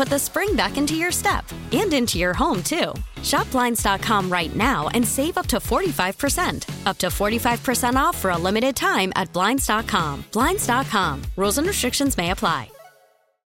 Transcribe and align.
put 0.00 0.08
the 0.08 0.18
spring 0.18 0.56
back 0.56 0.78
into 0.78 0.94
your 0.94 1.12
step 1.12 1.44
and 1.72 1.92
into 1.92 2.18
your 2.18 2.32
home, 2.32 2.62
too. 2.62 2.94
Shop 3.22 3.50
Blinds.com 3.50 4.32
right 4.32 4.56
now 4.56 4.88
and 4.94 5.06
save 5.06 5.36
up 5.36 5.46
to 5.48 5.58
45%. 5.58 6.86
Up 6.86 6.96
to 6.96 7.08
45% 7.08 7.96
off 7.96 8.16
for 8.16 8.30
a 8.30 8.38
limited 8.38 8.74
time 8.74 9.12
at 9.14 9.30
Blinds.com. 9.34 10.24
Blinds.com. 10.32 11.20
Rules 11.36 11.58
and 11.58 11.66
restrictions 11.66 12.16
may 12.16 12.30
apply. 12.30 12.70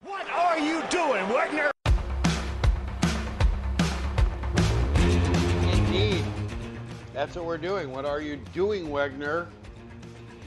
What 0.03 0.29
are 0.29 0.59
you 0.59 0.83
doing, 0.91 1.29
Wagner? 1.29 1.71
Indeed. 5.73 6.25
That's 7.15 7.37
what 7.37 7.45
we're 7.45 7.59
doing. 7.59 7.93
What 7.93 8.05
are 8.05 8.21
you 8.21 8.41
doing, 8.53 8.89
Wegner? 8.89 9.47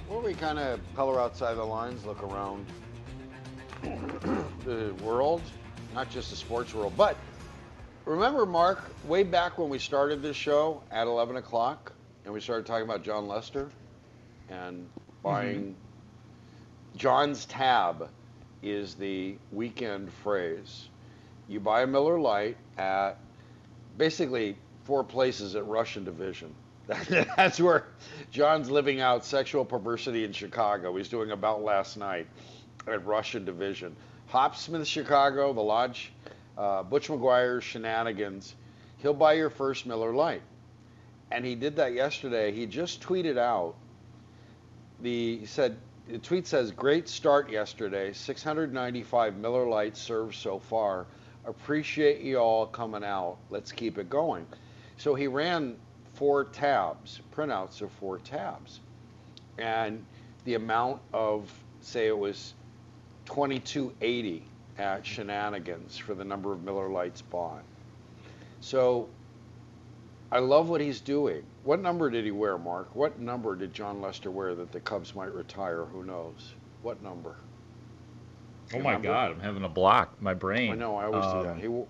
Well, 0.10 0.22
we 0.22 0.34
kind 0.34 0.60
of 0.60 0.82
color 0.98 1.22
outside 1.22 1.54
the 1.54 1.64
lines, 1.64 2.04
look 2.04 2.22
around 2.24 2.66
the 4.66 4.94
world, 5.02 5.42
not 5.94 6.10
just 6.10 6.30
the 6.30 6.36
sports 6.36 6.74
world. 6.74 6.94
But 6.98 7.18
remember, 8.06 8.46
Mark, 8.46 8.84
way 9.06 9.24
back 9.24 9.58
when 9.58 9.70
we 9.70 9.80
started 9.80 10.22
this 10.22 10.36
show 10.36 10.82
at 10.92 11.08
11 11.08 11.38
o'clock, 11.38 11.94
and 12.26 12.34
we 12.34 12.40
started 12.40 12.66
talking 12.66 12.86
about 12.86 13.04
Jon 13.04 13.28
Lester 13.28 13.70
and 14.50 14.88
buying 15.22 15.62
mm-hmm. 15.62 16.98
Jon's 16.98 17.46
Tab 17.46 18.10
is 18.62 18.96
the 18.96 19.36
weekend 19.52 20.12
phrase. 20.24 20.88
You 21.48 21.60
buy 21.60 21.82
a 21.82 21.88
Miller 21.88 22.20
Lite 22.20 22.58
at 22.78 23.18
basically 23.98 24.58
four 24.86 25.04
places 25.04 25.56
at 25.56 25.66
Rush 25.68 25.96
and 25.98 26.06
Division. 26.06 26.54
That's 26.88 27.60
where 27.60 27.88
Jon's 28.32 28.70
living 28.70 29.02
out 29.02 29.26
sexual 29.26 29.66
perversity 29.66 30.24
in 30.24 30.34
Chicago. 30.34 30.96
He's 30.96 31.10
doing 31.10 31.32
about 31.32 31.64
last 31.64 31.98
night 31.98 32.28
at 32.88 33.06
Rush 33.06 33.36
and 33.36 33.46
Division. 33.46 33.96
Hopsmith, 34.34 34.88
Chicago, 34.88 35.54
the 35.54 35.62
Lodge, 35.62 36.12
uh, 36.58 36.82
Butch 36.82 37.08
McGuire's 37.08 37.64
Shenanigans. 37.64 38.56
He'll 38.98 39.14
buy 39.14 39.34
your 39.34 39.52
first 39.52 39.86
Miller 39.86 40.12
Lite. 40.12 40.42
And 41.30 41.46
he 41.46 41.54
did 41.54 41.76
that 41.76 41.94
yesterday. 41.94 42.52
He 42.52 42.66
just 42.66 43.00
tweeted 43.00 43.38
out 43.38 43.76
the 45.02 45.38
he 45.38 45.46
said 45.46 45.78
the 46.08 46.18
tweet 46.18 46.48
says 46.48 46.72
great 46.72 47.08
start 47.08 47.52
yesterday 47.52 48.12
695 48.12 49.38
miller 49.38 49.68
lights 49.68 50.02
served 50.02 50.34
so 50.34 50.58
far 50.58 51.06
appreciate 51.46 52.22
you 52.22 52.38
all 52.38 52.66
coming 52.66 53.04
out 53.04 53.38
let's 53.52 53.72
keep 53.72 53.98
it 53.98 54.10
going 54.10 54.48
so 54.98 55.14
he 55.14 55.28
ran 55.28 55.76
four 56.16 56.46
tabs 56.46 57.22
printouts 57.36 57.82
of 57.82 57.92
four 57.92 58.18
tabs 58.18 58.80
and 59.58 60.04
the 60.46 60.56
amount 60.56 61.02
of 61.14 61.52
say 61.82 62.08
it 62.08 62.18
was 62.18 62.54
2280 63.26 64.44
at 64.78 65.06
shenanigans 65.06 65.98
for 65.98 66.14
the 66.14 66.24
number 66.24 66.52
of 66.52 66.64
miller 66.64 66.90
lights 66.90 67.22
bought 67.22 67.64
so 68.60 69.10
I 70.32 70.40
love 70.40 70.68
what 70.68 70.82
he's 70.82 71.00
doing. 71.00 71.44
What 71.64 71.80
number 71.80 72.10
did 72.10 72.26
he 72.26 72.32
wear, 72.32 72.58
Mark? 72.58 72.96
What 72.96 73.20
number 73.20 73.56
did 73.56 73.72
Jon 73.72 74.02
Lester 74.02 74.32
wear 74.32 74.56
that 74.56 74.72
the 74.72 74.80
Cubs 74.80 75.14
might 75.14 75.32
retire? 75.32 75.86
Who 75.86 76.04
knows? 76.04 76.54
What 76.82 77.04
number? 77.04 77.36
Oh 78.74 78.80
my 78.80 78.94
remember? 78.94 79.10
God, 79.10 79.32
I'm 79.32 79.40
having 79.42 79.64
a 79.64 79.70
block. 79.70 80.20
My 80.22 80.34
brain. 80.34 80.72
I 80.72 80.76
know. 80.76 80.96
I 80.96 81.06
always 81.06 81.26
do 81.26 81.44
that. 81.44 81.52
Um, 81.52 81.60
He 81.60 81.68
wo- 81.68 81.88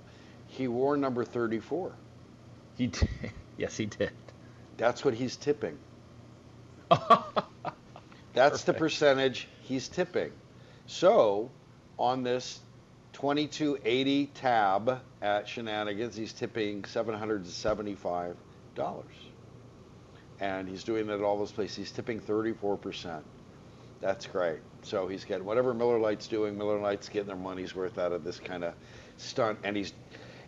he 0.47 0.67
wore 0.67 0.97
number 0.97 1.23
34. 1.23 1.93
He 2.77 2.87
did. 2.87 3.07
Yes, 3.55 3.77
he 3.77 3.85
did. 3.85 4.09
That's 4.77 5.05
what 5.05 5.13
he's 5.13 5.35
tipping. 5.37 5.77
That's 8.33 8.63
the 8.63 8.73
percentage 8.73 9.47
he's 9.61 9.87
tipping. 9.87 10.31
So, 10.85 11.49
on 11.97 12.23
this 12.23 12.59
2280 13.13 14.27
tab 14.33 14.99
at 15.21 15.47
Shenanigans, 15.47 16.15
he's 16.15 16.33
tipping 16.33 16.83
$775. 16.83 18.35
And 20.39 20.67
he's 20.67 20.83
doing 20.83 21.07
that 21.07 21.13
at 21.15 21.21
all 21.21 21.37
those 21.37 21.51
places. 21.51 21.77
He's 21.77 21.91
tipping 21.91 22.19
34%. 22.19 23.21
That's 24.01 24.25
great. 24.25 24.59
So 24.81 25.07
he's 25.07 25.23
getting 25.23 25.45
whatever 25.45 25.73
Miller 25.73 25.97
Lite's 25.97 26.27
doing, 26.27 26.57
Miller 26.57 26.79
Lite's 26.79 27.07
getting 27.07 27.27
their 27.27 27.37
money's 27.37 27.73
worth 27.73 27.97
out 27.97 28.11
of 28.11 28.25
this 28.25 28.37
kind 28.37 28.65
of 28.65 28.73
stunt. 29.15 29.59
And 29.63 29.77
he's 29.77 29.93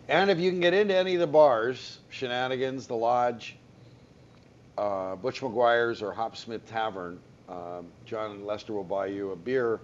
and 0.08 0.30
if 0.30 0.38
you 0.38 0.50
can 0.50 0.60
get 0.60 0.72
into 0.72 0.94
any 0.94 1.14
of 1.14 1.20
the 1.20 1.26
bars, 1.26 1.98
Shenanigans, 2.10 2.86
the 2.86 2.94
Lodge, 2.94 3.56
uh, 4.78 5.16
Butch 5.16 5.40
McGuire's 5.40 6.00
or 6.00 6.12
Hopsmith 6.12 6.64
Tavern, 6.68 7.18
um, 7.48 7.86
Jon 8.04 8.32
and 8.32 8.46
Lester 8.46 8.72
will 8.72 8.84
buy 8.84 9.06
you 9.06 9.32
a 9.32 9.36
beer. 9.36 9.80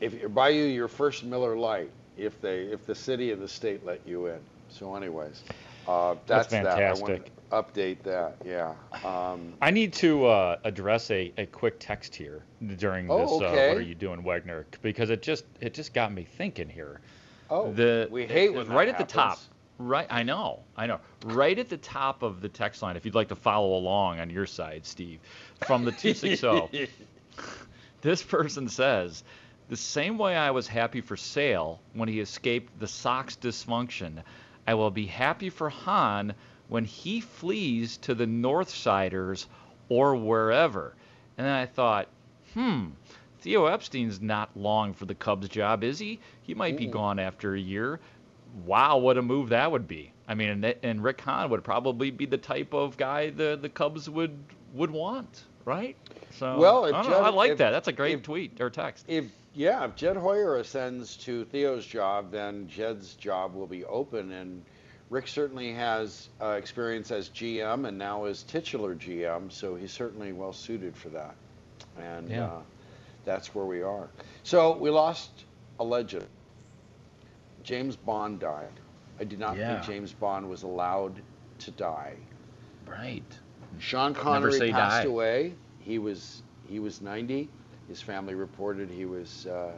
If 0.00 0.32
buy 0.34 0.50
you 0.50 0.64
your 0.64 0.88
first 0.88 1.24
Miller 1.24 1.56
Lite, 1.56 1.90
if 2.16 2.40
they 2.40 2.62
if 2.62 2.86
the 2.86 2.94
city 2.94 3.32
and 3.32 3.40
the 3.40 3.48
state 3.48 3.84
let 3.84 4.00
you 4.06 4.26
in. 4.26 4.38
So, 4.68 4.94
anyways, 4.96 5.42
uh, 5.86 6.16
that's, 6.26 6.48
That's 6.48 6.64
that. 6.64 6.64
Fantastic. 6.78 7.24
to 7.26 7.30
update 7.52 8.02
that. 8.02 8.36
Yeah. 8.44 8.74
Um, 9.04 9.52
I 9.62 9.70
need 9.70 9.92
to 9.94 10.26
uh, 10.26 10.56
address 10.64 11.10
a, 11.10 11.32
a 11.38 11.46
quick 11.46 11.76
text 11.78 12.14
here 12.14 12.42
during 12.76 13.08
Oh, 13.10 13.38
this. 13.38 13.48
Uh, 13.48 13.68
what 13.68 13.76
are 13.78 13.80
you 13.82 13.94
doing, 13.94 14.22
Wagner? 14.24 14.66
Because 14.82 15.10
it 15.10 15.22
just 15.22 15.44
it 15.60 15.72
just 15.74 15.94
got 15.94 16.12
me 16.12 16.24
thinking 16.24 16.68
here. 16.68 17.00
oh, 17.50 17.72
the 17.72 18.08
we 18.10 18.26
hate 18.26 18.46
it- 18.46 18.54
when 18.54 18.68
right 18.68 18.86
that 18.86 19.00
at 19.00 19.08
the 19.08 19.12
top. 19.12 19.38
Right, 19.78 20.06
I 20.08 20.22
know, 20.22 20.60
I 20.74 20.86
know. 20.86 21.00
Right 21.26 21.58
at 21.58 21.68
the 21.68 21.76
top 21.76 22.22
of 22.22 22.40
the 22.40 22.48
text 22.48 22.80
line, 22.80 22.96
if 22.96 23.04
you'd 23.04 23.14
like 23.14 23.28
to 23.28 23.36
follow 23.36 23.74
along 23.76 24.20
on 24.20 24.30
your 24.30 24.46
side, 24.46 24.86
Steve, 24.86 25.20
from 25.66 25.84
the 25.84 25.92
260, 25.92 26.88
this 28.00 28.22
person 28.22 28.70
says, 28.70 29.22
the 29.68 29.76
same 29.76 30.18
way 30.18 30.36
I 30.36 30.50
was 30.50 30.66
happy 30.68 31.00
for 31.00 31.16
Sale 31.16 31.80
when 31.94 32.08
he 32.08 32.20
escaped 32.20 32.78
the 32.78 32.86
Sox 32.86 33.36
dysfunction, 33.36 34.22
I 34.66 34.74
will 34.74 34.90
be 34.90 35.06
happy 35.06 35.50
for 35.50 35.68
Hahn 35.70 36.34
when 36.68 36.84
he 36.84 37.20
flees 37.20 37.96
to 37.98 38.14
the 38.14 38.26
Northsiders 38.26 39.46
or 39.88 40.14
wherever. 40.16 40.94
And 41.38 41.46
then 41.46 41.54
I 41.54 41.66
thought, 41.66 42.08
hmm, 42.54 42.86
Theo 43.40 43.66
Epstein's 43.66 44.20
not 44.20 44.50
long 44.56 44.92
for 44.94 45.04
the 45.04 45.14
Cubs 45.14 45.48
job, 45.48 45.84
is 45.84 45.98
he? 45.98 46.18
He 46.42 46.54
might 46.54 46.76
be 46.76 46.86
gone 46.86 47.18
after 47.18 47.54
a 47.54 47.60
year. 47.60 48.00
Wow, 48.64 48.98
what 48.98 49.18
a 49.18 49.22
move 49.22 49.50
that 49.50 49.70
would 49.70 49.86
be. 49.86 50.12
I 50.28 50.34
mean, 50.34 50.64
and, 50.64 50.74
and 50.82 51.04
Rick 51.04 51.20
Hahn 51.20 51.50
would 51.50 51.62
probably 51.62 52.10
be 52.10 52.26
the 52.26 52.38
type 52.38 52.72
of 52.72 52.96
guy 52.96 53.30
the, 53.30 53.58
the 53.60 53.68
Cubs 53.68 54.08
would 54.10 54.36
would 54.74 54.90
want, 54.90 55.44
right? 55.64 55.96
So, 56.32 56.58
Well, 56.58 56.84
I, 56.86 56.90
know, 57.02 57.20
I 57.20 57.28
like 57.30 57.52
if- 57.52 57.58
that. 57.58 57.70
That's 57.70 57.88
a 57.88 57.92
great 57.92 58.16
if- 58.16 58.22
tweet 58.24 58.60
or 58.60 58.68
text. 58.70 59.04
If 59.08 59.26
yeah, 59.56 59.84
if 59.86 59.96
Jed 59.96 60.16
Hoyer 60.16 60.56
ascends 60.58 61.16
to 61.18 61.44
Theo's 61.46 61.86
job, 61.86 62.30
then 62.30 62.68
Jed's 62.68 63.14
job 63.14 63.54
will 63.54 63.66
be 63.66 63.84
open. 63.86 64.30
And 64.32 64.62
Rick 65.08 65.28
certainly 65.28 65.72
has 65.72 66.28
uh, 66.42 66.50
experience 66.50 67.10
as 67.10 67.30
GM 67.30 67.88
and 67.88 67.96
now 67.96 68.26
is 68.26 68.42
titular 68.42 68.94
GM, 68.94 69.50
so 69.50 69.74
he's 69.74 69.92
certainly 69.92 70.32
well 70.32 70.52
suited 70.52 70.94
for 70.96 71.08
that. 71.08 71.34
And 71.98 72.28
Yeah. 72.28 72.44
uh, 72.44 72.60
that's 73.24 73.54
where 73.54 73.64
we 73.64 73.80
are. 73.82 74.08
So 74.42 74.76
we 74.76 74.90
lost 74.90 75.30
a 75.80 75.84
legend. 75.84 76.26
James 77.62 77.96
Bond 77.96 78.38
died. 78.40 78.72
I 79.18 79.24
did 79.24 79.38
not 79.38 79.56
Yeah. 79.56 79.80
think 79.80 79.86
James 79.86 80.12
Bond 80.12 80.48
was 80.48 80.62
allowed 80.64 81.14
to 81.60 81.70
die. 81.70 82.14
Right. 82.86 83.24
Sean 83.78 84.14
Connery 84.14 84.70
passed 84.70 85.02
die. 85.02 85.08
away. 85.08 85.54
He 85.80 85.98
was 85.98 86.42
he 86.68 86.78
was 86.80 87.00
90. 87.00 87.48
His 87.88 88.00
family 88.02 88.34
reported 88.34 88.90
he 88.90 89.04
was 89.06 89.46
uh, 89.46 89.72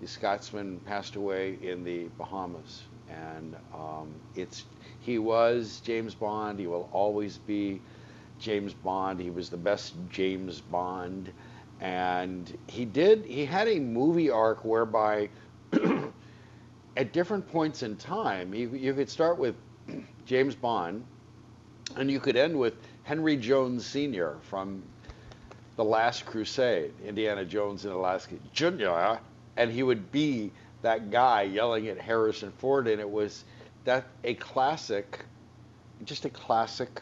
the 0.00 0.06
Scotsman 0.06 0.80
passed 0.80 1.16
away 1.16 1.58
in 1.62 1.82
the 1.82 2.06
Bahamas, 2.18 2.82
and 3.10 3.56
um, 3.74 4.08
it's 4.36 4.64
he 5.00 5.18
was 5.18 5.80
James 5.84 6.14
Bond. 6.14 6.58
He 6.58 6.66
will 6.66 6.88
always 6.92 7.38
be 7.38 7.80
James 8.38 8.74
Bond. 8.74 9.20
He 9.20 9.30
was 9.30 9.48
the 9.48 9.56
best 9.56 9.94
James 10.10 10.60
Bond, 10.60 11.32
and 11.80 12.56
he 12.68 12.84
did 12.84 13.24
he 13.24 13.44
had 13.44 13.68
a 13.68 13.80
movie 13.80 14.30
arc 14.30 14.64
whereby 14.64 15.28
at 16.96 17.12
different 17.12 17.50
points 17.50 17.82
in 17.82 17.96
time 17.96 18.52
you, 18.54 18.70
you 18.70 18.92
could 18.94 19.08
start 19.08 19.38
with 19.38 19.54
James 20.26 20.54
Bond 20.54 21.04
and 21.96 22.10
you 22.10 22.20
could 22.20 22.36
end 22.36 22.58
with 22.58 22.74
Henry 23.04 23.36
Jones 23.36 23.86
Sr. 23.86 24.36
from 24.42 24.82
The 25.78 25.84
Last 25.84 26.26
Crusade, 26.26 26.92
Indiana 27.06 27.44
Jones 27.44 27.84
and 27.84 27.94
Alaska 27.94 28.34
Junior, 28.52 29.20
and 29.56 29.70
he 29.70 29.84
would 29.84 30.10
be 30.10 30.50
that 30.82 31.12
guy 31.12 31.42
yelling 31.42 31.86
at 31.86 32.00
Harrison 32.00 32.50
Ford, 32.58 32.88
and 32.88 33.00
it 33.00 33.08
was 33.08 33.44
that 33.84 34.04
a 34.24 34.34
classic, 34.34 35.24
just 36.04 36.24
a 36.24 36.30
classic 36.30 37.00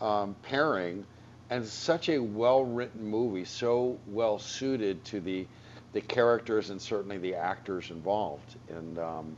um, 0.00 0.34
pairing, 0.40 1.04
and 1.50 1.66
such 1.66 2.08
a 2.08 2.18
well-written 2.18 3.04
movie, 3.04 3.44
so 3.44 3.98
well 4.06 4.38
suited 4.38 5.04
to 5.04 5.20
the 5.20 5.46
the 5.92 6.00
characters 6.00 6.70
and 6.70 6.80
certainly 6.80 7.18
the 7.18 7.34
actors 7.34 7.90
involved, 7.90 8.56
and 8.70 8.98
um, 8.98 9.36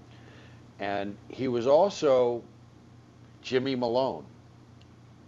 and 0.79 1.17
he 1.31 1.49
was 1.49 1.67
also 1.67 2.41
Jimmy 3.43 3.75
Malone 3.75 4.25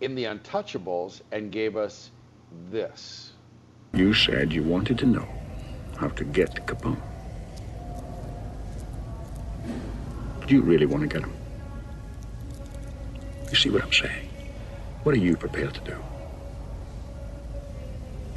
in 0.00 0.14
The 0.14 0.22
Untouchables 0.22 1.20
and 1.32 1.50
gave 1.50 1.76
us 1.76 2.12
this. 2.70 3.32
You 3.92 4.12
said 4.12 4.52
you 4.52 4.62
wanted 4.62 4.98
to 4.98 5.06
know 5.06 5.28
how 5.96 6.08
to 6.08 6.24
get 6.24 6.54
to 6.54 6.60
Capone. 6.62 7.00
Do 10.46 10.54
you 10.54 10.62
really 10.62 10.86
want 10.86 11.02
to 11.02 11.08
get 11.08 11.22
him? 11.22 11.32
You 13.50 13.56
see 13.56 13.70
what 13.70 13.82
I'm 13.82 13.92
saying? 13.92 14.28
What 15.04 15.14
are 15.14 15.18
you 15.18 15.36
prepared 15.36 15.74
to 15.74 15.80
do? 15.80 15.96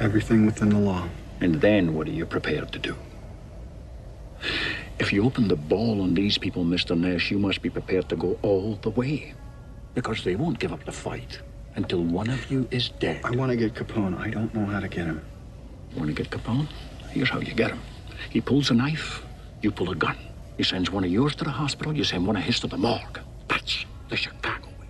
Everything 0.00 0.46
within 0.46 0.68
the 0.68 0.78
law. 0.78 1.08
And 1.40 1.60
then 1.60 1.94
what 1.94 2.06
are 2.06 2.12
you 2.12 2.26
prepared 2.26 2.72
to 2.72 2.78
do? 2.78 2.94
If 4.98 5.12
you 5.12 5.24
open 5.24 5.48
the 5.48 5.56
ball 5.56 6.00
on 6.00 6.14
these 6.14 6.38
people, 6.38 6.64
Mr. 6.64 6.98
Nash, 6.98 7.30
you 7.30 7.38
must 7.38 7.62
be 7.62 7.70
prepared 7.70 8.08
to 8.08 8.16
go 8.16 8.38
all 8.42 8.76
the 8.76 8.90
way. 8.90 9.34
Because 9.94 10.22
they 10.24 10.36
won't 10.36 10.58
give 10.58 10.72
up 10.72 10.84
the 10.84 10.92
fight 10.92 11.40
until 11.78 12.02
one 12.02 12.28
of 12.28 12.50
you 12.50 12.66
is 12.72 12.88
dead. 12.98 13.20
I 13.24 13.30
want 13.30 13.50
to 13.52 13.56
get 13.56 13.72
Capone. 13.74 14.18
I 14.18 14.30
don't 14.30 14.52
know 14.52 14.66
how 14.66 14.80
to 14.80 14.88
get 14.88 15.06
him. 15.06 15.22
Want 15.96 16.08
to 16.08 16.12
get 16.22 16.28
Capone? 16.28 16.66
Here's 17.10 17.30
how 17.30 17.38
you 17.38 17.54
get 17.54 17.70
him. 17.70 17.80
He 18.30 18.40
pulls 18.40 18.70
a 18.70 18.74
knife, 18.74 19.24
you 19.62 19.70
pull 19.70 19.90
a 19.90 19.94
gun. 19.94 20.16
He 20.56 20.64
sends 20.64 20.90
one 20.90 21.04
of 21.04 21.10
yours 21.10 21.36
to 21.36 21.44
the 21.44 21.50
hospital, 21.50 21.96
you 21.96 22.02
send 22.02 22.26
one 22.26 22.36
of 22.36 22.42
his 22.42 22.58
to 22.60 22.66
the 22.66 22.76
morgue. 22.76 23.20
That's 23.46 23.86
the 24.08 24.16
Chicago 24.16 24.66
way. 24.80 24.88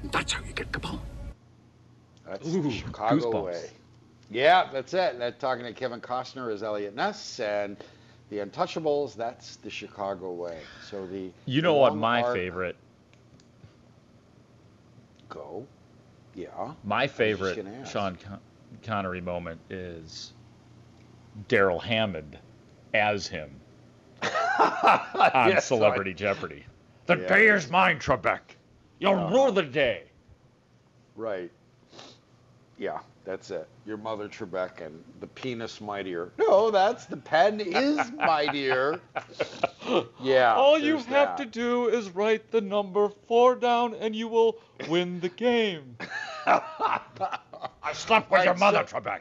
And 0.00 0.10
that's 0.10 0.32
how 0.32 0.42
you 0.42 0.54
get 0.54 0.72
Capone. 0.72 1.00
That's 2.26 2.48
Ooh, 2.48 2.62
the 2.62 2.70
Chicago 2.70 3.30
goosebumps. 3.30 3.44
way. 3.44 3.70
Yeah, 4.30 4.70
that's 4.72 4.94
it. 4.94 5.18
That 5.18 5.38
talking 5.38 5.64
to 5.66 5.74
Kevin 5.74 6.00
Costner 6.00 6.50
as 6.50 6.62
Eliot 6.62 6.96
Ness 6.96 7.40
and 7.40 7.76
the 8.30 8.38
Untouchables. 8.38 9.14
That's 9.14 9.56
the 9.56 9.68
Chicago 9.68 10.32
way. 10.32 10.60
So 10.88 11.06
the 11.06 11.30
You 11.44 11.60
know 11.60 11.74
what 11.74 11.94
my 11.94 12.22
arc- 12.22 12.34
favorite 12.34 12.76
Go. 15.28 15.66
Yeah. 16.34 16.72
my 16.84 17.06
favorite. 17.06 17.64
Sean 17.86 18.16
Con- 18.16 18.40
Connery 18.82 19.20
moment 19.20 19.60
is 19.70 20.32
Darrell 21.48 21.78
Hammond 21.80 22.38
as 22.94 23.26
him 23.26 23.60
on 24.22 25.48
Yes, 25.48 25.66
Celebrity 25.66 26.14
Jeopardy. 26.14 26.64
The 27.06 27.18
Yeah. 27.18 27.28
day 27.28 27.48
is 27.48 27.70
mine, 27.70 27.98
Trebek. 27.98 28.40
You'll 28.98 29.14
uh-huh. 29.14 29.34
rule 29.34 29.52
the 29.52 29.62
day. 29.62 30.04
Right. 31.16 31.50
Yeah, 32.78 33.00
that's 33.24 33.50
it. 33.50 33.68
Your 33.86 33.96
mother 33.96 34.28
Trebek 34.28 34.80
and 34.80 35.02
the 35.20 35.26
penis 35.26 35.80
mightier. 35.80 36.32
No, 36.38 36.70
that's 36.70 37.06
the 37.06 37.16
pen 37.16 37.60
is 37.60 38.10
mightier. 38.16 39.00
Yeah. 40.20 40.54
All 40.54 40.78
you 40.78 40.96
have 40.96 41.08
that. 41.08 41.36
to 41.38 41.44
do 41.44 41.88
is 41.88 42.10
write 42.10 42.50
the 42.50 42.60
number 42.60 43.08
four 43.28 43.54
down, 43.56 43.94
and 43.94 44.14
you 44.16 44.28
will 44.28 44.58
win 44.88 45.20
the 45.20 45.28
game. 45.28 45.96
I 46.46 47.92
slept 47.92 48.30
with 48.30 48.38
Right, 48.38 48.44
your 48.46 48.54
mother, 48.56 48.84
so- 48.86 48.98
Trebek. 48.98 49.20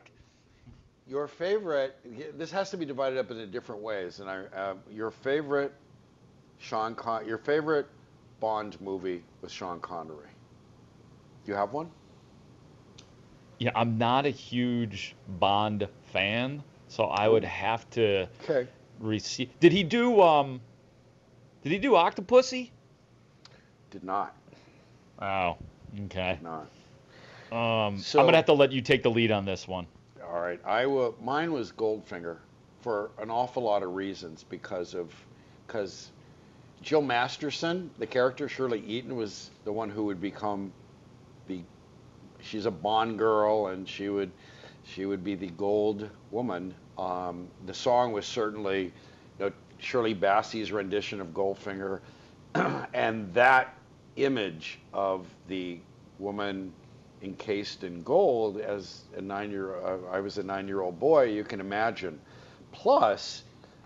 Your 1.08 1.28
favorite. 1.28 1.98
This 2.38 2.52
has 2.52 2.70
to 2.72 2.78
be 2.78 2.86
divided 2.86 3.20
up 3.20 3.30
into 3.32 3.46
different 3.46 3.82
ways, 3.82 4.20
and 4.22 4.30
I. 4.30 4.44
Uh, 4.56 4.76
your 4.90 5.12
favorite, 5.12 5.74
Sean 6.60 6.96
Con. 6.96 7.28
Your 7.28 7.38
favorite 7.38 7.88
Bond 8.40 8.80
movie 8.80 9.22
with 9.42 9.52
Sean 9.52 9.80
Connery. 9.82 10.30
Do 11.46 11.52
you 11.52 11.58
have 11.58 11.74
one? 11.74 11.90
Yeah, 13.60 13.72
I'm 13.76 13.98
not 13.98 14.26
a 14.26 14.30
huge 14.30 15.16
Bond 15.28 15.88
fan, 16.14 16.64
so 16.88 17.06
I 17.06 17.28
would 17.28 17.44
have 17.44 17.90
to 17.92 18.28
Okay. 18.44 18.68
receive. 19.00 19.50
Did 19.60 19.74
he 19.74 19.84
do 19.84 20.22
um? 20.22 20.62
Did 21.64 21.74
he 21.74 21.78
do 21.78 21.92
Octopussy? 21.92 22.70
Did 23.90 24.04
not. 24.06 24.34
Oh, 25.22 25.58
okay. 26.06 26.34
Did 26.36 26.44
Not. 26.44 26.70
Um, 27.52 27.98
So- 27.98 28.20
I'm 28.20 28.26
gonna 28.26 28.38
have 28.38 28.46
to 28.46 28.54
let 28.54 28.72
you 28.72 28.82
take 28.82 29.04
the 29.04 29.12
lead 29.12 29.32
on 29.32 29.46
this 29.46 29.68
one. 29.68 29.88
All 30.26 30.40
right. 30.40 30.60
I 30.66 30.86
will. 30.86 31.16
Mine 31.22 31.52
was 31.52 31.72
Goldfinger, 31.72 32.38
for 32.82 33.12
an 33.20 33.30
awful 33.30 33.64
lot 33.64 33.84
of 33.84 33.94
reasons 33.96 34.46
because 34.50 34.94
of, 34.94 35.14
because 35.68 36.12
Jill 36.82 37.02
Masterson, 37.02 37.90
the 38.00 38.08
character 38.08 38.48
Shirley 38.48 38.80
Eaton, 38.86 39.16
was 39.16 39.52
the 39.66 39.72
one 39.74 39.90
who 39.90 40.06
would 40.06 40.22
become 40.22 40.72
the. 41.48 41.62
She's 42.40 42.66
a 42.66 42.72
Bond 42.72 43.20
girl, 43.20 43.68
and 43.68 43.88
she 43.88 44.10
would, 44.10 44.32
she 44.84 45.06
would 45.06 45.24
be 45.24 45.36
the 45.36 45.50
gold 45.50 46.10
woman. 46.32 46.74
Um, 46.98 47.48
the 47.68 47.74
song 47.74 48.14
was 48.14 48.26
certainly, 48.26 48.86
you 48.86 48.92
know, 49.46 49.52
Shirley 49.78 50.16
Bassey's 50.16 50.72
rendition 50.72 51.22
of 51.22 51.28
Goldfinger, 51.34 52.00
and 52.94 53.32
that 53.34 53.76
image 54.16 54.80
of 54.94 55.28
the 55.48 55.80
woman 56.18 56.74
encased 57.22 57.84
in 57.84 58.04
gold 58.04 58.58
as 58.60 59.04
a 59.16 59.22
nine 59.22 59.52
year 59.52 59.76
uh, 59.76 59.98
I 60.12 60.20
was 60.20 60.38
a 60.38 60.44
nine 60.44 60.68
year 60.68 60.82
old 60.82 61.00
boy 61.00 61.24
you 61.26 61.44
can 61.44 61.60
imagine 61.60 62.20
plus 62.72 63.44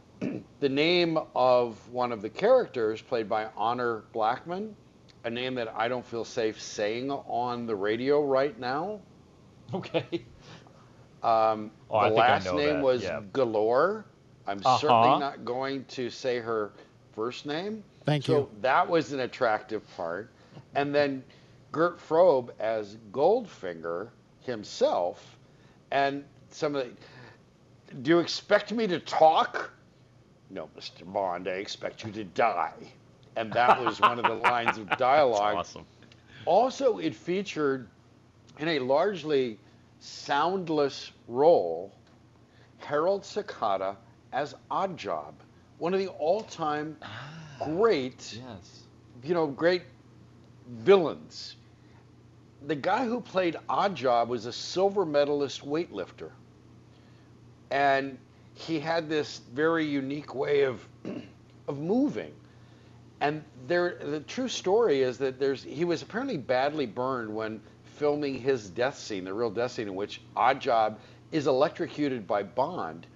the 0.60 0.70
name 0.70 1.18
of 1.36 1.90
one 1.92 2.12
of 2.12 2.22
the 2.22 2.30
characters 2.30 3.02
played 3.02 3.28
by 3.30 3.48
Honor 3.58 4.04
Blackman 4.14 4.76
a 5.24 5.30
name 5.30 5.56
that 5.56 5.74
I 5.76 5.88
don't 5.88 6.06
feel 6.06 6.24
safe 6.26 6.62
saying 6.62 7.12
on 7.12 7.66
the 7.66 7.76
radio 7.76 8.24
right 8.24 8.58
now 8.60 9.00
Okay. 9.74 10.06
um, 11.24 11.72
Oh, 11.90 12.00
the 12.00 12.08
I 12.08 12.10
last 12.10 12.54
name 12.54 12.76
that, 12.76 12.84
was 12.84 13.04
yeah. 13.04 13.22
Galore 13.34 14.06
I'm 14.48 14.62
Uh-huh. 14.64 14.78
certainly 14.78 15.20
not 15.20 15.44
going 15.46 15.86
to 15.86 16.10
say 16.10 16.40
her 16.40 16.72
first 17.14 17.46
name 17.46 17.84
Thank 18.06 18.26
so 18.26 18.34
you. 18.34 18.50
that 18.62 18.88
was 18.88 19.12
an 19.14 19.20
attractive 19.22 19.82
part. 19.96 20.30
And 20.76 20.94
then 20.94 21.24
Gert 21.76 22.00
Frobe 22.00 22.52
as 22.58 22.96
Goldfinger 23.12 24.08
himself, 24.40 25.38
and 25.92 26.24
some 26.50 26.74
of 26.74 26.86
the. 26.86 27.96
Do 28.02 28.12
you 28.12 28.20
expect 28.20 28.72
me 28.72 28.88
to 28.88 28.98
talk? 29.02 29.72
No, 30.50 30.70
Mr. 30.78 31.04
Bond, 31.12 31.50
I 31.50 31.56
expect 31.56 32.06
you 32.06 32.14
to 32.14 32.24
die. 32.24 32.72
And 33.36 33.52
that 33.52 33.84
was 33.84 34.00
one 34.00 34.20
of 34.20 34.24
the 34.24 34.36
lines 34.50 34.78
of 34.78 34.88
dialogue. 34.98 35.56
awesome. 35.58 35.86
Also, 36.46 37.00
it 37.00 37.14
featured 37.14 37.90
in 38.60 38.70
a 38.70 38.80
largely 38.80 39.60
soundless 40.00 41.12
role 41.28 41.92
Harold 42.78 43.24
Sakata 43.24 43.98
as 44.32 44.56
Oddjob, 44.72 45.34
one 45.80 45.94
of 45.94 46.00
the 46.00 46.08
all-time 46.08 46.96
ah, 47.02 47.30
great, 47.66 48.40
Yes. 48.42 48.84
you 49.24 49.34
know, 49.34 49.46
great 49.48 49.82
villains. 50.70 51.58
The 52.62 52.76
guy 52.76 53.06
who 53.06 53.22
played 53.22 53.58
Oddjob 53.70 54.28
was 54.28 54.46
a 54.46 54.54
silver 54.54 55.06
medalist 55.06 55.62
weightlifter, 55.66 56.32
and 57.70 58.18
he 58.54 58.80
had 58.80 59.10
this 59.10 59.40
very 59.54 59.86
unique 59.86 60.34
way 60.34 60.64
of 60.64 60.88
of 61.68 61.80
moving. 61.80 62.34
And 63.22 63.44
there, 63.68 63.98
the 64.02 64.20
true 64.20 64.48
story 64.48 65.02
is 65.02 65.18
that 65.20 65.40
there's 65.40 65.64
he 65.64 65.86
was 65.86 66.02
apparently 66.02 66.38
badly 66.38 66.86
burned 66.86 67.36
when 67.36 67.62
filming 67.84 68.36
his 68.40 68.70
death 68.70 68.98
scene, 68.98 69.26
the 69.26 69.34
real 69.34 69.50
death 69.50 69.72
scene 69.72 69.88
in 69.88 69.96
which 69.96 70.22
Oddjob 70.36 70.98
is 71.32 71.48
electrocuted 71.48 72.28
by 72.28 72.44
Bond, 72.44 73.08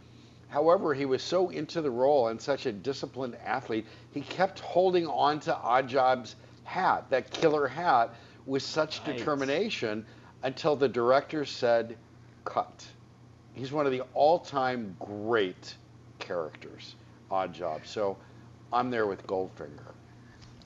However, 0.50 0.96
he 0.96 1.06
was 1.06 1.22
so 1.22 1.50
into 1.50 1.80
the 1.80 1.92
role 1.92 2.28
and 2.30 2.42
such 2.42 2.66
a 2.66 2.72
disciplined 2.72 3.36
athlete, 3.46 3.86
he 4.12 4.22
kept 4.22 4.60
holding 4.60 5.06
on 5.06 5.40
to 5.42 5.54
Oddjob's 5.54 6.36
hat, 6.64 7.06
that 7.12 7.30
killer 7.30 7.68
hat, 7.68 8.14
with 8.46 8.64
such 8.64 9.00
Right. 9.06 9.18
determination 9.18 10.06
until 10.44 10.76
the 10.76 10.88
director 10.88 11.46
said, 11.46 11.98
cut. 12.46 12.86
He's 13.54 13.72
one 13.72 13.86
of 13.86 13.92
the 13.92 14.02
all-time 14.14 14.96
great 15.00 15.76
characters, 16.20 16.96
Odd 17.30 17.54
Job. 17.54 17.82
So 17.86 18.18
I'm 18.72 18.90
there 18.90 19.08
with 19.08 19.26
Goldfinger. 19.28 19.94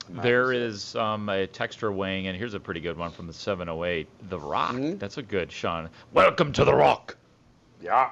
There 0.08 0.52
is 0.52 0.94
um, 0.96 1.28
a 1.30 1.46
texture 1.46 1.90
weighing 1.90 2.26
and 2.26 2.36
Here's 2.36 2.52
a 2.54 2.60
pretty 2.60 2.80
good 2.80 2.98
one 2.98 3.10
from 3.10 3.26
the 3.26 3.32
708. 3.32 4.06
The 4.28 4.38
Rock. 4.38 4.74
Mhm. 4.74 4.98
That's 4.98 5.16
a 5.16 5.22
good 5.22 5.50
Sean. 5.50 5.88
Welcome 6.12 6.52
to 6.52 6.64
the 6.64 6.74
Rock. 6.74 7.16
Yeah. 7.80 8.10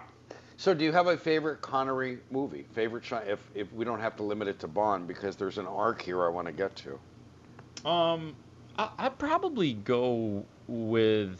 So, 0.57 0.73
do 0.75 0.85
you 0.85 0.92
have 0.92 1.07
a 1.09 1.16
favorite 1.16 1.61
Connery 1.61 2.19
movie? 2.31 2.64
Favorite 2.73 3.04
Sean? 3.04 3.23
If 3.26 3.40
if 3.54 3.71
we 3.73 3.85
don't 3.85 4.00
have 4.00 4.16
to 4.16 4.23
limit 4.23 4.49
it 4.49 4.59
to 4.61 4.69
Bond, 4.69 5.07
because 5.07 5.37
there's 5.37 5.59
an 5.59 5.66
arc 5.66 6.00
here 6.00 6.25
I 6.25 6.28
want 6.28 6.47
to 6.47 6.52
get 6.52 6.75
to. 6.76 7.88
Um, 7.88 8.35
I, 8.79 8.88
I'd 8.99 9.19
probably 9.19 9.75
go 9.75 10.45
with 10.67 11.38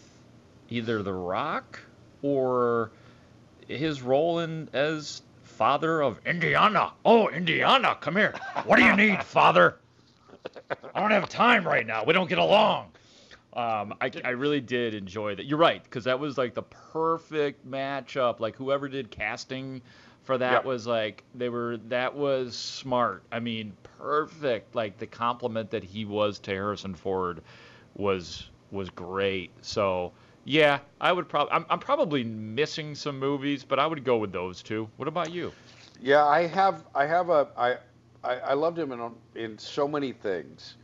either 0.71 1.03
The 1.03 1.13
Rock 1.13 1.81
or 2.23 2.91
his 3.69 4.03
role 4.03 4.41
in 4.41 4.69
as 4.73 5.23
father 5.43 6.03
of 6.03 6.21
Indiana. 6.27 6.93
Oh, 7.05 7.29
Indiana, 7.29 7.97
come 8.01 8.17
here. 8.17 8.35
What 8.65 8.79
do 8.79 8.85
you 8.85 8.97
need, 8.97 9.23
father? 9.25 9.79
I 10.95 11.01
don't 11.01 11.11
have 11.11 11.29
time 11.29 11.65
right 11.67 11.87
now. 11.87 12.05
We 12.05 12.13
don't 12.13 12.29
get 12.29 12.39
along. 12.39 12.89
Um, 13.55 13.95
I, 14.01 14.11
I 14.25 14.31
really 14.31 14.61
did 14.61 14.95
enjoy 14.95 15.35
that. 15.35 15.45
You're 15.45 15.59
right, 15.59 15.83
because 15.83 16.05
that 16.05 16.19
was 16.19 16.39
like 16.39 16.55
the 16.55 16.63
perfect 16.63 17.69
matchup. 17.69 18.41
Like 18.41 18.57
whoever 18.57 18.89
did 18.89 19.11
casting 19.11 19.83
for 20.25 20.39
that 20.39 20.65
Yep. 20.65 20.65
was 20.65 20.87
like 20.87 21.25
they 21.35 21.49
were. 21.49 21.79
That 21.89 22.15
was 22.15 22.57
smart. 22.57 23.23
I 23.33 23.41
mean, 23.41 23.77
perfect. 23.99 24.75
Like 24.75 24.99
the 24.99 25.07
compliment 25.07 25.71
that 25.71 25.85
he 25.85 26.05
was 26.05 26.39
to 26.41 26.51
Harrison 26.51 26.95
Ford 26.95 27.43
was 27.95 28.51
was 28.71 28.91
great. 28.91 29.51
So 29.63 30.13
yeah, 30.45 30.81
I 31.01 31.13
would 31.13 31.29
probably. 31.29 31.53
I'm, 31.53 31.67
I'm 31.71 31.81
probably 31.81 32.25
missing 32.25 32.95
some 32.95 33.19
movies, 33.19 33.65
but 33.65 33.79
I 33.79 33.87
would 33.87 34.05
go 34.05 34.19
with 34.19 34.33
those 34.33 34.63
two. 34.63 34.89
What 34.97 35.09
about 35.09 35.31
you? 35.33 35.55
Yeah, 36.01 36.25
I 36.25 36.47
have 36.47 36.85
I 36.95 37.07
have 37.07 37.29
a 37.31 37.49
I 37.57 37.77
I, 38.25 38.37
I 38.39 38.53
loved 38.55 38.79
him 38.79 38.93
in 38.93 39.11
in 39.35 39.59
so 39.59 39.87
many 39.89 40.13
things, 40.13 40.77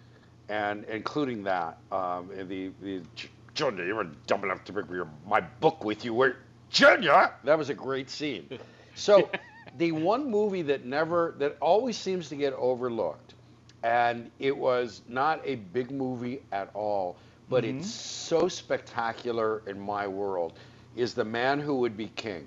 and 0.48 0.84
including 0.84 1.42
that 1.44 1.78
um, 1.90 2.30
in 2.32 2.48
the 2.48 2.70
the 2.80 3.02
J- 3.14 3.28
Junior, 3.54 3.84
you 3.84 3.96
were 3.96 4.08
dumb 4.26 4.44
enough 4.44 4.64
to 4.64 4.72
bring 4.72 4.88
your, 4.90 5.08
my 5.26 5.40
book 5.40 5.84
with 5.84 6.04
you. 6.04 6.14
Where 6.14 6.36
Junior? 6.70 7.30
That 7.44 7.58
was 7.58 7.68
a 7.70 7.74
great 7.74 8.10
scene. 8.10 8.50
So 8.98 9.30
the 9.78 9.92
one 9.92 10.30
movie 10.30 10.62
that 10.62 10.84
never 10.84 11.34
that 11.38 11.56
always 11.60 11.96
seems 11.96 12.28
to 12.30 12.36
get 12.36 12.52
overlooked, 12.54 13.34
and 13.82 14.30
it 14.38 14.56
was 14.56 15.02
not 15.08 15.40
a 15.44 15.54
big 15.54 15.90
movie 15.90 16.42
at 16.52 16.70
all, 16.74 17.16
but 17.48 17.64
mm-hmm. 17.64 17.78
it's 17.78 17.90
so 17.90 18.48
spectacular 18.48 19.62
in 19.66 19.78
my 19.78 20.06
world, 20.06 20.54
is 20.96 21.14
The 21.14 21.24
Man 21.24 21.60
Who 21.60 21.76
Would 21.76 21.96
Be 21.96 22.08
King. 22.16 22.46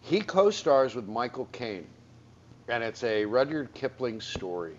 He 0.00 0.20
co-stars 0.20 0.94
with 0.94 1.08
Michael 1.08 1.48
Caine, 1.52 1.86
and 2.68 2.82
it's 2.82 3.04
a 3.04 3.24
Rudyard 3.24 3.72
Kipling 3.74 4.20
story, 4.20 4.76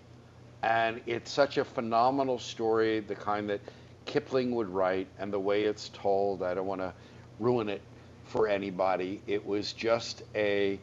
and 0.63 0.99
it's 1.05 1.31
such 1.31 1.57
a 1.57 1.65
phenomenal 1.65 2.39
story, 2.39 2.99
the 2.99 3.15
kind 3.15 3.49
that 3.49 3.61
Kipling 4.05 4.53
would 4.55 4.69
write, 4.69 5.07
and 5.19 5.31
the 5.31 5.39
way 5.39 5.63
it's 5.63 5.89
told. 5.89 6.41
I 6.41 6.53
don't 6.55 6.67
want 6.67 6.81
to 6.81 6.93
ruin 7.39 7.69
it 7.69 7.81
for 8.25 8.47
anybody. 8.47 9.21
It 9.27 9.45
was 9.45 9.73
just 9.73 10.23
a 10.35 10.79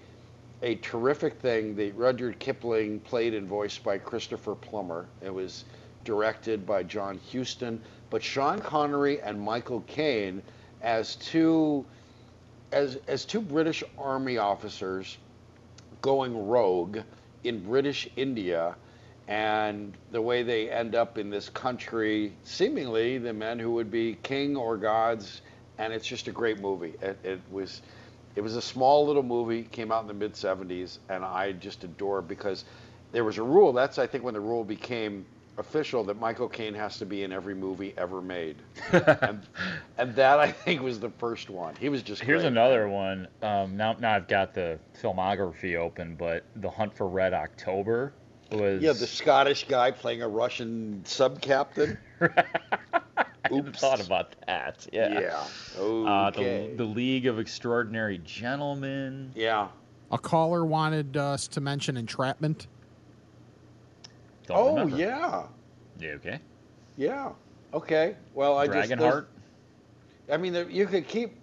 a 0.63 0.77
terrific 0.77 1.41
thing 1.41 1.75
that 1.75 1.95
Rudyard 1.97 2.39
Kipling 2.39 3.01
played 3.01 3.35
and 3.35 3.49
voiced 3.49 3.83
by 3.83 3.99
Christopher 3.99 4.55
Plummer. 4.55 5.09
It 5.21 5.35
was 5.35 5.65
directed 6.05 6.65
by 6.65 6.85
John 6.85 7.19
Huston, 7.33 7.83
but 8.11 8.23
Sean 8.23 8.61
Connery 8.61 9.21
and 9.21 9.41
Michael 9.41 9.83
Caine 9.89 10.43
as 10.81 11.17
two 11.17 11.85
as 12.71 12.99
as 13.09 13.25
two 13.25 13.41
British 13.41 13.83
army 13.99 14.39
officers 14.39 15.19
going 16.01 16.47
rogue 16.47 16.99
in 17.45 17.65
British 17.65 18.09
India 18.17 18.77
and 19.29 19.97
the 20.11 20.21
way 20.21 20.43
they 20.43 20.71
end 20.71 20.95
up 20.95 21.17
in 21.17 21.31
this 21.31 21.49
country, 21.49 22.33
seemingly 22.43 23.19
the 23.19 23.33
men 23.33 23.59
who 23.59 23.73
would 23.73 23.91
be 23.91 24.17
king 24.23 24.57
or 24.57 24.77
gods, 24.77 25.43
and 25.79 25.93
it's 25.93 26.07
just 26.07 26.29
a 26.29 26.33
great 26.33 26.61
movie. 26.61 26.95
It, 27.03 27.19
it 27.25 27.41
was, 27.51 27.83
it 28.37 28.41
was 28.41 28.57
a 28.57 28.63
small 28.63 29.07
little 29.07 29.23
movie, 29.23 29.65
came 29.65 29.93
out 29.93 30.03
in 30.03 30.09
the 30.09 30.15
mid 30.15 30.35
'70s, 30.35 30.99
and 31.09 31.25
I 31.25 31.53
just 31.53 31.85
adore 31.85 32.21
it 32.21 32.29
because 32.29 32.65
there 33.13 33.25
was 33.25 33.39
a 33.39 33.43
rule. 33.43 33.73
That's 33.73 33.99
I 33.99 34.07
think 34.07 34.25
when 34.25 34.35
the 34.35 34.41
rule 34.41 34.65
became 34.65 35.25
official 35.59 36.03
that 36.03 36.19
Michael 36.19 36.49
Caine 36.49 36.73
has 36.73 36.97
to 36.99 37.05
be 37.05 37.25
in 37.25 37.33
every 37.33 37.55
movie 37.55 37.93
ever 37.99 38.23
made, 38.23 38.57
and, 38.93 39.43
and 39.99 40.15
that 40.15 40.41
I 40.41 40.51
think 40.51 40.81
was 40.81 40.99
the 40.99 41.11
first 41.11 41.51
one. 41.51 41.75
He 41.77 41.89
was 41.91 42.03
just 42.03 42.23
Here's 42.23 42.41
great. 42.43 42.49
another 42.49 42.89
one. 42.89 43.29
Um, 43.43 43.77
now, 43.77 43.95
now 43.99 44.15
I've 44.15 44.29
got 44.29 44.55
the 44.55 44.79
filmography 45.01 45.77
open, 45.77 46.15
but 46.17 46.45
The 46.57 46.71
Hunt 46.71 46.97
for 46.97 47.07
Red 47.07 47.35
October 47.35 48.15
was. 48.51 48.83
Yeah, 48.83 48.93
the 48.93 49.07
Scottish 49.07 49.67
guy 49.69 49.91
playing 49.91 50.23
a 50.23 50.29
Russian 50.29 51.03
sub 51.05 51.41
captain. 51.43 51.99
Oops. 53.53 53.79
thought 53.79 54.05
about 54.05 54.35
that. 54.47 54.87
Yeah. 54.93 55.21
Yeah. 55.21 55.81
Uh, 55.83 56.31
the, 56.31 56.73
the 56.77 56.85
League 56.85 57.27
of 57.27 57.39
Extraordinary 57.39 58.19
Gentlemen. 58.25 59.33
yeah. 59.35 59.69
A 60.11 60.19
caller 60.19 60.65
wanted 60.67 61.17
us 61.17 61.49
to 61.49 61.61
mention 61.63 61.97
entrapment. 61.97 62.67
Don't 64.47 64.57
Oh 64.59 64.69
remember. 64.75 64.97
yeah. 64.97 65.45
Yeah, 65.99 66.11
okay. 66.11 66.39
Yeah. 66.97 67.33
Okay. 67.73 68.17
Well, 68.35 68.59
I 68.59 68.67
just 68.67 68.91
Dragonheart. 68.91 69.27
I 70.31 70.37
mean, 70.37 70.53
there- 70.53 70.69
you 70.69 70.87
could 70.87 71.09
keep 71.09 71.39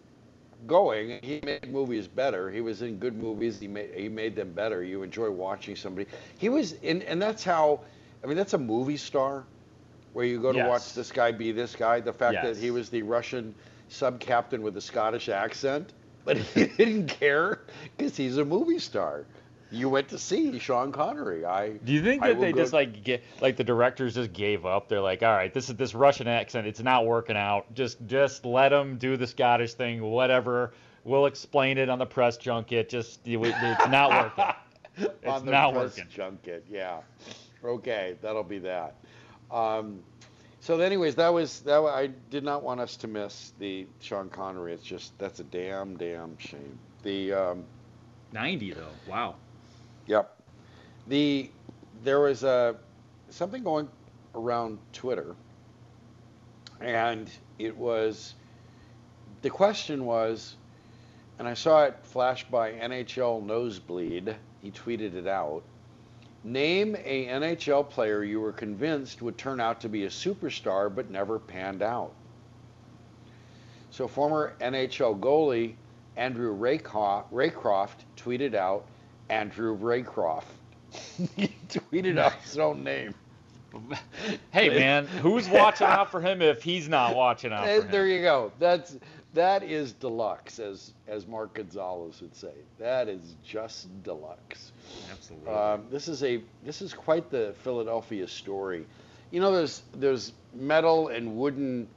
going. 0.68 1.20
He 1.24 1.40
made 1.44 1.72
movies 1.72 2.08
better. 2.08 2.52
He 2.52 2.62
was 2.62 2.82
in 2.82 2.98
good 2.98 3.16
movies. 3.16 3.60
He 3.60 3.68
made 3.68 3.92
he 3.96 4.08
made 4.10 4.36
them 4.36 4.52
better. 4.52 4.84
You 4.84 5.02
enjoy 5.04 5.32
watching 5.32 5.76
somebody. 5.76 6.08
He 6.38 6.50
was 6.50 6.74
in, 6.74 7.02
and 7.04 7.22
that's 7.22 7.44
how. 7.44 7.82
I 8.24 8.28
mean, 8.28 8.36
that's 8.38 8.54
a 8.54 8.58
movie 8.60 8.98
star, 8.98 9.46
where 10.20 10.28
you 10.28 10.42
go 10.42 10.52
to 10.52 10.68
watch 10.68 10.94
this 10.94 11.14
guy 11.14 11.32
be 11.32 11.54
this 11.54 11.78
guy. 11.78 12.02
The 12.02 12.12
fact 12.12 12.44
that 12.44 12.58
he 12.58 12.72
was 12.72 12.90
the 12.90 13.04
Russian 13.04 13.56
sub 13.88 14.20
captain 14.20 14.62
with 14.62 14.76
a 14.76 14.82
Scottish 14.82 15.30
accent, 15.30 15.94
but 16.26 16.36
he 16.56 16.66
didn't 16.66 17.08
care 17.08 17.62
because 17.96 18.18
he's 18.18 18.36
a 18.36 18.44
movie 18.44 18.80
star. 18.80 19.26
You 19.72 19.88
went 19.88 20.10
to 20.10 20.18
see 20.18 20.60
Sean 20.60 20.92
Connery. 20.92 21.46
I. 21.46 21.70
Do 21.70 21.94
you 21.94 22.04
think 22.04 22.22
I 22.22 22.34
that 22.34 22.42
they 22.42 22.52
just 22.52 22.74
like 22.74 23.02
get 23.02 23.24
like 23.40 23.56
the 23.56 23.64
directors 23.64 24.16
just 24.16 24.34
gave 24.34 24.66
up? 24.66 24.90
They're 24.90 25.00
like, 25.00 25.24
all 25.24 25.32
right, 25.32 25.54
this 25.54 25.70
is 25.70 25.78
this 25.78 25.96
Russian 25.96 26.28
accent. 26.28 26.68
It's 26.68 26.82
not 26.82 27.06
working 27.06 27.38
out. 27.38 27.74
Just 27.74 28.06
just 28.06 28.44
let 28.44 28.74
him 28.74 28.98
do 28.98 29.16
the 29.16 29.28
Scottish 29.28 29.76
thing. 29.76 30.02
Whatever. 30.04 30.74
We'll 31.06 31.28
explain 31.28 31.78
it 31.78 31.88
on 31.88 31.98
the 31.98 32.06
press 32.06 32.36
junket. 32.36 32.90
Just 32.90 33.22
it's 33.24 33.88
not 33.88 34.10
working. 34.38 35.12
It's 35.22 35.28
on 35.28 35.46
the 35.46 35.52
not 35.54 35.74
press 35.74 35.98
working. 35.98 36.12
junket. 36.12 36.66
Yeah. 36.70 37.00
Okay, 37.64 38.18
that'll 38.22 38.44
be 38.44 38.60
that. 38.60 38.96
Um, 39.52 40.04
so, 40.62 40.80
anyways, 40.80 41.16
that 41.16 41.30
was 41.30 41.62
that. 41.62 41.80
I 41.80 42.08
did 42.30 42.44
not 42.44 42.64
want 42.64 42.82
us 42.82 42.98
to 42.98 43.08
miss 43.08 43.54
the 43.60 43.88
Sean 44.02 44.30
Connery. 44.30 44.74
It's 44.74 44.84
just 44.84 45.18
that's 45.18 45.40
a 45.40 45.44
damn 45.46 45.96
damn 45.96 46.38
shame. 46.38 46.78
The 47.04 47.34
um, 47.34 47.64
90 48.34 48.74
though. 48.74 48.86
Wow. 49.08 49.36
yep. 50.06 50.36
The 51.08 51.50
there 52.04 52.20
was 52.20 52.44
a 52.44 52.76
something 53.30 53.64
going 53.64 53.88
around 54.36 54.80
Twitter, 54.92 55.36
and 56.82 57.30
it 57.58 57.76
was 57.76 58.36
the 59.42 59.50
question 59.50 60.06
was, 60.06 60.56
and 61.40 61.48
I 61.48 61.54
saw 61.54 61.86
it 61.86 61.98
flash 62.04 62.44
by 62.50 62.74
NHL 62.74 63.46
Nosebleed. 63.46 64.36
He 64.62 64.72
tweeted 64.72 65.16
it 65.16 65.28
out. 65.28 65.64
Name 66.44 66.96
a 67.04 67.26
NHL 67.28 67.90
player 67.90 68.24
you 68.24 68.40
were 68.40 68.54
convinced 68.54 69.22
would 69.22 69.38
turn 69.38 69.60
out 69.60 69.82
to 69.82 69.90
be 69.90 70.06
a 70.06 70.10
superstar 70.10 70.94
but 70.94 71.10
never 71.10 71.38
panned 71.38 71.82
out. 71.82 72.14
So 73.92 74.08
former 74.08 74.56
NHL 74.62 75.20
goalie 75.20 75.76
Andrew 76.16 76.58
Raycroft, 76.58 77.26
Raycroft 77.32 78.06
tweeted 78.18 78.54
out 78.54 78.86
Andrew 79.30 79.78
Raycroft. 79.78 80.44
he 81.36 81.56
tweeted 81.70 82.18
out 82.18 82.34
his 82.34 82.58
own 82.58 82.84
name. 82.84 83.14
Hey 84.52 84.70
man, 84.70 85.06
who's 85.06 85.48
watching 85.48 85.88
out 85.88 86.10
for 86.10 86.20
him 86.20 86.42
if 86.42 86.64
he's 86.64 86.90
not 86.90 87.16
watching 87.16 87.54
out 87.54 87.66
for 87.66 87.72
him? 87.72 87.88
There 87.92 88.08
you 88.08 88.22
go. 88.22 88.52
That's 88.60 88.98
that 89.34 89.64
is 89.64 89.94
deluxe, 89.94 90.60
as 90.60 90.94
as 91.08 91.28
Mark 91.28 91.54
Gonzalez 91.54 92.22
would 92.22 92.36
say. 92.36 92.54
That 92.80 93.08
is 93.08 93.36
just 93.46 93.88
deluxe. 94.04 94.72
Absolutely. 95.12 95.52
Um, 95.52 95.84
this 95.92 96.08
is 96.08 96.24
a 96.24 96.42
this 96.64 96.82
is 96.82 96.94
quite 96.94 97.30
the 97.30 97.54
Philadelphia 97.64 98.28
story. 98.28 98.86
You 99.32 99.40
know, 99.40 99.52
there's 99.52 99.84
there's 99.94 100.34
metal 100.54 101.10
and 101.10 101.38
wooden, 101.38 101.88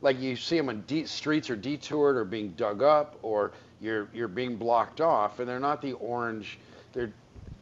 like 0.00 0.18
you 0.20 0.36
see 0.36 0.56
them 0.56 0.70
on 0.70 0.84
de- 0.86 1.06
streets 1.06 1.50
or 1.50 1.56
detoured 1.56 2.16
or 2.16 2.24
being 2.24 2.50
dug 2.52 2.82
up, 2.82 3.18
or 3.22 3.52
you're 3.80 4.08
you're 4.14 4.28
being 4.28 4.56
blocked 4.56 5.00
off, 5.02 5.40
and 5.40 5.48
they're 5.48 5.60
not 5.60 5.82
the 5.82 5.92
orange. 5.94 6.58
They're 6.94 7.12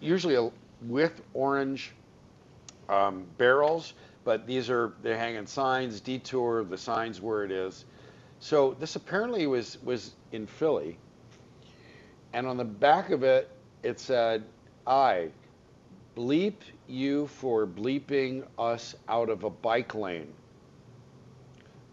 usually 0.00 0.36
a, 0.36 0.50
with 0.82 1.20
orange 1.34 1.92
um, 2.88 3.24
barrels, 3.36 3.94
but 4.24 4.46
these 4.46 4.70
are 4.70 4.92
they're 5.02 5.18
hanging 5.18 5.46
signs, 5.46 6.00
detour, 6.00 6.62
the 6.62 6.78
signs 6.78 7.20
where 7.20 7.44
it 7.44 7.50
is. 7.50 7.84
So 8.42 8.74
this 8.80 8.96
apparently 8.96 9.46
was 9.46 9.80
was 9.84 10.16
in 10.32 10.48
Philly, 10.48 10.98
and 12.32 12.44
on 12.44 12.56
the 12.56 12.64
back 12.64 13.10
of 13.10 13.22
it 13.22 13.48
it 13.84 14.00
said, 14.00 14.42
"I 14.84 15.30
bleep 16.16 16.56
you 16.88 17.28
for 17.28 17.68
bleeping 17.68 18.44
us 18.58 18.96
out 19.08 19.28
of 19.28 19.44
a 19.44 19.50
bike 19.50 19.94
lane." 19.94 20.34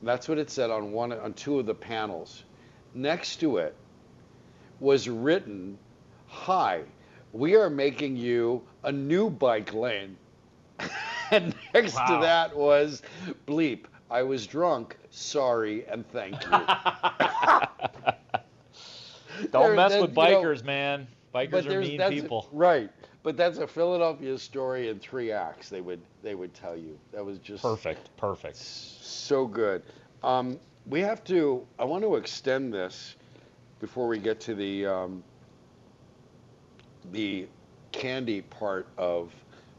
That's 0.02 0.28
what 0.28 0.40
it 0.40 0.50
said 0.50 0.72
on 0.72 0.92
one 0.92 1.14
on 1.14 1.34
two 1.34 1.60
of 1.60 1.68
the 1.68 1.76
panels. 1.76 2.44
Next 2.96 3.36
to 3.42 3.58
it 3.58 3.76
was 4.80 5.08
written, 5.08 5.78
"Hi, 6.26 6.82
we 7.32 7.56
are 7.58 7.70
making 7.70 8.18
you 8.18 8.64
a 8.82 8.92
new 8.92 9.30
bike 9.30 9.72
lane." 9.76 10.18
and 11.32 11.56
next 11.74 11.96
wow. 11.96 12.06
to 12.06 12.22
that 12.22 12.56
was 12.56 13.02
bleep. 13.48 13.86
I 14.12 14.24
was 14.24 14.48
drunk. 14.48 14.98
Sorry 15.12 15.86
and 15.88 16.08
thank 16.12 16.36
you. 16.44 16.52
Don't 19.52 19.76
mess 19.76 20.00
with 20.00 20.14
bikers, 20.14 20.62
know, 20.62 20.68
man. 20.68 21.08
Bikers 21.34 21.66
are 21.68 21.80
mean 21.80 22.02
people. 22.10 22.50
Right. 22.52 22.90
But 23.22 23.38
that's 23.38 23.58
a 23.60 23.68
Philadelphia 23.68 24.38
story 24.38 24.90
in 24.90 25.00
three 25.00 25.32
acts. 25.32 25.70
They 25.70 25.82
would 25.82 26.02
they 26.24 26.36
would 26.36 26.54
tell 26.54 26.76
you. 26.76 26.98
That 27.12 27.24
was 27.24 27.38
just 27.40 27.62
perfect. 27.62 28.16
Perfect. 28.18 28.58
So 28.58 29.46
good. 29.46 29.84
Um, 30.24 30.60
we 30.88 31.02
have 31.02 31.24
to. 31.26 31.66
I 31.78 31.84
want 31.84 32.04
to 32.04 32.16
extend 32.16 32.74
this 32.74 33.16
before 33.80 34.08
we 34.08 34.20
get 34.20 34.40
to 34.42 34.56
the 34.56 34.86
um, 34.86 35.24
the 37.12 37.48
candy 37.92 38.42
part 38.42 38.88
of 38.98 39.32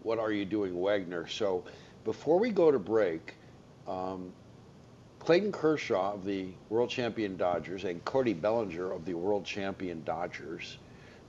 what 0.02 0.19
are 0.19 0.33
you 0.33 0.45
doing, 0.45 0.80
Wagner. 0.80 1.26
So 1.26 1.64
before 2.04 2.38
we 2.38 2.50
go 2.50 2.71
to 2.71 2.78
break, 2.78 3.35
um, 3.87 4.33
Clayton 5.19 5.52
Kershaw 5.52 6.14
of 6.14 6.25
the 6.25 6.49
world 6.71 6.88
champion 6.88 7.37
Dodgers 7.37 7.85
and 7.85 8.02
Cody 8.04 8.33
Bellinger 8.33 8.90
of 8.90 9.04
the 9.04 9.14
world 9.14 9.45
champion 9.45 10.02
Dodgers 10.04 10.78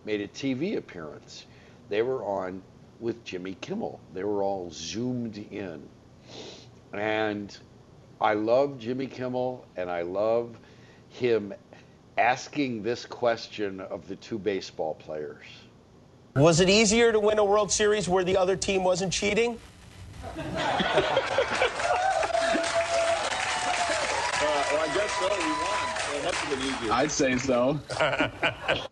made 0.05 0.21
a 0.21 0.27
TV 0.27 0.77
appearance. 0.77 1.45
They 1.89 2.01
were 2.01 2.23
on 2.23 2.61
with 3.01 3.23
Jimmy 3.25 3.57
Kimmel. 3.59 3.99
They 4.13 4.23
were 4.23 4.43
all 4.43 4.69
zoomed 4.71 5.37
in. 5.51 5.81
And 6.93 7.57
I 8.21 8.33
love 8.35 8.79
Jimmy 8.79 9.07
Kimmel 9.07 9.65
and 9.75 9.89
I 9.89 10.03
love 10.03 10.57
him 11.09 11.53
asking 12.17 12.83
this 12.83 13.05
question 13.05 13.81
of 13.81 14.07
the 14.07 14.15
two 14.15 14.37
baseball 14.37 14.93
players. 14.95 15.45
Was 16.35 16.61
it 16.61 16.69
easier 16.69 17.11
to 17.11 17.19
win 17.19 17.39
a 17.39 17.43
World 17.43 17.71
Series 17.71 18.07
where 18.07 18.23
the 18.23 18.37
other 18.37 18.55
team 18.55 18.83
wasn't 18.83 19.11
cheating? 19.11 19.59
I'd 26.89 27.11
say 27.11 27.37
so. 27.37 27.79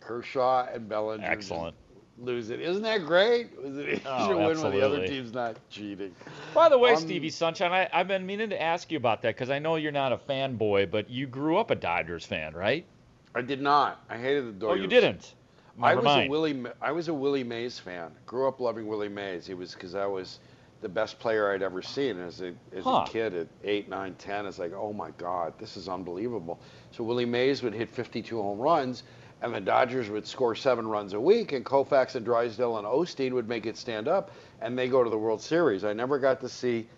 Kershaw 0.00 0.66
and 0.72 0.88
Bellinger. 0.88 1.26
Excellent. 1.26 1.74
Lose 2.18 2.50
it. 2.50 2.60
Isn't 2.60 2.82
that 2.82 3.04
great? 3.04 3.50
Was 3.62 3.76
it 3.76 3.88
easier 3.88 4.00
oh, 4.06 4.28
to 4.28 4.36
win 4.36 4.50
absolutely. 4.50 4.80
when 4.80 4.90
the 4.90 4.96
other 4.96 5.06
team's 5.06 5.32
not 5.32 5.56
cheating? 5.70 6.14
By 6.54 6.68
the 6.68 6.78
way, 6.78 6.92
um, 6.92 7.00
Stevie 7.00 7.30
Sunshine, 7.30 7.72
I, 7.72 7.88
have 7.96 8.08
been 8.08 8.24
meaning 8.24 8.50
to 8.50 8.60
ask 8.60 8.90
you 8.90 8.96
about 8.96 9.20
that 9.22 9.34
because 9.34 9.50
I 9.50 9.58
know 9.58 9.76
you're 9.76 9.92
not 9.92 10.12
a 10.12 10.16
fanboy, 10.16 10.90
but 10.90 11.10
you 11.10 11.26
grew 11.26 11.58
up 11.58 11.70
a 11.70 11.74
Dodgers 11.74 12.24
fan, 12.24 12.54
right? 12.54 12.86
I 13.34 13.42
did 13.42 13.60
not. 13.60 14.02
I 14.08 14.16
hated 14.16 14.46
the 14.46 14.52
Dodgers. 14.52 14.78
Oh, 14.78 14.82
you 14.82 14.86
didn't? 14.86 15.34
I 15.82 15.94
was 15.94 16.04
mind. 16.04 16.28
a 16.28 16.30
Willie. 16.30 16.64
I 16.80 16.92
was 16.92 17.08
a 17.08 17.14
Willie 17.14 17.44
Mays 17.44 17.78
fan. 17.78 18.10
Grew 18.26 18.48
up 18.48 18.60
loving 18.60 18.86
Willie 18.86 19.08
Mays. 19.08 19.48
It 19.48 19.56
was 19.56 19.74
because 19.74 19.94
I 19.94 20.06
was 20.06 20.38
the 20.80 20.88
best 20.88 21.18
player 21.18 21.52
I'd 21.52 21.62
ever 21.62 21.82
seen 21.82 22.18
as 22.20 22.40
a 22.40 22.54
as 22.74 22.84
huh. 22.84 23.04
a 23.06 23.08
kid 23.08 23.34
at 23.34 23.48
eight, 23.64 23.88
nine, 23.88 24.14
ten. 24.14 24.46
It's 24.46 24.58
like, 24.58 24.72
oh 24.72 24.92
my 24.92 25.10
God, 25.12 25.54
this 25.58 25.76
is 25.76 25.88
unbelievable. 25.88 26.60
So 26.92 27.04
Willie 27.04 27.26
Mays 27.26 27.62
would 27.62 27.74
hit 27.74 27.90
52 27.90 28.40
home 28.40 28.58
runs, 28.58 29.02
and 29.42 29.54
the 29.54 29.60
Dodgers 29.60 30.08
would 30.08 30.26
score 30.26 30.54
seven 30.54 30.86
runs 30.86 31.12
a 31.12 31.20
week, 31.20 31.52
and 31.52 31.64
Koufax 31.64 32.14
and 32.14 32.24
Drysdale 32.24 32.78
and 32.78 32.86
Osteen 32.86 33.32
would 33.32 33.48
make 33.48 33.66
it 33.66 33.76
stand 33.76 34.08
up, 34.08 34.30
and 34.60 34.78
they 34.78 34.88
go 34.88 35.04
to 35.04 35.10
the 35.10 35.18
World 35.18 35.42
Series. 35.42 35.84
I 35.84 35.92
never 35.92 36.18
got 36.18 36.40
to 36.40 36.48
see 36.48 36.88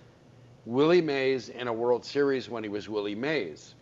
Willie 0.66 1.00
Mays 1.00 1.48
in 1.48 1.66
a 1.68 1.72
World 1.72 2.04
Series 2.04 2.48
when 2.48 2.62
he 2.62 2.68
was 2.68 2.88
Willie 2.88 3.14
Mays. 3.14 3.74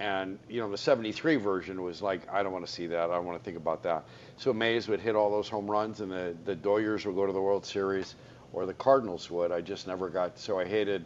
And 0.00 0.38
you 0.48 0.60
know 0.60 0.70
the 0.70 0.78
'73 0.78 1.36
version 1.36 1.82
was 1.82 2.00
like, 2.00 2.22
I 2.32 2.42
don't 2.42 2.52
want 2.52 2.66
to 2.66 2.72
see 2.72 2.86
that. 2.86 3.10
I 3.10 3.14
don't 3.14 3.26
want 3.26 3.38
to 3.38 3.44
think 3.44 3.58
about 3.58 3.82
that. 3.82 4.04
So 4.38 4.52
Mays 4.52 4.88
would 4.88 5.00
hit 5.00 5.14
all 5.14 5.30
those 5.30 5.48
home 5.48 5.70
runs, 5.70 6.00
and 6.00 6.10
the 6.10 6.34
the 6.46 6.56
Doyers 6.56 7.04
would 7.04 7.14
go 7.14 7.26
to 7.26 7.32
the 7.32 7.40
World 7.40 7.66
Series 7.66 8.14
or 8.54 8.64
the 8.66 8.74
Cardinals 8.74 9.30
would. 9.30 9.52
I 9.52 9.60
just 9.60 9.86
never 9.86 10.08
got 10.08 10.38
so 10.38 10.58
I 10.58 10.64
hated 10.64 11.04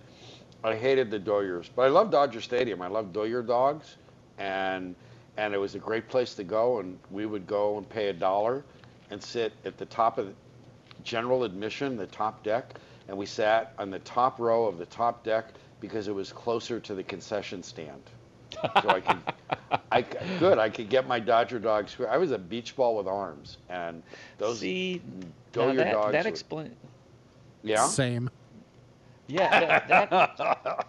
I 0.63 0.77
hated 0.77 1.11
the 1.11 1.19
Doyers, 1.21 1.69
but 1.75 1.83
I 1.83 1.89
love 1.89 2.11
Dodger 2.11 2.41
Stadium. 2.41 2.81
I 2.81 2.87
love 2.87 3.13
Doyer 3.13 3.43
dogs, 3.43 3.97
and 4.39 4.95
and 5.37 5.53
it 5.53 5.59
was 5.59 5.75
a 5.75 5.81
great 5.81 6.09
place 6.09 6.35
to 6.37 6.45
go. 6.45 6.79
And 6.79 6.99
we 7.11 7.27
would 7.27 7.47
go 7.49 7.77
and 7.79 7.89
pay 7.89 8.09
a 8.09 8.13
dollar 8.13 8.65
and 9.11 9.23
sit 9.23 9.53
at 9.65 9.77
the 9.77 9.87
top 9.87 10.19
of 10.19 10.27
the 10.29 10.35
general 11.03 11.45
admission, 11.45 11.97
the 11.97 12.07
top 12.07 12.45
deck, 12.45 12.75
and 13.09 13.19
we 13.19 13.27
sat 13.27 13.75
on 13.79 13.91
the 13.91 13.99
top 14.01 14.39
row 14.39 14.67
of 14.67 14.79
the 14.79 14.87
top 14.87 15.25
deck 15.25 15.47
because 15.81 16.09
it 16.09 16.15
was 16.15 16.33
closer 16.33 16.81
to 16.81 16.95
the 16.95 17.03
concession 17.03 17.63
stand. 17.63 18.03
So 18.83 18.89
I 18.89 19.01
could, 19.01 19.19
I 19.93 20.03
good. 20.39 20.59
I 20.59 20.69
could 20.69 20.89
get 20.89 21.07
my 21.07 21.21
Dodger 21.21 21.59
dogs. 21.59 21.97
I 22.09 22.17
was 22.17 22.31
a 22.31 22.39
beach 22.39 22.77
ball 22.77 22.97
with 22.97 23.07
arms, 23.07 23.59
and 23.69 24.03
those 24.39 24.61
See, 24.61 25.03
Doyer 25.53 25.75
that, 25.75 25.93
dogs. 25.93 26.13
That 26.13 26.27
explains. 26.27 26.75
Yeah. 27.63 27.87
Same. 27.87 28.31
Yeah, 29.27 29.87
that, 29.89 30.11
that 30.11 30.87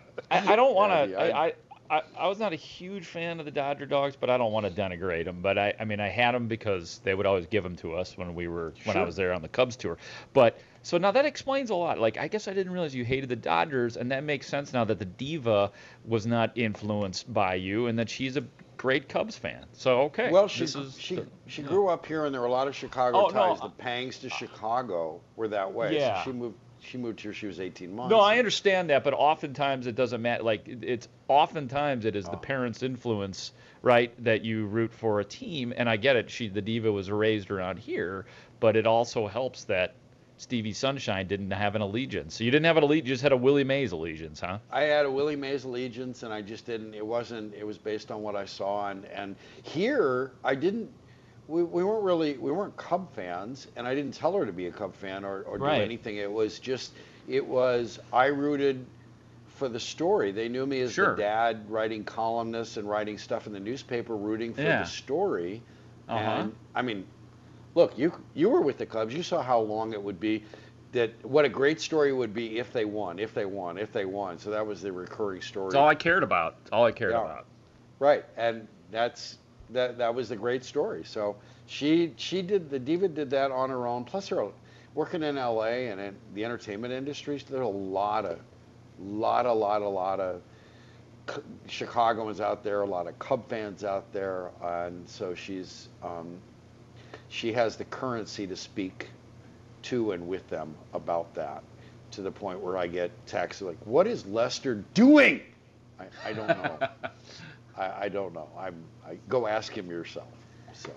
I, 0.30 0.52
I, 0.52 0.56
don't 0.56 0.74
want 0.74 0.92
to. 0.92 1.10
Yeah, 1.10 1.38
I, 1.38 1.52
I, 1.90 2.02
I 2.18 2.28
was 2.28 2.38
not 2.38 2.52
a 2.52 2.56
huge 2.56 3.04
fan 3.06 3.38
of 3.38 3.44
the 3.44 3.50
Dodger 3.50 3.84
dogs, 3.84 4.16
but 4.18 4.30
I 4.30 4.38
don't 4.38 4.52
want 4.52 4.66
to 4.66 4.72
denigrate 4.72 5.26
them. 5.26 5.40
But 5.42 5.58
I, 5.58 5.74
I 5.78 5.84
mean, 5.84 6.00
I 6.00 6.08
had 6.08 6.34
them 6.34 6.48
because 6.48 7.00
they 7.04 7.14
would 7.14 7.26
always 7.26 7.46
give 7.46 7.62
them 7.62 7.76
to 7.76 7.94
us 7.94 8.16
when 8.16 8.34
we 8.34 8.48
were 8.48 8.72
when 8.84 8.96
I 8.96 9.02
was 9.02 9.16
there 9.16 9.32
on 9.32 9.42
the 9.42 9.48
Cubs 9.48 9.76
tour. 9.76 9.98
But 10.32 10.58
so 10.84 10.98
now 10.98 11.12
that 11.12 11.24
explains 11.24 11.70
a 11.70 11.74
lot. 11.74 11.98
Like 11.98 12.18
I 12.18 12.28
guess 12.28 12.46
I 12.46 12.52
didn't 12.52 12.72
realize 12.72 12.94
you 12.94 13.06
hated 13.06 13.30
the 13.30 13.36
Dodgers, 13.36 13.96
and 13.96 14.12
that 14.12 14.22
makes 14.22 14.46
sense 14.46 14.74
now 14.74 14.84
that 14.84 14.98
the 14.98 15.06
diva 15.06 15.72
was 16.04 16.26
not 16.26 16.56
influenced 16.56 17.32
by 17.32 17.54
you, 17.54 17.86
and 17.86 17.98
that 17.98 18.10
she's 18.10 18.36
a 18.36 18.44
great 18.76 19.08
Cubs 19.08 19.34
fan. 19.34 19.64
So 19.72 20.02
okay. 20.02 20.30
Well, 20.30 20.46
she 20.46 20.66
she 20.66 21.16
the, 21.16 21.26
she 21.46 21.62
grew 21.62 21.88
up 21.88 22.04
here, 22.04 22.26
and 22.26 22.34
there 22.34 22.42
were 22.42 22.48
a 22.48 22.52
lot 22.52 22.68
of 22.68 22.76
Chicago 22.76 23.26
oh, 23.26 23.30
ties. 23.30 23.60
No, 23.60 23.68
the 23.68 23.74
Pangs 23.82 24.18
to 24.18 24.28
Chicago 24.28 25.22
were 25.36 25.48
that 25.48 25.72
way. 25.72 25.96
Yeah. 25.96 26.22
So 26.22 26.30
she 26.30 26.36
moved. 26.36 26.58
She 26.80 26.98
moved 26.98 27.18
here. 27.18 27.32
She 27.32 27.46
was 27.46 27.60
18 27.60 27.96
months. 27.96 28.10
No, 28.10 28.20
I 28.20 28.36
understand 28.36 28.90
that, 28.90 29.04
but 29.04 29.14
oftentimes 29.14 29.86
it 29.86 29.96
doesn't 29.96 30.20
matter. 30.20 30.42
Like 30.42 30.64
it's 30.66 31.08
oftentimes 31.28 32.04
it 32.04 32.14
is 32.14 32.28
oh. 32.28 32.32
the 32.32 32.36
parents' 32.36 32.82
influence, 32.82 33.52
right, 33.80 34.12
that 34.22 34.44
you 34.44 34.66
root 34.66 34.92
for 34.92 35.20
a 35.20 35.24
team. 35.24 35.72
And 35.74 35.88
I 35.88 35.96
get 35.96 36.16
it. 36.16 36.28
She 36.28 36.48
the 36.48 36.60
diva 36.60 36.92
was 36.92 37.10
raised 37.10 37.50
around 37.50 37.78
here, 37.78 38.26
but 38.60 38.76
it 38.76 38.86
also 38.86 39.26
helps 39.26 39.64
that 39.64 39.94
Stevie 40.36 40.72
Sunshine 40.72 41.26
didn't 41.26 41.50
have 41.52 41.76
an 41.76 41.82
allegiance. 41.82 42.34
So 42.34 42.44
you 42.44 42.50
didn't 42.50 42.66
have 42.66 42.76
an 42.76 42.82
allegiance, 42.82 43.08
you 43.08 43.14
just 43.14 43.22
had 43.22 43.32
a 43.32 43.36
Willie 43.36 43.64
Mays 43.64 43.92
allegiance, 43.92 44.40
huh? 44.40 44.58
I 44.70 44.82
had 44.82 45.06
a 45.06 45.10
Willie 45.10 45.36
Mays 45.36 45.64
allegiance, 45.64 46.22
and 46.22 46.32
I 46.32 46.42
just 46.42 46.66
didn't. 46.66 46.94
It 46.94 47.06
wasn't. 47.06 47.54
It 47.54 47.64
was 47.64 47.78
based 47.78 48.10
on 48.10 48.22
what 48.22 48.34
I 48.34 48.44
saw, 48.44 48.88
and 48.88 49.04
and 49.06 49.36
here 49.62 50.32
I 50.42 50.54
didn't. 50.54 50.90
We, 51.46 51.62
we 51.62 51.84
weren't 51.84 52.02
really 52.02 52.36
we 52.38 52.50
weren't 52.50 52.76
Cub 52.76 53.14
fans, 53.14 53.68
and 53.76 53.86
I 53.86 53.94
didn't 53.94 54.14
tell 54.14 54.32
her 54.32 54.44
to 54.44 54.52
be 54.52 54.66
a 54.66 54.72
Cub 54.72 54.94
fan 54.94 55.24
or, 55.24 55.42
or 55.42 55.58
right. 55.58 55.78
do 55.78 55.84
anything. 55.84 56.16
It 56.16 56.30
was 56.30 56.58
just 56.58 56.92
it 57.28 57.46
was 57.46 58.00
I 58.12 58.26
rooted 58.26 58.84
for 59.46 59.68
the 59.68 59.80
story. 59.80 60.32
They 60.32 60.48
knew 60.48 60.66
me 60.66 60.80
as 60.80 60.92
sure. 60.92 61.14
the 61.14 61.22
dad 61.22 61.70
writing 61.70 62.04
columnists 62.04 62.76
and 62.76 62.88
writing 62.88 63.18
stuff 63.18 63.46
in 63.46 63.52
the 63.52 63.60
newspaper, 63.60 64.16
rooting 64.16 64.52
for 64.52 64.62
yeah. 64.62 64.82
the 64.82 64.88
story. 64.88 65.62
Uh-huh. 66.08 66.18
And 66.18 66.54
I 66.74 66.82
mean, 66.82 67.06
look, 67.74 67.96
you 67.98 68.12
you 68.34 68.48
were 68.48 68.60
with 68.60 68.78
the 68.78 68.86
Cubs. 68.86 69.14
You 69.14 69.22
saw 69.22 69.42
how 69.42 69.60
long 69.60 69.92
it 69.92 70.02
would 70.02 70.20
be. 70.20 70.44
That 70.92 71.12
what 71.24 71.44
a 71.44 71.48
great 71.48 71.80
story 71.80 72.12
would 72.12 72.32
be 72.32 72.58
if 72.58 72.72
they 72.72 72.84
won, 72.84 73.18
if 73.18 73.34
they 73.34 73.46
won, 73.46 73.78
if 73.78 73.92
they 73.92 74.04
won. 74.04 74.38
So 74.38 74.50
that 74.50 74.64
was 74.64 74.80
the 74.80 74.92
recurring 74.92 75.42
story. 75.42 75.70
That's 75.70 75.74
all 75.74 75.88
I 75.88 75.96
cared 75.96 76.22
about. 76.22 76.56
That's 76.62 76.72
all 76.72 76.84
I 76.84 76.92
cared 76.92 77.12
yeah. 77.12 77.24
about. 77.24 77.46
Right, 77.98 78.24
and 78.36 78.68
that's 78.92 79.38
that. 79.70 79.98
That 79.98 80.14
was 80.14 80.28
the 80.28 80.36
great 80.36 80.64
story. 80.64 81.02
So 81.04 81.36
she 81.66 82.12
she 82.16 82.42
did 82.42 82.70
the 82.70 82.78
diva 82.78 83.08
did 83.08 83.30
that 83.30 83.50
on 83.50 83.70
her 83.70 83.88
own. 83.88 84.04
Plus, 84.04 84.28
her 84.28 84.46
working 84.94 85.22
in 85.22 85.36
L.A. 85.36 85.88
and 85.88 86.00
in 86.00 86.16
the 86.34 86.44
entertainment 86.44 86.92
industry, 86.92 87.42
there's 87.48 87.62
a 87.62 87.66
lot 87.66 88.24
of, 88.24 88.38
lot, 89.00 89.46
a 89.46 89.52
lot, 89.52 89.82
a 89.82 89.88
lot 89.88 90.20
of 90.20 90.40
Chicagoans 91.66 92.40
out 92.40 92.62
there, 92.62 92.82
a 92.82 92.86
lot 92.86 93.06
of 93.06 93.18
Cub 93.18 93.48
fans 93.48 93.82
out 93.84 94.12
there, 94.12 94.50
and 94.62 95.08
so 95.08 95.34
she's 95.34 95.88
um, 96.02 96.38
she 97.34 97.52
has 97.52 97.74
the 97.76 97.84
currency 97.86 98.46
to 98.46 98.54
speak 98.54 99.08
to 99.82 100.12
and 100.12 100.28
with 100.28 100.48
them 100.48 100.72
about 100.92 101.34
that 101.34 101.64
to 102.12 102.22
the 102.22 102.30
point 102.30 102.60
where 102.60 102.76
I 102.76 102.86
get 102.86 103.10
texts 103.26 103.60
like, 103.60 103.76
"What 103.84 104.06
is 104.06 104.24
Lester 104.26 104.84
doing?" 104.94 105.40
I, 105.98 106.06
I 106.24 106.32
don't 106.32 106.46
know. 106.46 106.78
I, 107.76 108.04
I 108.04 108.08
don't 108.08 108.32
know. 108.32 108.48
I'm. 108.56 108.76
I 109.04 109.18
go 109.28 109.48
ask 109.48 109.76
him 109.76 109.90
yourself. 109.90 110.28
So, 110.74 110.92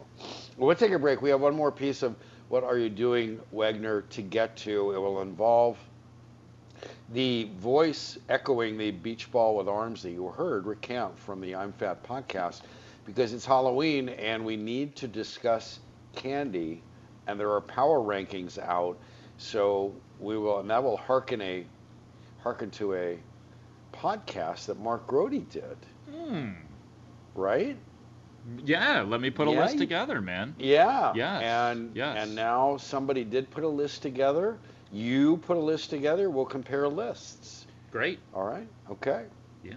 well, 0.58 0.67
we'll 0.67 0.76
take 0.76 0.91
a 0.91 1.00
break. 1.00 1.23
We 1.23 1.32
have 1.32 1.41
one 1.41 1.56
more 1.56 1.71
piece 1.71 2.04
of 2.04 2.15
what 2.50 2.63
are 2.63 2.78
you 2.78 2.89
doing, 2.89 3.39
Wagner, 3.52 4.02
to 4.02 4.21
get 4.21 4.56
to. 4.58 4.91
It 4.91 5.00
will 5.00 5.23
involve 5.23 5.80
the 7.13 7.50
voice 7.58 8.19
echoing 8.30 8.78
the 8.78 8.91
beach 8.91 9.32
ball 9.32 9.56
with 9.56 9.67
arms 9.67 10.04
that 10.04 10.12
you 10.12 10.28
heard, 10.28 10.67
recount 10.67 11.17
from 11.17 11.41
the 11.41 11.56
I'm 11.56 11.73
Fat 11.73 12.04
podcast, 12.04 12.62
because 13.08 13.34
it's 13.34 13.45
Halloween 13.45 14.10
and 14.10 14.45
we 14.45 14.56
need 14.56 14.95
to 14.97 15.08
discuss 15.08 15.80
candy, 16.17 16.84
and 17.27 17.39
there 17.39 17.51
are 17.51 17.62
power 17.62 17.99
rankings 17.99 18.58
out. 18.60 18.97
So 19.38 19.93
we 20.19 20.38
will, 20.38 20.60
and 20.60 20.69
that 20.69 20.84
will 20.84 20.97
hearken 20.97 21.41
a, 21.41 21.65
hearken 22.39 22.71
to 22.71 22.95
a 22.95 23.19
podcast 23.93 24.65
that 24.67 24.80
Mark 24.80 25.08
Grote 25.08 25.49
did. 25.49 25.77
Hmm. 26.10 26.51
Right? 27.36 27.77
Yeah, 28.65 29.01
let 29.01 29.21
me 29.21 29.30
put 29.30 29.47
a 29.47 29.51
Yeah, 29.51 29.63
list 29.63 29.77
together, 29.77 30.21
man. 30.21 30.56
Yeah. 30.58 31.13
Yeah. 31.15 31.69
And 31.69 31.95
yes. 31.95 32.17
and 32.17 32.36
now 32.36 32.77
somebody 32.77 33.23
did 33.23 33.49
put 33.49 33.63
a 33.63 33.67
list 33.67 34.01
together. 34.01 34.58
You 34.91 35.38
put 35.38 35.58
a 35.58 35.62
list 35.62 35.89
together. 35.89 36.30
We'll 36.30 36.45
compare 36.45 36.88
lists. 36.88 37.67
Great. 37.91 38.19
All 38.34 38.43
right. 38.45 38.67
Okay. 38.89 39.25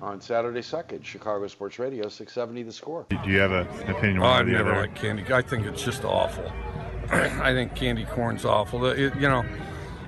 On 0.00 0.20
Saturday 0.20 0.62
second. 0.62 1.04
Chicago 1.04 1.46
Sports 1.46 1.78
Radio, 1.78 2.08
670 2.08 2.62
The 2.64 2.72
Score. 2.72 3.06
Do 3.10 3.30
you 3.30 3.38
have 3.38 3.52
a, 3.52 3.68
an 3.84 3.90
opinion? 3.90 4.18
Oh, 4.18 4.22
one 4.22 4.30
way 4.30 4.38
I've 4.38 4.46
never 4.46 4.72
other? 4.72 4.80
liked 4.82 4.96
candy. 4.96 5.24
I 5.32 5.42
think 5.42 5.66
it's 5.66 5.82
just 5.82 6.04
awful. 6.04 6.50
I 7.10 7.52
think 7.52 7.74
candy 7.74 8.04
corn's 8.04 8.44
awful. 8.44 8.86
It, 8.86 9.14
you 9.16 9.28
know, 9.28 9.44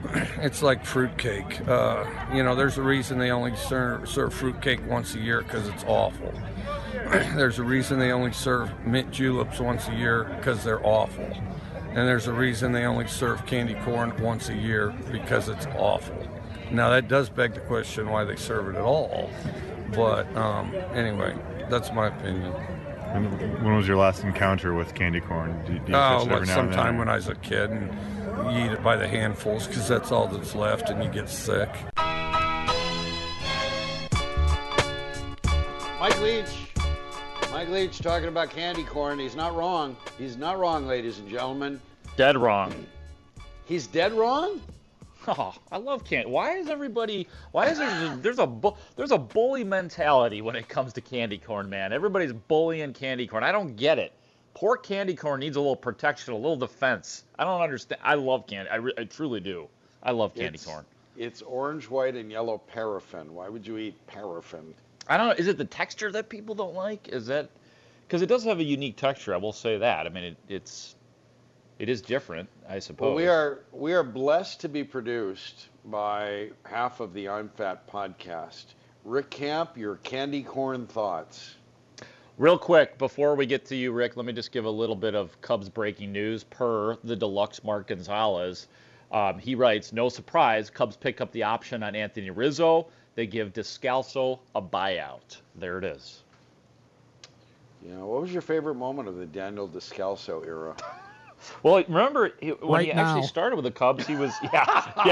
it's 0.38 0.62
like 0.62 0.84
fruitcake. 0.84 1.66
Uh, 1.66 2.04
you 2.32 2.42
know, 2.42 2.54
there's 2.54 2.78
a 2.78 2.82
reason 2.82 3.18
they 3.18 3.30
only 3.30 3.54
serve, 3.56 4.08
serve 4.08 4.32
fruitcake 4.34 4.80
once 4.88 5.14
a 5.14 5.18
year 5.18 5.42
because 5.42 5.68
it's 5.68 5.84
awful. 5.86 6.32
there's 7.36 7.58
a 7.58 7.64
reason 7.64 7.98
they 7.98 8.12
only 8.12 8.32
serve 8.32 8.70
mint 8.86 9.10
juleps 9.10 9.60
once 9.60 9.88
a 9.88 9.94
year 9.94 10.24
because 10.36 10.64
they're 10.64 10.84
awful. 10.86 11.30
And 11.88 12.08
there's 12.08 12.26
a 12.26 12.32
reason 12.32 12.72
they 12.72 12.86
only 12.86 13.06
serve 13.06 13.44
candy 13.44 13.74
corn 13.84 14.14
once 14.22 14.48
a 14.48 14.54
year 14.54 14.94
because 15.10 15.48
it's 15.48 15.66
awful. 15.76 16.16
Now, 16.70 16.88
that 16.88 17.06
does 17.06 17.28
beg 17.28 17.52
the 17.52 17.60
question 17.60 18.08
why 18.08 18.24
they 18.24 18.36
serve 18.36 18.74
it 18.74 18.78
at 18.78 18.82
all. 18.82 19.28
But 19.94 20.34
um, 20.36 20.74
anyway, 20.94 21.36
that's 21.68 21.92
my 21.92 22.08
opinion. 22.08 22.52
When, 23.12 23.62
when 23.64 23.76
was 23.76 23.86
your 23.86 23.98
last 23.98 24.24
encounter 24.24 24.72
with 24.74 24.94
candy 24.94 25.20
corn? 25.20 25.62
Do, 25.66 25.72
do 25.72 25.74
you 25.74 25.80
Oh, 25.88 25.90
touch 25.90 26.26
it 26.26 26.30
like 26.30 26.32
every 26.32 26.32
now 26.32 26.38
and 26.38 26.48
then? 26.48 26.48
sometime 26.74 26.98
when 26.98 27.08
I 27.08 27.16
was 27.16 27.28
a 27.28 27.34
kid, 27.36 27.70
and 27.70 27.90
you 28.54 28.64
eat 28.66 28.72
it 28.72 28.82
by 28.82 28.96
the 28.96 29.06
handfuls 29.06 29.66
because 29.66 29.86
that's 29.86 30.10
all 30.10 30.26
that's 30.28 30.54
left, 30.54 30.88
and 30.88 31.02
you 31.04 31.10
get 31.10 31.28
sick. 31.28 31.68
Mike 36.00 36.20
Leach. 36.20 36.46
Mike 37.52 37.68
Leach 37.68 37.98
talking 38.00 38.28
about 38.28 38.50
candy 38.50 38.82
corn. 38.82 39.18
He's 39.18 39.36
not 39.36 39.54
wrong. 39.54 39.96
He's 40.18 40.36
not 40.36 40.58
wrong, 40.58 40.86
ladies 40.86 41.18
and 41.18 41.28
gentlemen. 41.28 41.80
Dead 42.16 42.36
wrong. 42.36 42.72
He's 43.66 43.86
dead 43.86 44.12
wrong? 44.12 44.60
Oh, 45.28 45.54
I 45.70 45.76
love 45.76 46.04
candy. 46.04 46.28
Why 46.30 46.56
is 46.56 46.68
everybody? 46.68 47.28
Why 47.52 47.68
is 47.68 47.78
there? 47.78 48.16
There's 48.16 48.38
a 48.38 48.50
there's 48.96 49.12
a 49.12 49.18
bully 49.18 49.62
mentality 49.64 50.42
when 50.42 50.56
it 50.56 50.68
comes 50.68 50.92
to 50.94 51.00
candy 51.00 51.38
corn, 51.38 51.70
man. 51.70 51.92
Everybody's 51.92 52.32
bullying 52.32 52.92
candy 52.92 53.26
corn. 53.26 53.44
I 53.44 53.52
don't 53.52 53.76
get 53.76 53.98
it. 53.98 54.12
Poor 54.54 54.76
candy 54.76 55.14
corn 55.14 55.40
needs 55.40 55.56
a 55.56 55.60
little 55.60 55.76
protection, 55.76 56.34
a 56.34 56.36
little 56.36 56.56
defense. 56.56 57.24
I 57.38 57.44
don't 57.44 57.60
understand. 57.60 58.00
I 58.04 58.14
love 58.14 58.46
candy. 58.46 58.68
I, 58.70 58.76
re- 58.76 58.92
I 58.98 59.04
truly 59.04 59.40
do. 59.40 59.68
I 60.02 60.10
love 60.10 60.34
candy 60.34 60.56
It's- 60.56 60.64
corn. 60.66 60.84
It's 61.16 61.42
orange, 61.42 61.90
white, 61.90 62.14
and 62.14 62.30
yellow 62.30 62.56
paraffin. 62.56 63.34
Why 63.34 63.48
would 63.50 63.66
you 63.66 63.76
eat 63.76 63.94
paraffin? 64.06 64.72
I 65.08 65.18
don't 65.18 65.26
know. 65.28 65.34
Is 65.34 65.46
it 65.46 65.58
the 65.58 65.64
texture 65.66 66.10
that 66.10 66.30
people 66.30 66.54
don't 66.54 66.74
like? 66.74 67.08
Is 67.08 67.26
that 67.26 67.50
because 68.08 68.22
it 68.22 68.26
does 68.26 68.44
have 68.44 68.60
a 68.60 68.64
unique 68.64 68.96
texture? 68.96 69.34
I 69.34 69.36
will 69.36 69.52
say 69.52 69.76
that. 69.76 70.06
I 70.06 70.08
mean, 70.08 70.24
it, 70.24 70.36
it's 70.48 70.94
it 71.82 71.88
is 71.88 72.00
different, 72.00 72.48
I 72.68 72.78
suppose. 72.78 73.06
Well, 73.06 73.16
we 73.16 73.26
are 73.26 73.64
we 73.72 73.92
are 73.92 74.04
blessed 74.04 74.60
to 74.60 74.68
be 74.68 74.84
produced 74.84 75.66
by 75.86 76.50
half 76.64 77.00
of 77.00 77.12
the 77.12 77.28
I'm 77.28 77.48
Fat 77.48 77.90
podcast. 77.90 78.66
Rick 79.04 79.30
Camp, 79.30 79.76
your 79.76 79.96
candy 79.96 80.44
corn 80.44 80.86
thoughts. 80.86 81.56
Real 82.38 82.56
quick, 82.56 82.98
before 82.98 83.34
we 83.34 83.46
get 83.46 83.64
to 83.66 83.74
you, 83.74 83.90
Rick, 83.90 84.16
let 84.16 84.24
me 84.24 84.32
just 84.32 84.52
give 84.52 84.64
a 84.64 84.70
little 84.70 84.94
bit 84.94 85.16
of 85.16 85.38
Cubs 85.40 85.68
breaking 85.68 86.12
news 86.12 86.44
per 86.44 86.98
the 87.02 87.16
deluxe 87.16 87.64
Mark 87.64 87.88
Gonzalez. 87.88 88.68
Um, 89.10 89.40
he 89.40 89.56
writes, 89.56 89.92
no 89.92 90.08
surprise, 90.08 90.70
Cubs 90.70 90.96
pick 90.96 91.20
up 91.20 91.32
the 91.32 91.42
option 91.42 91.82
on 91.82 91.96
Anthony 91.96 92.30
Rizzo. 92.30 92.86
They 93.16 93.26
give 93.26 93.52
Descalso 93.52 94.38
a 94.54 94.62
buyout. 94.62 95.40
There 95.56 95.78
it 95.78 95.84
is. 95.84 96.22
Yeah, 97.84 97.96
what 97.96 98.22
was 98.22 98.32
your 98.32 98.40
favorite 98.40 98.76
moment 98.76 99.08
of 99.08 99.16
the 99.16 99.26
Daniel 99.26 99.68
Descalso 99.68 100.46
era? 100.46 100.76
Well, 101.62 101.82
remember 101.88 102.32
when 102.40 102.56
Right 102.62 102.86
he 102.86 102.92
actually 102.92 103.26
started 103.26 103.56
with 103.56 103.64
the 103.64 103.70
Cubs, 103.70 104.06
he 104.06 104.16
was 104.16 104.32
yeah, 104.52 104.92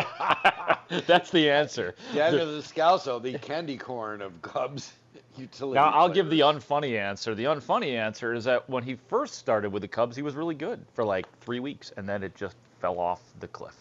yeah. 0.91 1.01
That's 1.07 1.31
the 1.31 1.51
answer. 1.51 1.95
Daniel 2.15 2.47
Descalso, 2.47 3.23
the 3.23 3.39
candy 3.39 3.77
corn 3.77 4.23
of 4.23 4.41
Cubs 4.43 4.93
utility. 5.37 5.75
Now 5.75 5.91
I'll 5.91 6.09
give 6.09 6.31
the 6.31 6.41
unfunny 6.41 6.99
answer. 6.99 7.35
The 7.35 7.45
unfunny 7.45 7.97
answer 7.97 8.35
is 8.35 8.45
that 8.45 8.69
when 8.69 8.83
he 8.83 8.97
first 9.09 9.35
started 9.35 9.71
with 9.71 9.83
the 9.83 9.89
Cubs, 9.89 10.17
he 10.17 10.23
was 10.23 10.35
really 10.35 10.55
good 10.55 10.85
for 10.95 11.05
like 11.05 11.27
three 11.41 11.61
weeks, 11.61 11.93
and 11.97 12.09
then 12.09 12.23
it 12.23 12.35
just 12.35 12.57
fell 12.81 12.99
off 12.99 13.23
the 13.41 13.49
cliff. 13.49 13.77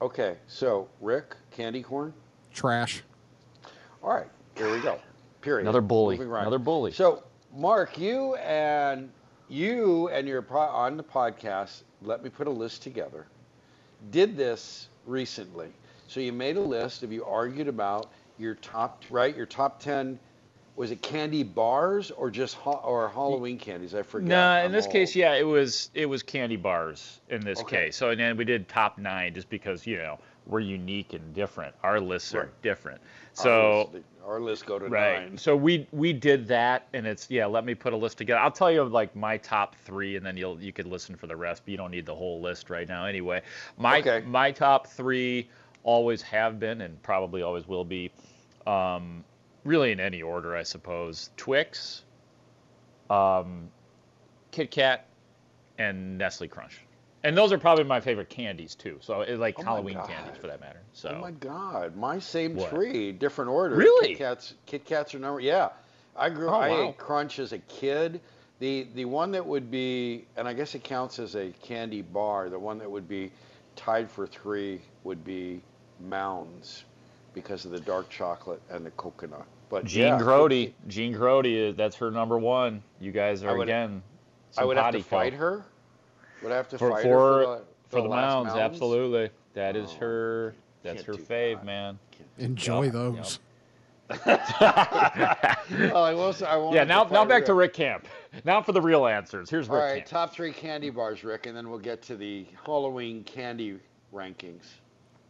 Okay, 0.00 0.36
so 0.48 0.88
Rick, 1.00 1.36
candy 1.50 1.82
corn. 1.82 2.12
Trash. 2.52 3.02
All 4.02 4.12
right, 4.12 4.28
here 4.56 4.72
we 4.72 4.80
go. 4.80 4.98
Period. 5.42 5.62
Another 5.62 5.80
bully. 5.80 6.18
Right. 6.18 6.40
Another 6.40 6.58
bully. 6.58 6.92
So, 6.92 7.22
Mark, 7.54 7.98
you 7.98 8.34
and 8.36 9.10
you 9.52 10.08
and 10.08 10.26
your 10.26 10.42
pro- 10.42 10.60
on 10.62 10.96
the 10.96 11.02
podcast, 11.04 11.82
let 12.02 12.22
me 12.24 12.30
put 12.30 12.46
a 12.46 12.50
list 12.50 12.82
together. 12.82 13.26
Did 14.10 14.36
this 14.36 14.88
recently. 15.06 15.68
So 16.08 16.20
you 16.20 16.32
made 16.32 16.56
a 16.56 16.60
list 16.60 17.02
of 17.02 17.12
you 17.12 17.24
argued 17.24 17.68
about 17.68 18.10
your 18.38 18.54
top 18.56 19.02
right, 19.10 19.36
your 19.36 19.46
top 19.46 19.80
ten. 19.80 20.18
Was 20.74 20.90
it 20.90 21.02
candy 21.02 21.42
bars 21.42 22.10
or 22.10 22.30
just 22.30 22.54
ha- 22.56 22.80
or 22.82 23.08
Halloween 23.10 23.58
candies? 23.58 23.94
I 23.94 24.02
forget. 24.02 24.28
No, 24.28 24.56
in 24.58 24.66
I'm 24.66 24.72
this 24.72 24.86
old. 24.86 24.92
case, 24.92 25.14
yeah, 25.14 25.34
it 25.34 25.46
was 25.46 25.90
it 25.94 26.06
was 26.06 26.22
candy 26.22 26.56
bars 26.56 27.20
in 27.28 27.42
this 27.42 27.60
Okay. 27.60 27.86
case. 27.86 27.96
So 27.96 28.10
and 28.10 28.18
then 28.18 28.36
we 28.36 28.44
did 28.44 28.68
top 28.68 28.98
nine 28.98 29.34
just 29.34 29.50
because 29.50 29.86
you 29.86 29.98
know 29.98 30.18
we're 30.46 30.60
unique 30.60 31.12
and 31.12 31.34
different. 31.34 31.74
Our 31.82 32.00
lists 32.00 32.34
are 32.34 32.50
different. 32.62 33.00
So 33.34 33.90
our 34.24 34.40
list 34.40 34.66
go 34.66 34.78
to 34.78 34.86
right. 34.86 35.28
nine. 35.28 35.38
So 35.38 35.56
we 35.56 35.86
we 35.92 36.12
did 36.12 36.46
that, 36.48 36.88
and 36.92 37.06
it's 37.06 37.30
yeah. 37.30 37.46
Let 37.46 37.64
me 37.64 37.74
put 37.74 37.92
a 37.92 37.96
list 37.96 38.18
together. 38.18 38.40
I'll 38.40 38.50
tell 38.50 38.70
you 38.70 38.84
like 38.84 39.14
my 39.16 39.36
top 39.36 39.76
three, 39.84 40.16
and 40.16 40.24
then 40.24 40.36
you'll 40.36 40.60
you 40.60 40.72
could 40.72 40.86
listen 40.86 41.16
for 41.16 41.26
the 41.26 41.36
rest. 41.36 41.62
But 41.64 41.72
you 41.72 41.76
don't 41.76 41.90
need 41.90 42.06
the 42.06 42.14
whole 42.14 42.40
list 42.40 42.70
right 42.70 42.88
now 42.88 43.06
anyway. 43.06 43.42
My 43.76 44.22
my 44.26 44.50
top 44.50 44.86
three 44.86 45.48
always 45.84 46.22
have 46.22 46.60
been 46.60 46.80
and 46.82 47.02
probably 47.02 47.42
always 47.42 47.66
will 47.66 47.84
be. 47.84 48.10
Um, 48.66 49.24
really 49.64 49.92
in 49.92 50.00
any 50.00 50.22
order, 50.22 50.56
I 50.56 50.62
suppose. 50.62 51.30
Twix, 51.36 52.04
um, 53.10 53.68
Kit 54.50 54.70
Kat, 54.70 55.06
and 55.78 56.18
Nestle 56.18 56.48
Crunch. 56.48 56.80
And 57.24 57.36
those 57.36 57.52
are 57.52 57.58
probably 57.58 57.84
my 57.84 58.00
favorite 58.00 58.28
candies 58.30 58.74
too. 58.74 58.98
So 59.00 59.20
like 59.38 59.56
Oh 59.58 59.62
Halloween 59.62 59.94
God. 59.94 60.08
candies 60.08 60.36
for 60.40 60.48
that 60.48 60.60
matter. 60.60 60.80
So 60.92 61.10
Oh 61.16 61.20
my 61.20 61.30
God, 61.30 61.96
my 61.96 62.18
same 62.18 62.56
What? 62.56 62.70
three, 62.70 63.12
different 63.12 63.50
order. 63.50 63.76
Really? 63.76 64.08
Kit 64.08 64.18
Kats. 64.18 64.54
Kit 64.66 64.84
Kats 64.84 65.14
are 65.14 65.18
number. 65.18 65.40
Yeah, 65.40 65.68
I 66.16 66.28
grew. 66.30 66.48
Oh, 66.48 66.54
I 66.54 66.70
wow. 66.70 66.88
ate 66.88 66.98
Crunch 66.98 67.38
as 67.38 67.52
a 67.52 67.58
kid. 67.58 68.20
The 68.58 68.86
the 68.94 69.04
one 69.04 69.32
that 69.32 69.44
would 69.46 69.70
be, 69.70 70.24
and 70.36 70.46
I 70.48 70.52
guess 70.52 70.74
it 70.74 70.84
counts 70.84 71.18
as 71.18 71.34
a 71.36 71.50
candy 71.62 72.02
bar. 72.02 72.48
The 72.48 72.58
one 72.58 72.78
that 72.78 72.90
would 72.90 73.08
be 73.08 73.30
tied 73.76 74.10
for 74.10 74.26
three 74.26 74.80
would 75.04 75.24
be 75.24 75.62
Mounds, 76.00 76.84
because 77.34 77.64
of 77.64 77.70
the 77.70 77.80
dark 77.80 78.10
chocolate 78.10 78.60
and 78.70 78.84
the 78.84 78.90
coconut. 78.92 79.46
But 79.70 79.84
Jean 79.84 80.02
yeah, 80.08 80.18
Grote, 80.18 80.72
Jean 80.88 81.12
Grote, 81.12 81.46
is 81.46 81.76
that's 81.76 81.96
her 81.96 82.10
number 82.10 82.38
one. 82.38 82.82
You 83.00 83.12
guys 83.12 83.42
I 83.44 83.48
are 83.48 83.56
would- 83.56 83.68
again. 83.68 84.02
I 84.58 84.64
would 84.64 84.76
have 84.76 84.92
to 84.94 85.02
fight 85.02 85.32
her. 85.34 85.64
Would 86.42 86.52
I 86.52 86.56
have 86.56 86.68
to 86.70 86.78
for 86.78 86.90
fight 86.90 87.02
for, 87.02 87.08
her 87.08 87.44
for 87.44 87.56
the, 87.58 87.64
for 87.90 88.02
the 88.02 88.08
last 88.08 88.20
mounds, 88.20 88.46
Mounds? 88.54 88.60
absolutely. 88.74 89.30
That 89.54 89.76
is 89.76 89.90
Oh, 89.96 90.00
her. 90.00 90.54
That's 90.82 91.02
her 91.04 91.12
do 91.12 91.18
fave, 91.22 91.62
man. 91.64 91.98
Enjoy 92.38 92.84
Yep, 92.84 92.92
those. 92.92 93.38
Oh, 94.10 96.02
I 96.02 96.12
will. 96.14 96.34
I 96.46 96.56
won't 96.56 96.74
Yeah, 96.74 96.84
now 96.84 97.04
now 97.04 97.24
back 97.24 97.42
her. 97.42 97.46
to 97.46 97.54
Rick 97.54 97.74
Camp. 97.74 98.06
Now 98.44 98.62
for 98.62 98.72
the 98.72 98.80
real 98.80 99.06
answers. 99.06 99.50
Here's 99.50 99.68
All 99.68 99.76
Rick 99.76 99.84
right, 99.84 99.96
Camp. 99.96 100.06
top 100.08 100.32
three 100.32 100.52
candy 100.52 100.88
bars, 100.88 101.22
Rick, 101.22 101.44
and 101.46 101.54
then 101.56 101.68
we'll 101.68 101.78
get 101.78 102.00
to 102.04 102.16
the 102.16 102.46
Halloween 102.64 103.22
candy 103.24 103.78
rankings. 104.12 104.64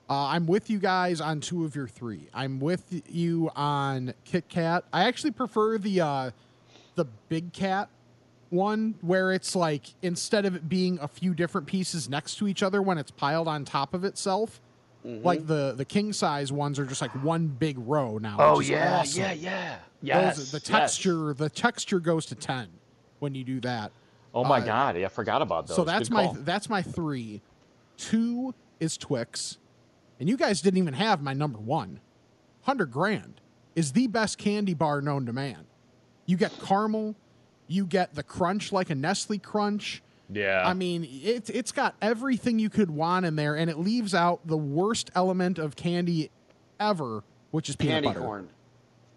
Uh, 0.09 0.27
I'm 0.27 0.47
with 0.47 0.71
you 0.71 0.79
guys 0.79 1.21
on 1.21 1.41
two 1.41 1.65
of 1.65 1.75
your 1.75 1.89
three. 1.89 2.29
I'm 2.33 2.61
with 2.61 3.03
you 3.11 3.51
on 3.57 4.15
Kit 4.25 4.49
Kat. 4.49 4.85
I 4.93 5.05
actually 5.09 5.33
prefer 5.33 5.79
the 5.79 6.01
uh, 6.01 6.31
the 6.95 7.07
Big 7.29 7.53
Kat 7.53 7.89
one, 8.53 8.95
where 9.01 9.33
it's 9.33 9.57
like 9.57 9.87
instead 10.03 10.45
of 10.45 10.55
it 10.55 10.69
being 10.69 10.99
a 11.01 11.09
few 11.09 11.35
different 11.35 11.67
pieces 11.67 12.09
next 12.09 12.37
to 12.37 12.47
each 12.49 12.63
other 12.63 12.83
when 12.83 12.99
it's 12.99 13.11
piled 13.11 13.49
on 13.49 13.65
top 13.65 13.95
of 13.95 14.05
itself, 14.05 14.61
Like 15.05 15.47
the 15.49 15.75
the 15.77 15.85
king 15.85 16.13
size 16.13 16.53
ones 16.53 16.79
are 16.79 16.87
just 16.87 17.01
like 17.03 17.11
one 17.25 17.49
big 17.49 17.77
row 17.79 18.19
now. 18.19 18.37
Oh 18.39 18.61
yeah, 18.61 19.01
awesome. 19.01 19.23
yeah, 19.23 19.33
yeah. 19.33 19.77
Yes. 20.01 20.51
the 20.53 20.59
yes. 20.59 20.63
texture 20.63 21.35
the 21.35 21.49
texture 21.51 21.99
goes 21.99 22.27
to 22.27 22.37
ten 22.37 22.69
when 23.19 23.35
you 23.35 23.43
do 23.43 23.59
that. 23.63 23.91
Oh 24.35 24.45
my 24.45 24.59
Uh, 24.61 24.65
god, 24.65 24.97
I 24.97 25.09
forgot 25.09 25.43
about 25.43 25.67
those. 25.67 25.77
So 25.77 25.83
that's 25.85 26.09
Good 26.09 26.15
my 26.15 26.25
call. 26.27 26.35
that's 26.41 26.69
my 26.71 26.83
three. 26.83 27.41
Two 27.97 28.55
is 28.81 28.97
Twix, 28.97 29.59
and 30.21 30.29
you 30.29 30.37
guys 30.37 30.63
didn't 30.63 30.79
even 30.79 30.95
have 30.95 31.21
my 31.21 31.33
number 31.33 31.59
one. 31.59 32.01
Hundred 32.63 32.91
grand 32.93 33.41
is 33.75 33.93
the 33.93 34.07
best 34.07 34.39
candy 34.39 34.75
bar 34.75 35.01
known 35.01 35.27
to 35.27 35.33
man. 35.33 35.65
You 36.27 36.37
get 36.37 36.53
caramel, 36.65 37.17
you 37.73 37.87
get 37.87 38.15
the 38.15 38.23
crunch 38.23 38.71
like 38.73 38.91
a 38.91 38.95
Nestle 38.95 39.39
Crunch. 39.39 40.03
Yeah. 40.31 40.63
I 40.65 40.75
mean, 40.75 41.07
it's 41.11 41.51
it's 41.51 41.73
got 41.73 41.95
everything 42.01 42.59
you 42.59 42.71
could 42.71 42.91
want 42.91 43.27
in 43.27 43.37
there, 43.37 43.57
and 43.57 43.69
it 43.71 43.79
leaves 43.79 44.15
out 44.15 44.47
the 44.47 44.57
worst 44.57 45.11
element 45.15 45.59
of 45.59 45.75
candy 45.77 46.31
ever, 46.79 47.25
which 47.51 47.69
is 47.69 47.77
peanut 47.77 47.95
Candy 48.05 48.09
butter. 48.09 48.21
corn. 48.21 48.49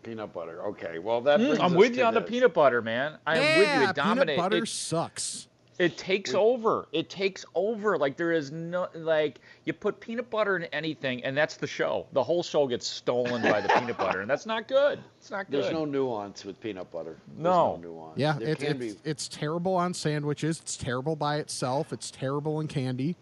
Peanut 0.04 0.34
butter. 0.34 0.62
Okay. 0.68 1.00
Well, 1.00 1.22
that 1.22 1.40
Mm, 1.40 1.46
brings 1.48 1.60
I'm 1.60 1.72
us 1.74 1.78
with 1.78 1.92
to 1.94 1.98
you 2.00 2.04
on 2.06 2.14
the 2.14 2.22
peanut 2.22 2.54
butter, 2.54 2.82
man. 2.82 3.18
I 3.26 3.38
am 3.38 3.42
with 3.60 3.68
you. 3.68 3.82
Yeah, 3.82 3.90
It 3.90 3.96
peanut 3.96 4.38
butter 4.38 4.58
It, 4.64 4.68
sucks. 4.68 5.48
It 5.78 5.98
takes 5.98 6.34
over. 6.34 6.88
It 6.92 7.10
takes 7.10 7.46
over. 7.56 7.98
Like 7.98 8.16
there 8.18 8.32
is 8.32 8.52
no 8.52 8.88
like 8.94 9.40
you 9.66 9.74
put 9.74 10.00
peanut 10.00 10.30
butter 10.30 10.56
in 10.58 10.64
anything, 10.66 11.24
and 11.24 11.36
that's 11.36 11.58
the 11.58 11.68
show. 11.68 12.08
The 12.14 12.24
whole 12.24 12.44
show 12.44 12.68
gets 12.68 12.88
stolen 12.88 13.42
by 13.42 13.62
the 13.62 13.68
peanut 13.70 13.98
butter, 13.98 14.22
and 14.22 14.30
that's 14.30 14.46
not 14.46 14.68
good. 14.68 15.00
It's 15.20 15.32
not 15.32 15.50
good. 15.52 15.64
There's 15.64 15.74
no 15.74 15.86
nuance 15.86 16.46
with 16.46 16.60
peanut 16.62 16.92
butter. 16.92 17.18
There's 17.28 17.40
No. 17.44 17.78
nuance. 17.82 18.18
Yeah, 18.18 18.38
There 18.40 18.50
it's 18.50 18.64
can 18.64 18.82
it's, 18.82 18.96
be. 18.96 19.10
it's 19.10 19.28
terrible 19.28 19.76
on 19.76 19.94
sandwiches. 19.94 20.60
It's 20.62 20.78
terrible 20.78 21.16
by 21.16 21.38
itself. 21.38 21.92
It's 21.92 22.10
terrible 22.12 22.60
in 22.62 22.68
candy. 22.68 23.16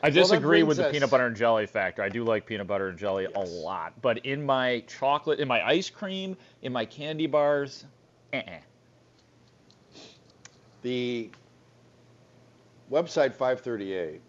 I 0.00 0.08
Well, 0.08 0.12
disagree 0.12 0.62
with 0.62 0.76
the 0.76 0.86
us- 0.86 0.92
peanut 0.92 1.10
butter 1.10 1.26
and 1.26 1.34
jelly 1.34 1.66
factor. 1.66 2.02
I 2.02 2.08
do 2.08 2.22
like 2.24 2.46
peanut 2.46 2.68
butter 2.68 2.88
and 2.88 2.96
jelly 2.98 3.26
a 3.34 3.40
lot, 3.40 3.94
but 4.00 4.18
in 4.24 4.44
my 4.44 4.84
chocolate, 4.86 5.40
in 5.40 5.48
my 5.48 5.66
ice 5.66 5.90
cream, 5.90 6.36
in 6.62 6.72
my 6.72 6.84
candy 6.84 7.26
bars, 7.26 7.84
eh. 8.32 8.58
The 10.88 11.28
website 12.90 13.34
538 13.34 14.22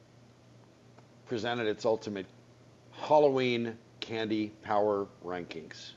presented 1.25 1.67
its 1.67 1.85
ultimate 1.85 2.25
Halloween 2.91 3.77
candy 4.01 4.51
power 4.61 5.07
rankings. 5.25 5.91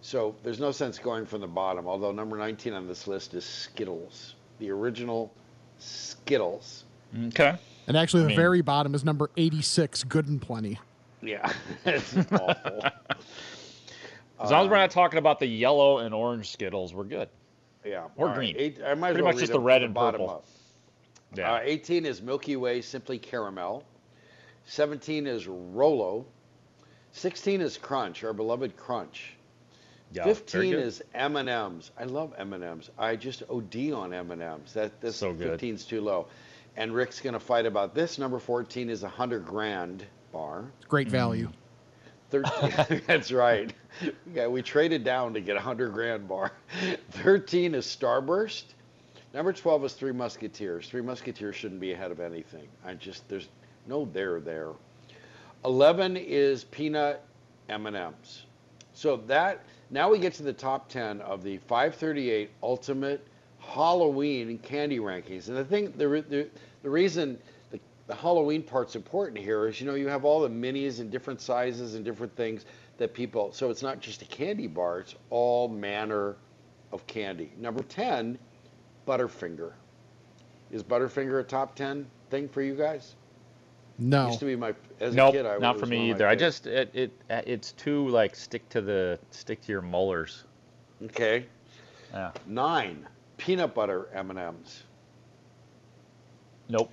So 0.00 0.36
there's 0.44 0.60
no 0.60 0.70
sense 0.70 1.00
going 1.00 1.26
from 1.26 1.40
the 1.40 1.48
bottom, 1.48 1.88
although 1.88 2.12
number 2.12 2.36
19 2.38 2.72
on 2.72 2.86
this 2.86 3.08
list 3.08 3.34
is 3.34 3.44
Skittles, 3.44 4.36
the 4.60 4.70
original 4.70 5.34
Skittles. 5.80 6.84
Okay. 7.26 7.56
And 7.88 7.96
actually, 7.96 8.20
I 8.20 8.22
the 8.22 8.28
mean- 8.28 8.36
very 8.36 8.60
bottom 8.60 8.94
is 8.94 9.04
number 9.04 9.28
86, 9.36 10.04
Good 10.04 10.28
and 10.28 10.40
Plenty. 10.40 10.78
Yeah, 11.20 11.52
it's 11.84 12.14
awful. 12.30 12.84
As 14.40 14.52
long 14.52 14.66
as 14.66 14.70
we're 14.70 14.76
Um, 14.76 14.82
not 14.82 14.92
talking 14.92 15.18
about 15.18 15.40
the 15.40 15.46
yellow 15.48 15.98
and 15.98 16.14
orange 16.14 16.52
Skittles, 16.52 16.94
we're 16.94 17.02
good. 17.02 17.28
Yeah, 17.84 18.04
Or 18.16 18.26
all 18.26 18.26
right. 18.26 18.34
green. 18.36 18.54
Eight, 18.58 18.78
I 18.84 18.94
might 18.94 19.10
Pretty 19.12 19.22
well 19.22 19.32
much 19.32 19.40
just 19.40 19.52
the 19.52 19.60
red 19.60 19.82
and 19.82 19.94
bottom 19.94 20.20
purple. 20.20 20.34
up. 20.36 20.44
Yeah. 21.34 21.54
Uh, 21.54 21.60
18 21.62 22.06
is 22.06 22.20
Milky 22.22 22.56
Way 22.56 22.80
Simply 22.80 23.18
Caramel. 23.18 23.84
17 24.66 25.26
is 25.26 25.46
Rolo. 25.46 26.26
16 27.12 27.60
is 27.60 27.76
Crunch, 27.78 28.24
our 28.24 28.32
beloved 28.32 28.76
Crunch. 28.76 29.34
Yeah, 30.12 30.24
15 30.24 30.72
is 30.74 31.02
M&M's. 31.14 31.90
I 31.98 32.04
love 32.04 32.34
M&M's. 32.38 32.90
I 32.98 33.14
just 33.16 33.42
OD 33.50 33.92
on 33.92 34.12
M&M's. 34.14 34.72
That 34.72 35.00
this 35.00 35.16
So 35.16 35.32
good. 35.34 35.60
15's 35.60 35.84
too 35.84 36.00
low. 36.00 36.28
And 36.76 36.94
Rick's 36.94 37.20
going 37.20 37.34
to 37.34 37.40
fight 37.40 37.66
about 37.66 37.94
this. 37.94 38.18
Number 38.18 38.38
14 38.38 38.88
is 38.88 39.02
a 39.02 39.06
100 39.06 39.44
grand 39.44 40.06
bar. 40.32 40.64
It's 40.78 40.86
great 40.86 41.08
value. 41.08 41.50
13 42.30 43.02
That's 43.06 43.32
right. 43.32 43.72
Yeah, 44.34 44.46
we 44.46 44.62
traded 44.62 45.04
down 45.04 45.34
to 45.34 45.40
get 45.40 45.52
a 45.52 45.60
100 45.60 45.92
grand 45.92 46.28
bar. 46.28 46.52
13 47.10 47.74
is 47.74 47.86
Starburst. 47.86 48.64
Number 49.34 49.52
12 49.52 49.84
is 49.84 49.92
Three 49.94 50.12
Musketeers. 50.12 50.88
Three 50.88 51.02
Musketeers 51.02 51.56
shouldn't 51.56 51.80
be 51.80 51.92
ahead 51.92 52.10
of 52.10 52.20
anything. 52.20 52.68
I 52.84 52.94
just 52.94 53.28
there's 53.28 53.48
no 53.86 54.06
there 54.12 54.40
there. 54.40 54.72
11 55.64 56.16
is 56.16 56.64
peanut 56.64 57.24
M&Ms. 57.68 58.42
So 58.94 59.16
that 59.26 59.64
now 59.90 60.10
we 60.10 60.18
get 60.18 60.32
to 60.34 60.42
the 60.42 60.52
top 60.52 60.88
10 60.88 61.20
of 61.20 61.42
the 61.42 61.58
538 61.58 62.50
Ultimate 62.62 63.26
Halloween 63.58 64.58
candy 64.58 64.98
rankings. 64.98 65.48
And 65.48 65.58
I 65.58 65.64
think 65.64 65.96
the 65.98 66.06
the, 66.28 66.48
the 66.82 66.90
reason 66.90 67.38
the, 67.70 67.78
the 68.06 68.14
Halloween 68.14 68.62
part's 68.62 68.96
important 68.96 69.38
here 69.38 69.68
is 69.68 69.80
you 69.80 69.86
know 69.86 69.94
you 69.94 70.08
have 70.08 70.24
all 70.24 70.40
the 70.40 70.48
minis 70.48 71.00
and 71.00 71.10
different 71.10 71.40
sizes 71.40 71.94
and 71.94 72.04
different 72.04 72.34
things 72.34 72.64
that 72.98 73.14
people 73.14 73.52
so 73.52 73.70
it's 73.70 73.82
not 73.82 74.00
just 74.00 74.22
a 74.22 74.26
candy 74.26 74.66
bar, 74.66 75.00
it's 75.00 75.14
all 75.30 75.68
manner 75.68 76.36
of 76.92 77.06
candy. 77.06 77.52
Number 77.58 77.82
10, 77.82 78.38
Butterfinger. 79.06 79.72
Is 80.70 80.82
Butterfinger 80.82 81.40
a 81.40 81.42
top 81.42 81.74
10 81.74 82.06
thing 82.30 82.48
for 82.48 82.62
you 82.62 82.74
guys? 82.74 83.14
No. 83.98 84.26
Used 84.26 84.38
to 84.40 84.44
be 84.44 84.54
my 84.54 84.74
as 85.00 85.16
a 85.16 85.32
kid. 85.32 85.44
I 85.44 85.58
not 85.58 85.74
was 85.74 85.80
for 85.80 85.86
me 85.86 86.10
either. 86.10 86.26
I 86.26 86.36
just 86.36 86.68
it, 86.68 86.90
it 86.94 87.12
it's 87.28 87.72
too 87.72 88.06
like 88.08 88.36
stick 88.36 88.68
to 88.68 88.80
the 88.80 89.18
stick 89.32 89.60
to 89.62 89.72
your 89.72 89.82
molars. 89.82 90.44
okay. 91.06 91.46
Yeah. 92.12 92.30
Nine 92.46 93.06
peanut 93.38 93.74
butter 93.74 94.08
M 94.14 94.30
and 94.30 94.38
M's. 94.38 94.84
Nope. 96.68 96.92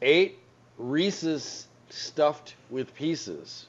Eight 0.00 0.38
Reese's 0.78 1.68
stuffed 1.90 2.54
with 2.70 2.94
pieces. 2.94 3.66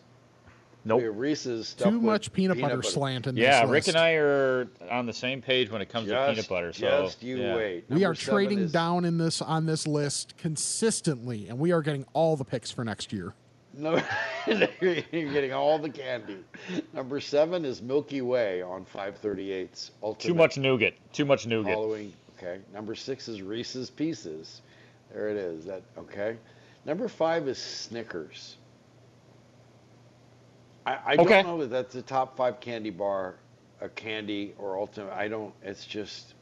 Nope. 0.84 1.02
We 1.02 1.08
Reese's 1.10 1.70
stuffed 1.70 1.92
Too 1.92 2.02
much 2.02 2.34
peanut, 2.34 2.60
butter, 2.60 2.82
slant 2.82 3.28
in 3.28 3.38
Yeah, 3.38 3.44
this 3.44 3.56
Yeah, 3.56 3.62
Rick 3.62 3.72
list. 3.72 3.88
and 3.90 3.98
I 3.98 4.14
are 4.14 4.68
on 4.90 5.06
the 5.06 5.14
same 5.14 5.42
page 5.42 5.70
when 5.70 5.82
it 5.82 5.90
comes 5.90 6.10
to 6.10 6.28
peanut 6.28 6.50
butter. 6.50 6.74
So 6.74 7.04
just 7.04 7.22
you 7.22 7.38
yeah. 7.38 7.56
wait. 7.56 7.86
we 7.90 8.04
are 8.04 8.16
trading 8.16 8.60
is- 8.60 8.72
down 8.72 9.06
in 9.06 9.18
this 9.18 9.42
on 9.42 9.66
this 9.68 9.86
list 9.86 10.36
consistently, 10.38 11.48
and 11.50 11.60
we 11.60 11.72
are 11.72 11.82
getting 11.82 12.06
all 12.14 12.36
the 12.36 12.46
picks 12.46 12.72
for 12.72 12.84
next 12.84 13.14
year. 13.14 13.34
No, 13.74 14.02
you're 14.48 15.02
getting 15.12 15.54
all 15.54 15.80
the 15.80 15.90
candy. 15.90 16.40
Number 16.94 17.22
seven 17.22 17.64
is 17.64 17.82
Milky 17.82 18.22
Way 18.22 18.62
on 18.62 18.84
538's 18.86 19.92
Ultimate. 20.04 20.28
Too 20.28 20.34
much 20.34 20.58
nougat. 20.58 20.94
Too 21.14 21.24
much 21.26 21.48
nougat. 21.48 21.72
Halloween. 21.74 22.12
Okay. 22.38 22.60
Number 22.74 22.96
six 22.96 23.30
is 23.30 23.42
Reese's 23.42 23.90
Pieces. 23.90 24.62
There 25.14 25.30
it 25.30 25.38
is. 25.38 25.66
That 25.66 25.84
okay. 25.98 26.38
Number 26.86 27.08
five 27.08 27.48
is 27.48 27.60
Snickers. 27.60 28.58
I, 30.86 30.98
I 31.06 31.16
Okay. 31.18 31.44
don't 31.44 31.46
know 31.46 31.58
that 31.60 31.70
that's 31.70 31.96
a 31.96 32.02
top 32.02 32.36
five 32.38 32.60
candy 32.60 32.90
bar, 32.90 33.36
a 33.82 33.90
candy 33.90 34.54
or 34.58 34.78
ultimate. 34.78 35.14
I 35.14 35.28
don't. 35.28 35.54
It's 35.64 35.86
just 35.86 36.34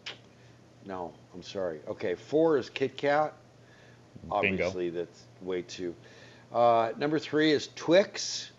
no. 0.86 1.14
I'm 1.34 1.44
sorry. 1.44 1.80
Okay. 1.88 2.16
Four 2.16 2.58
is 2.58 2.70
Kit 2.70 2.98
Kat. 2.98 3.34
Bingo. 4.42 4.64
Obviously, 4.64 4.90
that's 4.90 5.24
way 5.42 5.62
too. 5.62 5.96
Uh, 6.54 6.92
number 6.98 7.20
three 7.20 7.52
is 7.52 7.70
Twix. 7.76 8.52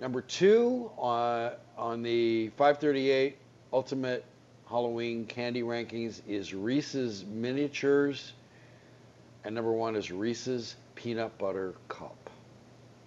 Number 0.00 0.20
two 0.20 0.90
on 0.98 1.52
on 1.76 2.02
the 2.02 2.48
538 2.50 3.36
Ultimate 3.72 4.24
Halloween 4.68 5.26
Candy 5.26 5.62
Rankings 5.62 6.20
is 6.28 6.54
Reese's 6.54 7.24
Miniatures, 7.24 8.32
and 9.44 9.54
number 9.54 9.72
one 9.72 9.96
is 9.96 10.10
Reese's 10.10 10.76
Peanut 10.94 11.36
Butter 11.38 11.74
Cup. 11.88 12.23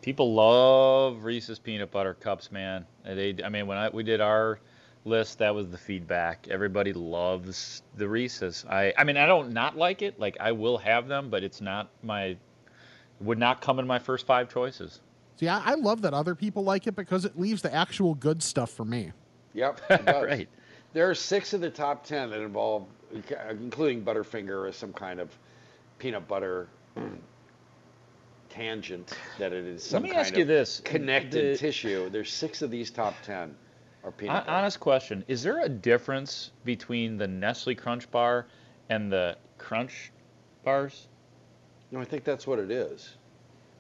People 0.02 0.34
love 0.34 1.24
Reese's 1.24 1.60
peanut 1.60 1.92
butter 1.92 2.14
cups, 2.14 2.52
man. 2.52 2.86
They, 3.04 3.36
I 3.44 3.50
mean, 3.50 3.68
when 3.68 3.78
I 3.78 3.90
we 3.90 4.04
did 4.04 4.22
our 4.22 4.60
list, 5.06 5.40
that 5.40 5.54
was 5.54 5.70
the 5.70 5.78
feedback. 5.78 6.48
Everybody 6.50 6.94
loves 6.94 7.82
the 7.96 8.08
Reese's. 8.08 8.66
I, 8.70 8.94
I 8.98 9.04
mean, 9.04 9.18
I 9.18 9.26
don't 9.26 9.52
not 9.52 9.78
like 9.78 10.02
it. 10.02 10.20
Like 10.20 10.38
I 10.40 10.52
will 10.52 10.78
have 10.78 11.08
them, 11.08 11.30
but 11.30 11.44
it's 11.44 11.62
not 11.62 11.90
my, 12.04 12.38
would 13.22 13.40
not 13.40 13.62
come 13.62 13.80
in 13.80 13.88
my 13.88 14.00
first 14.00 14.26
five 14.26 14.50
choices. 14.50 15.02
See, 15.38 15.48
I, 15.48 15.72
I 15.72 15.74
love 15.76 16.02
that 16.02 16.14
other 16.14 16.36
people 16.36 16.64
like 16.64 16.88
it 16.88 16.96
because 16.96 17.26
it 17.26 17.40
leaves 17.40 17.62
the 17.62 17.74
actual 17.74 18.16
good 18.16 18.42
stuff 18.42 18.72
for 18.72 18.86
me. 18.86 19.12
Yep. 19.54 19.82
Right. 20.08 20.50
There 20.94 21.10
are 21.10 21.16
six 21.16 21.54
of 21.54 21.62
the 21.62 21.70
top 21.70 22.06
ten 22.06 22.30
that 22.30 22.42
involve, 22.42 22.86
including 23.50 24.04
Butterfinger, 24.04 24.68
or 24.68 24.72
some 24.72 24.94
kind 24.94 25.20
of 25.20 25.38
peanut 26.00 26.28
butter 26.28 26.68
tangent 28.58 29.14
that 29.38 29.54
it 29.54 29.66
is 29.66 29.84
some 29.84 30.04
me 30.04 30.10
kind 30.10 30.22
ask 30.22 30.36
you 30.36 30.42
of 30.44 30.48
this. 30.48 30.82
connected 30.84 31.56
The- 31.56 31.58
tissue. 31.60 32.10
There's 32.10 32.32
six 32.32 32.62
of 32.62 32.72
these 32.72 32.90
top 32.92 33.16
ten 33.24 33.56
are 34.04 34.12
peanut 34.12 34.36
Hon- 34.36 34.46
butter. 34.46 34.52
Honest 34.58 34.80
question: 34.80 35.24
Is 35.28 35.44
there 35.44 35.62
a 35.62 35.70
difference 35.70 36.52
between 36.66 37.18
the 37.18 37.28
Nestle 37.28 37.76
Crunch 37.76 38.10
bar 38.12 38.48
and 38.90 39.12
the 39.12 39.38
Crunch 39.58 40.12
bars? 40.64 41.08
No, 41.92 42.00
I 42.02 42.06
think 42.06 42.24
that's 42.24 42.46
what 42.48 42.60
it 42.60 42.72
is. 42.72 43.16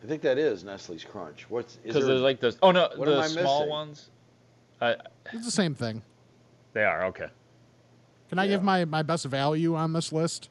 I 0.03 0.07
think 0.07 0.21
that 0.21 0.37
is 0.37 0.63
Nestle's 0.63 1.03
Crunch. 1.03 1.49
What's 1.49 1.73
is 1.75 1.79
Because 1.83 1.95
there- 1.95 2.05
there's 2.05 2.21
like 2.21 2.39
the 2.39 2.55
oh 2.61 2.71
no, 2.71 2.89
What 2.95 3.07
am 3.09 3.15
the 3.15 3.19
I 3.21 3.27
small 3.27 3.59
missing? 3.61 3.69
ones. 3.69 4.09
I, 4.79 4.95
It's 5.33 5.43
the 5.45 5.51
same 5.51 5.73
thing. 5.73 6.03
they 6.73 6.83
are 6.83 7.05
okay. 7.05 7.27
Can 8.29 8.37
I 8.39 8.47
give 8.47 8.61
my, 8.61 8.85
my 8.85 9.01
best 9.01 9.25
value 9.25 9.73
on 9.75 9.93
this 9.93 10.11
list? 10.13 10.49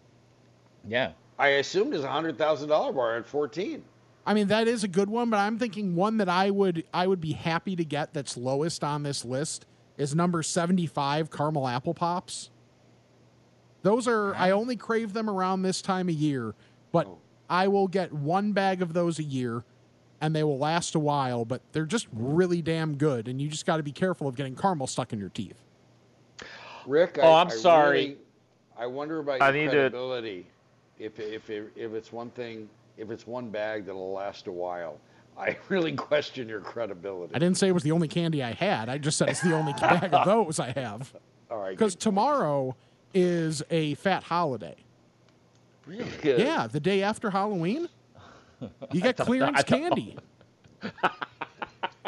Yeah. 0.89 1.13
I 1.39 1.49
assumed 1.49 1.95
it's 1.95 2.03
a 2.05 2.11
hundred 2.11 2.37
thousand 2.39 2.71
dollar 2.71 2.93
bar 2.93 3.17
at 3.19 3.27
fourteen. 3.27 3.85
I 4.27 4.35
mean, 4.35 4.49
that 4.49 4.67
is 4.67 4.83
a 4.83 4.89
good 4.89 5.09
one, 5.09 5.31
but 5.31 5.37
I'm 5.39 5.57
thinking 5.59 5.95
one 5.95 6.17
that 6.17 6.29
I 6.29 6.51
would 6.51 6.85
I 6.93 7.07
would 7.07 7.21
be 7.21 7.33
happy 7.33 7.77
to 7.77 7.85
get 7.85 8.13
that's 8.13 8.37
lowest 8.37 8.83
on 8.83 9.03
this 9.05 9.25
list 9.25 9.67
is 9.97 10.15
number 10.15 10.43
75 10.43 11.31
caramel 11.31 11.69
apple 11.69 11.95
pops. 11.95 12.51
Those 13.83 14.09
are 14.09 14.35
I 14.35 14.51
only 14.51 14.77
crave 14.77 15.13
them 15.13 15.31
around 15.31 15.63
this 15.63 15.81
time 15.81 16.09
of 16.09 16.15
year, 16.17 16.55
but 16.91 17.09
I 17.49 17.69
will 17.69 17.87
get 17.87 18.13
one 18.13 18.53
bag 18.53 18.83
of 18.83 18.93
those 18.95 19.19
a 19.21 19.23
year 19.23 19.63
and 20.21 20.35
they 20.35 20.43
will 20.43 20.59
last 20.59 20.95
a 20.95 20.99
while, 20.99 21.45
but 21.45 21.61
they're 21.73 21.85
just 21.87 22.09
really 22.13 22.63
damn 22.63 22.97
good 22.97 23.29
and 23.29 23.41
you 23.41 23.49
just 23.49 23.65
got 23.67 23.77
to 23.77 23.83
be 23.85 23.93
careful 23.93 24.27
of 24.27 24.35
getting 24.35 24.57
caramel 24.57 24.89
stuck 24.89 25.13
in 25.13 25.21
your 25.21 25.29
teeth. 25.29 25.63
Rick, 26.85 27.19
Oh, 27.23 27.33
I, 27.33 27.41
I'm 27.43 27.47
I 27.49 27.51
sorry. 27.51 27.91
really- 28.01 28.17
I 28.79 28.87
wonder 28.87 29.21
about 29.21 29.41
I 29.41 29.47
your 29.51 29.55
need 29.55 29.65
to- 29.67 29.71
credibility. 29.71 30.47
If 30.99 31.21
if 31.21 31.49
if 31.51 31.93
it's 31.95 32.11
one 32.13 32.31
thing, 32.31 32.69
if 32.97 33.11
it's 33.11 33.27
one 33.27 33.51
bag 33.51 33.87
that'll 33.87 34.13
last 34.13 34.47
a 34.47 34.53
while, 34.53 34.99
I 35.39 35.57
really 35.69 35.93
question 35.93 36.49
your 36.49 36.61
credibility. 36.61 37.35
I 37.35 37.39
didn't 37.39 37.59
say 37.59 37.69
it 37.69 37.73
was 37.73 37.83
the 37.83 37.93
only 37.93 38.09
candy 38.09 38.43
I 38.43 38.53
had. 38.53 38.89
I 38.89 38.99
just 38.99 39.19
said 39.19 39.29
it's 39.29 39.41
the 39.43 39.55
only 39.55 39.73
bag 39.81 40.13
of 40.13 40.27
those 40.27 40.59
I 40.59 40.73
have. 40.73 41.13
All 41.51 41.59
right. 41.59 41.71
Because 41.71 41.95
tomorrow 41.95 42.75
is 43.15 43.63
a 43.71 43.95
fat 43.95 44.23
holiday. 44.23 44.77
Really? 45.87 46.07
Yeah, 46.23 46.67
the 46.67 46.81
day 46.81 47.03
after 47.03 47.31
Halloween, 47.31 47.89
you 48.93 49.01
get 49.01 49.17
clearance 49.17 49.63
candy. 49.63 50.17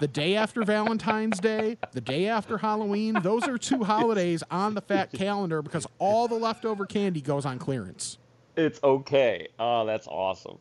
the 0.01 0.09
day 0.09 0.35
after 0.35 0.65
Valentine's 0.65 1.39
Day, 1.39 1.79
the 1.93 2.01
day 2.01 2.27
after 2.27 2.59
Halloween, 2.59 3.15
those 3.23 3.47
are 3.47 3.57
two 3.57 3.85
holidays 3.85 4.43
on 4.51 4.75
the 4.75 4.81
fat 4.81 5.13
calendar 5.13 5.63
because 5.63 5.87
all 6.01 6.27
the 6.27 6.35
leftover 6.35 6.87
candy 6.87 7.21
goes 7.21 7.47
on 7.47 7.61
clearance. 7.61 8.19
It's 8.57 8.83
okay. 8.83 9.47
Oh, 9.61 9.87
that's 9.87 10.09
awesome. 10.09 10.59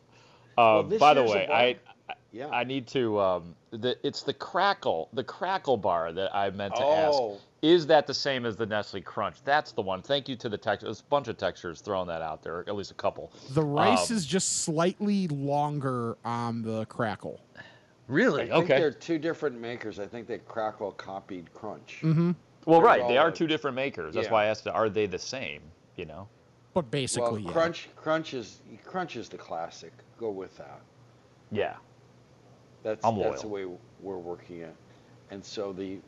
Well, 0.58 0.78
Um, 0.80 0.98
by 0.98 1.14
the 1.14 1.22
way, 1.22 1.46
bar- 1.46 1.56
I 1.56 1.76
Yeah. 2.32 2.48
I 2.48 2.64
need 2.64 2.86
to. 2.88 3.18
Um, 3.20 3.54
the, 3.70 3.96
it's 4.06 4.22
the 4.22 4.32
crackle, 4.34 5.08
the 5.12 5.24
crackle 5.24 5.76
bar 5.76 6.12
that 6.12 6.34
I 6.34 6.50
meant 6.50 6.74
to 6.76 6.82
ask. 6.84 7.14
Oh. 7.18 7.38
Is 7.60 7.86
that 7.88 8.06
the 8.06 8.14
same 8.14 8.46
as 8.46 8.54
the 8.56 8.66
Nestle 8.66 9.00
Crunch? 9.00 9.36
That's 9.44 9.72
the 9.72 9.82
one. 9.82 10.00
Thank 10.02 10.28
you 10.28 10.36
to 10.36 10.48
the 10.48 10.56
text. 10.58 10.84
There's 10.84 11.00
a 11.00 11.04
bunch 11.04 11.26
of 11.28 11.36
textures 11.38 11.80
throwing 11.80 12.06
that 12.06 12.22
out 12.22 12.42
there, 12.42 12.60
at 12.68 12.74
least 12.76 12.92
a 12.92 12.94
couple. 12.94 13.32
The 13.50 13.62
rice 13.62 14.10
Um, 14.10 14.16
is 14.16 14.26
just 14.26 14.62
slightly 14.62 15.26
longer 15.28 16.16
on 16.24 16.62
the 16.62 16.86
crackle. 16.86 17.40
Really? 18.06 18.42
I 18.42 18.46
think 18.54 18.64
Okay. 18.64 18.78
they're 18.78 18.90
two 18.92 19.18
different 19.18 19.60
makers. 19.60 19.98
I 19.98 20.06
think 20.06 20.28
they 20.28 20.38
Crackle 20.38 20.92
copied 20.92 21.52
Crunch. 21.52 21.98
Mm-hmm. 22.02 22.32
Well, 22.64 22.78
They're 22.80 22.86
right. 22.86 23.08
They 23.08 23.18
are 23.18 23.26
like- 23.26 23.34
two 23.34 23.46
different 23.48 23.74
makers. 23.74 24.14
That's 24.14 24.26
Yeah. 24.28 24.32
why 24.32 24.44
I 24.44 24.46
asked. 24.46 24.66
Are 24.68 24.88
they 24.88 25.06
the 25.06 25.18
same? 25.18 25.62
You 25.96 26.04
know. 26.06 26.28
But 26.78 26.92
basically, 26.92 27.28
well, 27.28 27.38
yeah. 27.40 27.50
Crunch, 27.50 27.88
Crunch 27.96 28.34
is 28.34 28.60
Crunch 28.84 29.16
is 29.16 29.28
the 29.28 29.36
classic. 29.36 29.92
Go 30.16 30.30
with 30.30 30.56
that. 30.58 30.80
Yeah. 31.50 31.74
That's 32.84 33.04
I'm 33.04 33.18
that's 33.18 33.42
the 33.42 33.48
way 33.48 33.66
we're 34.00 34.16
working 34.16 34.60
it. 34.60 34.76
And 35.32 35.44
so 35.44 35.72
the 35.72 35.98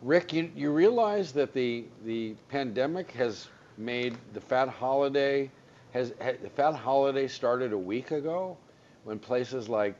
Rick, 0.00 0.32
you, 0.32 0.50
you 0.56 0.72
realize 0.72 1.30
that 1.34 1.54
the 1.54 1.84
the 2.04 2.34
pandemic 2.48 3.12
has 3.12 3.46
made 3.78 4.16
the 4.32 4.40
fat 4.40 4.68
holiday 4.68 5.48
has 5.92 6.12
ha, 6.20 6.32
the 6.42 6.50
fat 6.50 6.74
holiday 6.74 7.28
started 7.28 7.72
a 7.72 7.78
week 7.78 8.10
ago 8.10 8.56
when 9.04 9.20
places 9.20 9.68
like 9.68 9.94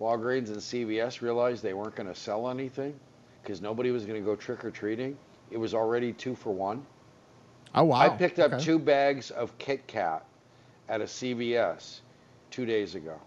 Walgreens 0.00 0.48
and 0.48 0.56
CVS 0.56 1.20
realized 1.20 1.62
they 1.62 1.74
weren't 1.74 1.94
going 1.94 2.08
to 2.08 2.18
sell 2.18 2.48
anything 2.48 2.98
because 3.42 3.60
nobody 3.60 3.90
was 3.90 4.06
going 4.06 4.18
to 4.18 4.24
go 4.24 4.34
trick 4.34 4.64
or 4.64 4.70
treating. 4.70 5.14
It 5.50 5.58
was 5.58 5.74
already 5.74 6.14
two 6.14 6.34
for 6.34 6.54
one. 6.54 6.86
Oh 7.74 7.84
wow! 7.84 8.00
I 8.00 8.08
picked 8.10 8.38
up 8.38 8.52
Okay. 8.52 8.62
two 8.64 8.78
bags 8.78 9.30
of 9.30 9.56
Kit 9.58 9.86
Kat 9.86 10.24
at 10.88 11.00
a 11.00 11.04
CVS 11.04 12.00
two 12.50 12.66
days 12.66 12.94
ago 12.94 13.18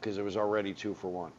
because 0.00 0.18
it 0.18 0.22
was 0.22 0.36
already 0.36 0.74
two 0.74 0.94
for 0.94 1.08
one. 1.08 1.32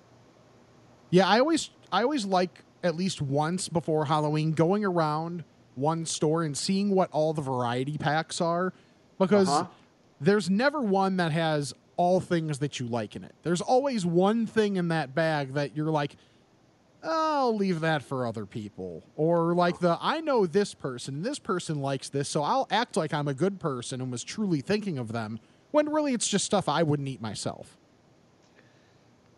Yeah, 1.12 1.28
I 1.28 1.40
always 1.40 1.70
I 1.92 2.04
always 2.04 2.26
like 2.26 2.64
at 2.84 2.96
least 2.96 3.22
once 3.22 3.70
before 3.70 4.06
Halloween 4.06 4.54
going 4.54 4.84
around 4.84 5.44
one 5.76 6.06
store 6.06 6.44
and 6.44 6.58
seeing 6.58 6.90
what 6.96 7.12
all 7.12 7.34
the 7.34 7.42
variety 7.42 7.98
packs 7.98 8.42
are 8.42 8.74
because 9.20 9.48
Uh-huh. 9.50 9.68
there's 10.20 10.50
never 10.50 10.82
one 10.82 11.18
that 11.18 11.32
has 11.32 11.74
all 11.96 12.20
things 12.20 12.58
that 12.60 12.80
you 12.80 12.88
like 12.88 13.16
in 13.16 13.24
it. 13.24 13.36
There's 13.44 13.62
always 13.62 14.06
one 14.06 14.48
thing 14.48 14.78
in 14.78 14.88
that 14.88 15.14
bag 15.14 15.54
that 15.54 15.76
you're 15.76 15.92
like 15.92 16.16
I'll 17.04 17.56
leave 17.56 17.80
that 17.80 18.04
for 18.04 18.28
other 18.28 18.46
people. 18.46 19.04
Or 19.16 19.54
like 19.54 19.80
the 19.80 19.98
I 20.02 20.22
know 20.22 20.46
this 20.46 20.74
person, 20.74 21.24
this 21.24 21.40
person 21.40 21.82
likes 21.82 22.10
this, 22.10 22.30
so 22.30 22.44
I'll 22.44 22.68
act 22.70 22.96
like 22.96 23.14
I'm 23.14 23.28
a 23.28 23.34
good 23.34 23.60
person 23.60 24.02
and 24.02 24.12
was 24.12 24.24
truly 24.24 24.62
thinking 24.62 24.98
of 24.98 25.12
them 25.12 25.40
when 25.72 25.90
really 25.90 26.14
it's 26.14 26.28
just 26.28 26.46
stuff 26.46 26.70
I 26.70 26.84
wouldn't 26.84 27.08
eat 27.08 27.22
myself. 27.22 27.78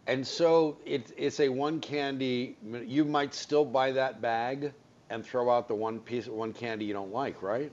And 0.08 0.26
so 0.26 0.78
it, 0.86 1.14
it's 1.16 1.40
a 1.40 1.48
one 1.48 1.80
candy. 1.80 2.58
You 2.86 3.06
might 3.06 3.34
still 3.34 3.64
buy 3.64 3.92
that 3.94 4.22
bag 4.22 4.74
and 5.10 5.26
throw 5.26 5.50
out 5.50 5.68
the 5.68 5.76
one 5.76 6.00
piece, 6.00 6.28
one 6.28 6.52
candy 6.52 6.86
you 6.86 6.94
don't 6.94 7.14
like, 7.14 7.42
right? 7.42 7.72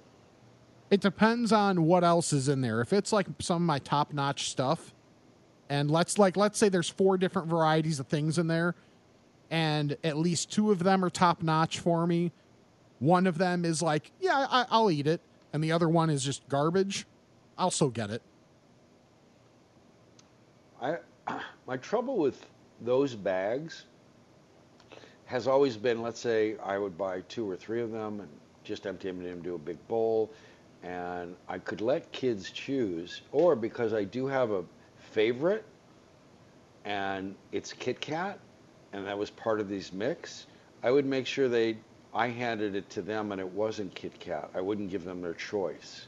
It 0.90 1.00
depends 1.00 1.52
on 1.52 1.84
what 1.84 2.04
else 2.04 2.32
is 2.32 2.48
in 2.48 2.60
there. 2.60 2.80
If 2.80 2.92
it's 2.92 3.12
like 3.12 3.26
some 3.40 3.56
of 3.56 3.62
my 3.62 3.78
top 3.80 4.12
notch 4.12 4.50
stuff, 4.50 4.94
and 5.68 5.90
let's 5.90 6.18
like 6.18 6.36
let's 6.36 6.58
say 6.58 6.68
there's 6.68 6.88
four 6.88 7.16
different 7.16 7.48
varieties 7.48 8.00
of 8.00 8.08
things 8.08 8.38
in 8.38 8.46
there, 8.48 8.74
and 9.50 9.96
at 10.04 10.16
least 10.16 10.50
two 10.52 10.70
of 10.70 10.82
them 10.82 11.04
are 11.04 11.10
top 11.10 11.42
notch 11.42 11.80
for 11.80 12.06
me. 12.06 12.32
One 13.00 13.26
of 13.26 13.38
them 13.38 13.64
is 13.64 13.82
like, 13.82 14.12
yeah, 14.20 14.46
I, 14.48 14.66
I'll 14.70 14.90
eat 14.90 15.06
it, 15.06 15.20
and 15.52 15.64
the 15.64 15.72
other 15.72 15.88
one 15.88 16.10
is 16.10 16.24
just 16.24 16.48
garbage. 16.48 17.06
I'll 17.58 17.70
still 17.70 17.90
get 17.90 18.10
it. 18.10 18.22
I, 20.80 20.98
my 21.66 21.76
trouble 21.78 22.18
with 22.18 22.46
those 22.80 23.14
bags 23.14 23.84
has 25.26 25.46
always 25.46 25.76
been, 25.76 26.02
let's 26.02 26.20
say 26.20 26.56
I 26.64 26.78
would 26.78 26.96
buy 26.98 27.20
two 27.28 27.48
or 27.48 27.56
three 27.56 27.80
of 27.80 27.90
them 27.90 28.20
and 28.20 28.28
just 28.64 28.86
empty 28.86 29.10
them 29.10 29.24
into 29.24 29.54
a 29.54 29.58
big 29.58 29.76
bowl, 29.88 30.30
and 30.82 31.36
I 31.48 31.58
could 31.58 31.80
let 31.80 32.10
kids 32.12 32.50
choose, 32.50 33.22
or 33.32 33.56
because 33.56 33.92
I 33.92 34.04
do 34.04 34.26
have 34.26 34.50
a 34.50 34.64
favorite, 34.98 35.64
and 36.84 37.34
it's 37.52 37.72
Kit 37.72 38.00
Kat, 38.00 38.38
and 38.92 39.06
that 39.06 39.16
was 39.16 39.30
part 39.30 39.60
of 39.60 39.68
these 39.68 39.92
mix, 39.92 40.46
I 40.82 40.90
would 40.90 41.06
make 41.06 41.26
sure 41.26 41.48
they, 41.48 41.76
I 42.14 42.28
handed 42.28 42.74
it 42.74 42.88
to 42.90 43.02
them, 43.02 43.32
and 43.32 43.40
it 43.40 43.48
wasn't 43.48 43.94
Kit 43.94 44.18
Kat. 44.20 44.50
I 44.54 44.60
wouldn't 44.60 44.90
give 44.90 45.04
them 45.04 45.20
their 45.20 45.34
choice, 45.34 46.06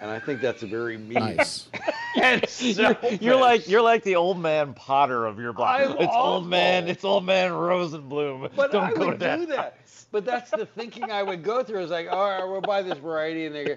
and 0.00 0.10
I 0.10 0.18
think 0.18 0.40
that's 0.40 0.62
a 0.62 0.66
very 0.66 0.98
mean. 0.98 1.14
Nice. 1.14 1.68
you're, 2.60 2.96
you're 3.20 3.36
like 3.36 3.68
you're 3.68 3.82
like 3.82 4.02
the 4.02 4.16
old 4.16 4.38
man 4.38 4.72
Potter 4.72 5.26
of 5.26 5.38
your 5.38 5.52
block. 5.52 5.80
I'm 5.80 5.98
it's 5.98 6.14
old 6.14 6.46
man. 6.46 6.88
It's 6.88 7.04
old 7.04 7.26
man 7.26 7.50
Rosenblum. 7.50 8.50
But 8.56 8.72
Don't 8.72 8.84
I 8.84 8.92
go 8.94 9.06
would 9.06 9.12
to 9.12 9.18
that. 9.18 9.38
do 9.40 9.46
that. 9.46 9.78
But 10.12 10.24
that's 10.24 10.50
the 10.50 10.64
thinking 10.64 11.10
I 11.10 11.22
would 11.22 11.42
go 11.42 11.62
through. 11.62 11.80
Is 11.80 11.90
like, 11.90 12.08
all 12.10 12.30
right, 12.30 12.44
we'll 12.44 12.62
buy 12.62 12.80
this 12.80 12.96
variety, 12.98 13.44
and 13.44 13.54
they 13.54 13.64
go, 13.64 13.76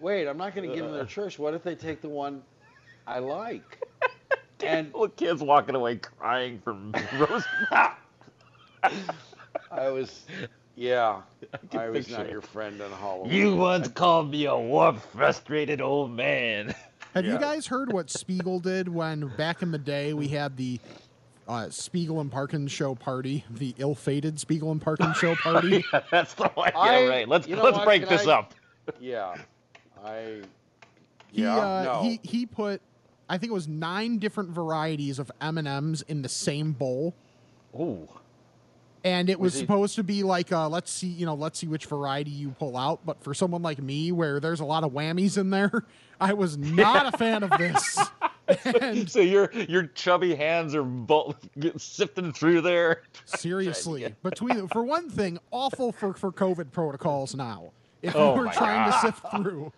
wait, 0.00 0.26
I'm 0.26 0.36
not 0.36 0.54
going 0.54 0.68
to 0.68 0.74
give 0.74 0.84
them 0.84 0.94
their 0.94 1.04
choice. 1.04 1.38
What 1.38 1.54
if 1.54 1.62
they 1.62 1.74
take 1.74 2.00
the 2.00 2.08
one 2.08 2.42
I 3.06 3.20
like? 3.20 3.86
And 4.64 4.86
Little 4.94 5.08
kids 5.08 5.42
walking 5.42 5.74
away 5.74 5.96
crying 5.96 6.60
from 6.62 6.92
Rosenblum. 6.92 7.92
I 9.70 9.88
was, 9.90 10.24
yeah, 10.76 11.22
can 11.70 11.80
I 11.80 11.88
was 11.90 12.08
not 12.08 12.26
it. 12.26 12.30
your 12.30 12.40
friend 12.40 12.80
on 12.80 12.90
Halloween. 12.92 13.32
You 13.32 13.56
once 13.56 13.88
called 13.88 14.30
me 14.30 14.46
a 14.46 14.56
warped, 14.56 15.00
frustrated 15.00 15.80
old 15.80 16.10
man. 16.12 16.74
Have 17.14 17.24
you 17.24 17.38
guys 17.38 17.66
heard 17.66 17.92
what 17.92 18.10
Spiegel 18.10 18.60
did 18.60 18.88
when 18.88 19.28
back 19.38 19.62
in 19.62 19.70
the 19.72 19.78
day 19.78 20.12
we 20.12 20.28
had 20.28 20.56
the 20.58 20.78
uh, 21.48 21.70
Spiegel 21.70 22.20
and 22.20 22.30
Parkin 22.30 22.66
show 22.68 22.94
party, 22.94 23.44
the 23.50 23.74
ill-fated 23.78 24.38
Spiegel 24.38 24.70
and 24.70 24.80
Parkin 24.82 25.14
show 25.14 25.34
party? 25.36 25.82
yeah, 25.92 26.02
that's 26.10 26.34
the 26.34 26.48
one. 26.48 26.70
Yeah, 26.74 26.80
I- 26.80 27.08
right. 27.08 27.28
Let's 27.28 27.48
you 27.48 27.56
know 27.56 27.62
let's 27.62 27.78
what, 27.78 27.86
break 27.86 28.06
this 28.08 28.26
I- 28.26 28.32
up. 28.34 28.54
Yeah, 29.00 29.34
I. 30.04 30.42
He 31.32 31.42
Yeah, 31.42 31.56
uh, 31.56 31.82
no. 31.84 32.02
he 32.02 32.20
he 32.22 32.46
put 32.46 32.80
I 33.28 33.38
think 33.38 33.50
it 33.50 33.54
was 33.54 33.68
nine 33.68 34.18
different 34.18 34.50
varieties 34.50 35.18
of 35.18 35.30
M 35.40 35.58
and 35.58 35.66
M's 35.68 36.02
in 36.02 36.22
the 36.22 36.28
same 36.28 36.72
bowl, 36.72 37.14
Ooh. 37.74 38.08
and 39.04 39.28
it 39.28 39.38
was, 39.40 39.52
Was 39.54 39.60
supposed 39.60 39.94
to 39.96 40.04
be 40.04 40.22
like 40.22 40.52
uh, 40.52 40.68
let's 40.68 40.90
see 40.90 41.08
you 41.08 41.26
know 41.26 41.34
let's 41.34 41.58
see 41.58 41.66
which 41.66 41.86
variety 41.86 42.30
you 42.30 42.50
pull 42.50 42.76
out. 42.76 43.00
But 43.04 43.22
for 43.22 43.34
someone 43.34 43.62
like 43.62 43.80
me, 43.82 44.12
where 44.12 44.38
there's 44.40 44.60
a 44.60 44.64
lot 44.64 44.84
of 44.84 44.92
whammies 44.92 45.36
in 45.38 45.50
there, 45.50 45.84
I 46.20 46.34
was 46.34 46.56
not 46.56 47.12
a 47.12 47.16
fan 47.18 47.42
of 47.42 47.50
this. 47.58 47.98
And 48.80 49.10
So 49.10 49.18
your 49.18 49.50
your 49.52 49.86
chubby 49.88 50.32
hands 50.36 50.72
are 50.76 50.86
sifting 51.78 52.32
through 52.32 52.60
there. 52.60 53.02
seriously, 53.24 54.14
between 54.22 54.68
for 54.68 54.84
one 54.84 55.10
thing, 55.10 55.40
awful 55.50 55.90
for 55.90 56.14
for 56.14 56.30
COVID 56.30 56.70
protocols 56.70 57.34
now. 57.34 57.72
If 58.02 58.14
Oh 58.14 58.34
we 58.34 58.40
were 58.46 58.52
trying 58.52 58.88
God. 58.88 59.00
to 59.00 59.06
sift 59.06 59.26
through, 59.32 59.72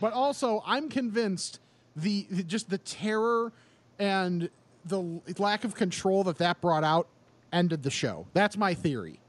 but 0.00 0.12
also 0.12 0.60
I'm 0.66 0.88
convinced 0.88 1.60
the 1.96 2.26
the- 2.30 2.42
just 2.42 2.70
the 2.70 2.78
terror 2.78 3.52
and 3.98 4.48
the 4.84 5.20
lack 5.38 5.64
of 5.64 5.74
control 5.74 6.24
that 6.24 6.38
that 6.38 6.60
brought 6.60 6.84
out 6.84 7.06
ended 7.52 7.82
the 7.82 7.90
show. 7.90 8.26
That's 8.32 8.56
my 8.56 8.74
theory. 8.74 9.20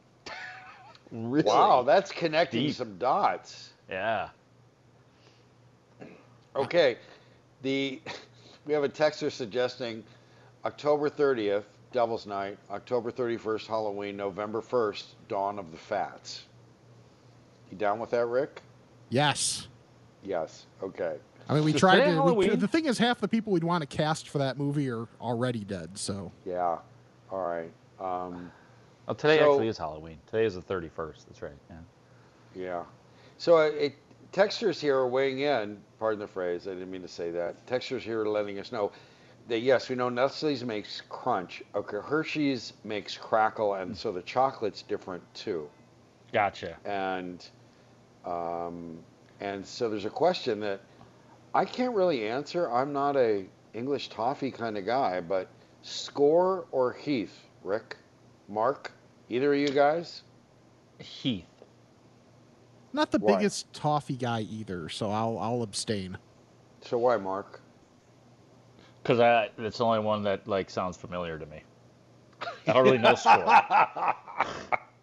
Really? 1.12 1.44
Wow, 1.46 1.84
that's 1.84 2.12
connecting 2.12 2.68
Deep. 2.68 2.76
some 2.76 2.98
dots. 2.98 3.72
Yeah. 3.90 4.30
Okay, 6.56 6.98
the 7.62 8.02
we 8.66 8.74
have 8.74 8.84
a 8.84 8.90
texter 8.90 9.32
suggesting 9.32 10.04
October 10.66 11.10
30th, 11.10 11.64
Devil's 11.92 12.26
Night. 12.26 12.58
October 12.70 13.12
31st, 13.12 13.68
Halloween. 13.68 14.16
November 14.16 14.62
1st, 14.62 15.04
Dawn 15.28 15.60
of 15.60 15.72
the 15.72 15.78
Fats. 15.78 16.44
You 17.72 17.78
down 17.78 18.00
with 18.00 18.12
that, 18.12 18.26
Rick? 18.28 18.62
Yes. 19.10 19.68
Yes. 20.24 20.66
Okay. 20.84 21.16
I 21.52 21.56
mean, 21.56 21.66
we 21.66 21.74
tried 21.74 21.98
today 21.98 22.14
to. 22.14 22.34
We, 22.34 22.48
the 22.56 22.68
thing 22.68 22.86
is, 22.86 22.98
half 22.98 23.20
the 23.20 23.28
people 23.28 23.52
we'd 23.52 23.64
want 23.64 23.82
to 23.82 23.98
cast 23.98 24.30
for 24.30 24.38
that 24.38 24.58
movie 24.58 24.90
are 24.90 25.08
already 25.20 25.66
dead. 25.66 25.98
So 25.98 26.32
Yeah. 26.46 26.78
All 27.30 27.42
right. 27.48 27.72
Um, 28.00 28.52
Oh, 29.08 29.14
today 29.14 29.40
So- 29.40 29.52
actually 29.54 29.68
is 29.68 29.78
Halloween. 29.78 30.18
Today 30.28 30.46
is 30.46 30.56
the 30.56 30.62
31st. 30.62 31.26
That's 31.28 31.42
right. 31.42 31.52
Yeah. 31.70 31.76
Yeah. 32.56 32.84
So 33.38 33.58
uh, 33.58 33.64
it, 33.64 33.96
textures 34.32 34.80
here 34.80 34.96
are 34.96 35.08
weighing 35.08 35.40
in. 35.40 35.82
Pardon 36.00 36.20
the 36.20 36.28
phrase. 36.28 36.68
I 36.68 36.72
didn't 36.72 36.92
mean 36.92 37.02
to 37.02 37.08
say 37.08 37.32
that. 37.32 37.68
Textures 37.68 38.04
here 38.04 38.22
are 38.22 38.30
letting 38.30 38.58
us 38.60 38.72
know 38.72 38.92
that 39.50 39.60
yes, 39.60 39.90
we 39.90 39.96
know 39.96 40.08
Nestle's 40.08 40.64
makes 40.64 41.02
crunch. 41.10 41.64
Okay, 41.76 41.98
Hershey's 42.02 42.74
makes 42.86 43.18
crackle, 43.18 43.74
and 43.74 43.98
so 43.98 44.12
the 44.14 44.22
chocolate's 44.22 44.84
different 44.84 45.24
too. 45.34 45.68
Gotcha. 46.32 46.78
And 46.86 47.46
um, 48.24 49.00
and 49.42 49.66
so 49.66 49.90
there's 49.90 50.06
a 50.06 50.10
question 50.10 50.60
that 50.62 50.80
I 51.54 51.66
can't 51.66 51.96
really 51.96 52.28
answer. 52.28 52.70
I'm 52.72 52.94
not 52.94 53.16
a 53.18 53.46
English 53.74 54.10
toffee 54.10 54.52
kind 54.52 54.78
of 54.78 54.86
guy, 54.86 55.22
but 55.22 55.50
Skor 55.84 56.66
or 56.72 56.94
Heath, 56.94 57.48
Rick, 57.64 57.98
Mark, 58.48 58.92
either 59.30 59.54
of 59.54 59.60
you 59.60 59.70
guys? 59.70 60.24
Heath. 61.00 61.64
not 62.94 63.12
the 63.12 63.20
Why? 63.20 63.38
biggest 63.38 63.72
toffee 63.74 64.18
guy 64.18 64.42
either. 64.42 64.90
So 64.90 65.10
I'll 65.12 65.38
I'll 65.40 65.64
abstain. 65.64 66.18
So 66.82 66.98
why, 66.98 67.18
Mark? 67.18 67.62
Because 69.04 69.20
I 69.20 69.50
it's 69.58 69.78
the 69.80 69.86
only 69.86 70.00
one 70.00 70.24
that 70.24 70.48
like 70.48 70.70
sounds 70.70 70.98
familiar 70.98 71.38
to 71.40 71.46
me. 71.46 71.64
I 72.68 72.74
don't 72.74 72.84
really 72.84 72.98
know 72.98 73.14
Skor. 73.14 74.16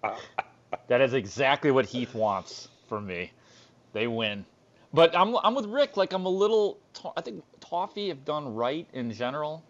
that 0.88 1.00
is 1.00 1.14
exactly 1.14 1.70
what 1.70 1.86
Heath 1.86 2.14
wants 2.14 2.68
from 2.88 3.06
me. 3.06 3.32
They 3.92 4.06
win. 4.06 4.44
But 4.92 5.14
I'm 5.16 5.36
I'm 5.36 5.54
with 5.54 5.66
Rick. 5.66 5.96
Like 5.96 6.12
I'm 6.12 6.24
a 6.24 6.30
little. 6.30 6.78
I 7.16 7.20
think 7.20 7.44
toffee, 7.60 8.10
if 8.10 8.24
done 8.24 8.54
right 8.54 8.86
in 8.92 9.12
general, 9.12 9.62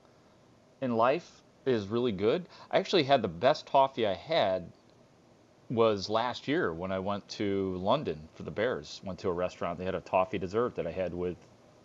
in 0.80 0.96
life, 0.96 1.42
is 1.66 1.88
really 1.88 2.12
good. 2.12 2.46
I 2.70 2.78
actually 2.78 3.02
had 3.02 3.22
the 3.22 3.28
best 3.28 3.66
toffee 3.66 4.06
I 4.06 4.14
had 4.14 4.70
was 5.70 6.08
last 6.08 6.48
year 6.48 6.72
when 6.72 6.92
I 6.92 6.98
went 6.98 7.28
to 7.30 7.76
London 7.76 8.28
for 8.34 8.42
the 8.42 8.50
Bears. 8.50 9.00
Went 9.04 9.18
to 9.20 9.28
a 9.28 9.32
restaurant. 9.32 9.78
They 9.78 9.84
had 9.84 9.94
a 9.94 10.00
toffee 10.00 10.38
dessert 10.38 10.76
that 10.76 10.86
I 10.86 10.92
had 10.92 11.12
with 11.12 11.36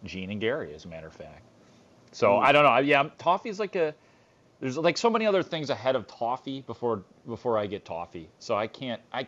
Gene 0.03 0.29
and 0.29 0.39
Gary, 0.39 0.73
as 0.73 0.85
a 0.85 0.87
matter 0.87 1.07
of 1.07 1.13
fact. 1.13 1.41
So 2.11 2.37
I 2.37 2.51
don't 2.51 2.63
know. 2.63 2.77
Yeah, 2.77 3.09
toffee 3.17 3.49
is 3.49 3.59
like 3.59 3.75
a. 3.75 3.95
There's 4.59 4.77
like 4.77 4.97
so 4.97 5.09
many 5.09 5.25
other 5.25 5.43
things 5.43 5.69
ahead 5.71 5.95
of 5.95 6.07
toffee 6.07 6.61
before 6.61 7.03
before 7.27 7.57
I 7.57 7.65
get 7.65 7.83
toffee. 7.83 8.29
So 8.37 8.55
I 8.55 8.67
can't. 8.67 9.01
I 9.11 9.27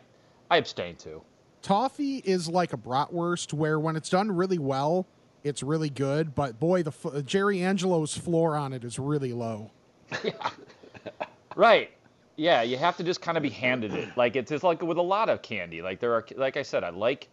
I 0.49 0.58
abstain 0.58 0.95
too. 0.95 1.22
Toffee 1.66 2.18
is 2.24 2.47
like 2.47 2.74
a 2.74 2.78
bratwurst, 2.78 3.51
where 3.51 3.80
when 3.80 3.95
it's 3.95 4.09
done 4.11 4.32
really 4.32 4.59
well, 4.59 5.07
it's 5.43 5.63
really 5.63 5.89
good. 5.89 6.36
But 6.36 6.59
boy, 6.59 6.84
the 6.84 6.91
f- 6.91 7.26
Jerry 7.26 7.63
Angelo's 7.63 8.16
floor 8.16 8.55
on 8.55 8.72
it 8.72 8.84
is 8.84 8.99
really 8.99 9.34
low. 9.34 9.72
yeah. 10.24 10.51
Right. 11.55 11.89
Yeah, 12.36 12.63
you 12.63 12.76
have 12.78 12.97
to 12.97 13.03
just 13.03 13.22
kind 13.22 13.38
of 13.38 13.41
be 13.41 13.49
handed 13.49 13.93
it. 13.93 14.09
Like 14.18 14.36
it's 14.36 14.51
just 14.51 14.63
like 14.63 14.82
with 14.82 14.97
a 14.97 15.01
lot 15.01 15.30
of 15.30 15.41
candy. 15.41 15.82
Like 15.82 15.99
there 16.01 16.13
are, 16.13 16.26
like 16.36 16.57
I 16.57 16.61
said, 16.61 16.84
I 16.84 16.89
like, 16.89 17.30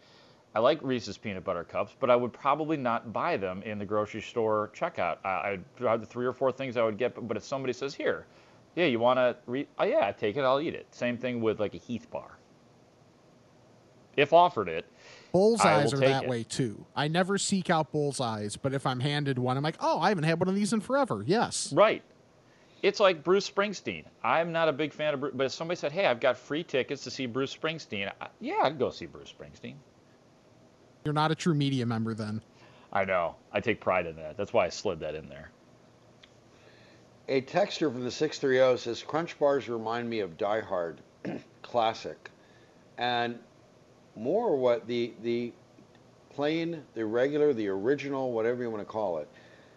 I 0.54 0.60
like 0.60 0.78
Reese's 0.80 1.18
peanut 1.18 1.42
butter 1.42 1.64
cups, 1.64 1.94
but 1.98 2.08
I 2.08 2.14
would 2.14 2.32
probably 2.32 2.76
not 2.76 3.12
buy 3.12 3.36
them 3.36 3.62
in 3.64 3.78
the 3.80 3.84
grocery 3.84 4.22
store 4.22 4.70
checkout. 4.74 5.18
I'd 5.26 5.64
have 5.80 6.00
the 6.00 6.06
three 6.06 6.24
or 6.24 6.32
four 6.32 6.52
things 6.52 6.76
I 6.76 6.84
would 6.84 6.96
get, 6.98 7.16
but 7.28 7.36
if 7.36 7.42
somebody 7.42 7.72
says 7.72 7.94
here, 7.94 8.24
yeah, 8.76 8.86
you 8.86 9.00
want 9.00 9.18
to, 9.18 9.36
re- 9.46 9.66
oh 9.80 9.84
yeah, 9.84 10.12
take 10.12 10.36
it, 10.36 10.42
I'll 10.42 10.60
eat 10.60 10.74
it. 10.74 10.86
Same 10.94 11.18
thing 11.18 11.40
with 11.42 11.58
like 11.58 11.74
a 11.74 11.78
Heath 11.78 12.08
bar. 12.10 12.38
If 14.16 14.32
offered 14.32 14.68
it, 14.68 14.84
Bullseyes 15.32 15.92
are 15.94 15.98
that 15.98 16.24
it. 16.24 16.28
way 16.28 16.42
too. 16.42 16.84
I 16.94 17.08
never 17.08 17.38
seek 17.38 17.70
out 17.70 17.92
bullseyes, 17.92 18.56
but 18.60 18.74
if 18.74 18.86
I'm 18.86 19.00
handed 19.00 19.38
one, 19.38 19.56
I'm 19.56 19.62
like, 19.62 19.76
oh, 19.80 19.98
I 19.98 20.10
haven't 20.10 20.24
had 20.24 20.38
one 20.38 20.48
of 20.48 20.54
these 20.54 20.72
in 20.72 20.80
forever. 20.80 21.24
Yes. 21.26 21.72
Right. 21.72 22.02
It's 22.82 22.98
like 23.00 23.22
Bruce 23.22 23.48
Springsteen. 23.48 24.04
I'm 24.24 24.52
not 24.52 24.68
a 24.68 24.72
big 24.72 24.92
fan 24.92 25.14
of 25.14 25.20
Bruce, 25.20 25.32
but 25.36 25.46
if 25.46 25.52
somebody 25.52 25.78
said, 25.78 25.92
"Hey, 25.92 26.06
I've 26.06 26.18
got 26.18 26.36
free 26.36 26.64
tickets 26.64 27.04
to 27.04 27.10
see 27.10 27.26
Bruce 27.26 27.56
Springsteen," 27.56 28.10
I, 28.20 28.26
yeah, 28.40 28.58
I'd 28.64 28.78
go 28.78 28.90
see 28.90 29.06
Bruce 29.06 29.32
Springsteen. 29.32 29.76
You're 31.04 31.14
not 31.14 31.30
a 31.30 31.34
true 31.36 31.54
media 31.54 31.86
member 31.86 32.12
then. 32.12 32.42
I 32.92 33.04
know. 33.04 33.36
I 33.52 33.60
take 33.60 33.80
pride 33.80 34.06
in 34.06 34.16
that. 34.16 34.36
That's 34.36 34.52
why 34.52 34.66
I 34.66 34.68
slid 34.68 34.98
that 35.00 35.14
in 35.14 35.28
there. 35.28 35.50
A 37.28 37.40
texture 37.40 37.90
from 37.90 38.02
the 38.02 38.10
630 38.10 38.78
says 38.78 39.02
Crunch 39.02 39.38
bars 39.38 39.68
remind 39.68 40.10
me 40.10 40.20
of 40.20 40.36
Die 40.36 40.60
Hard, 40.60 41.00
classic, 41.62 42.30
and 42.98 43.38
more 44.16 44.56
what 44.56 44.86
the 44.86 45.14
the 45.22 45.52
plain, 46.30 46.84
the 46.94 47.04
regular, 47.04 47.52
the 47.52 47.68
original, 47.68 48.32
whatever 48.32 48.62
you 48.62 48.70
want 48.70 48.82
to 48.82 48.86
call 48.86 49.18
it, 49.18 49.28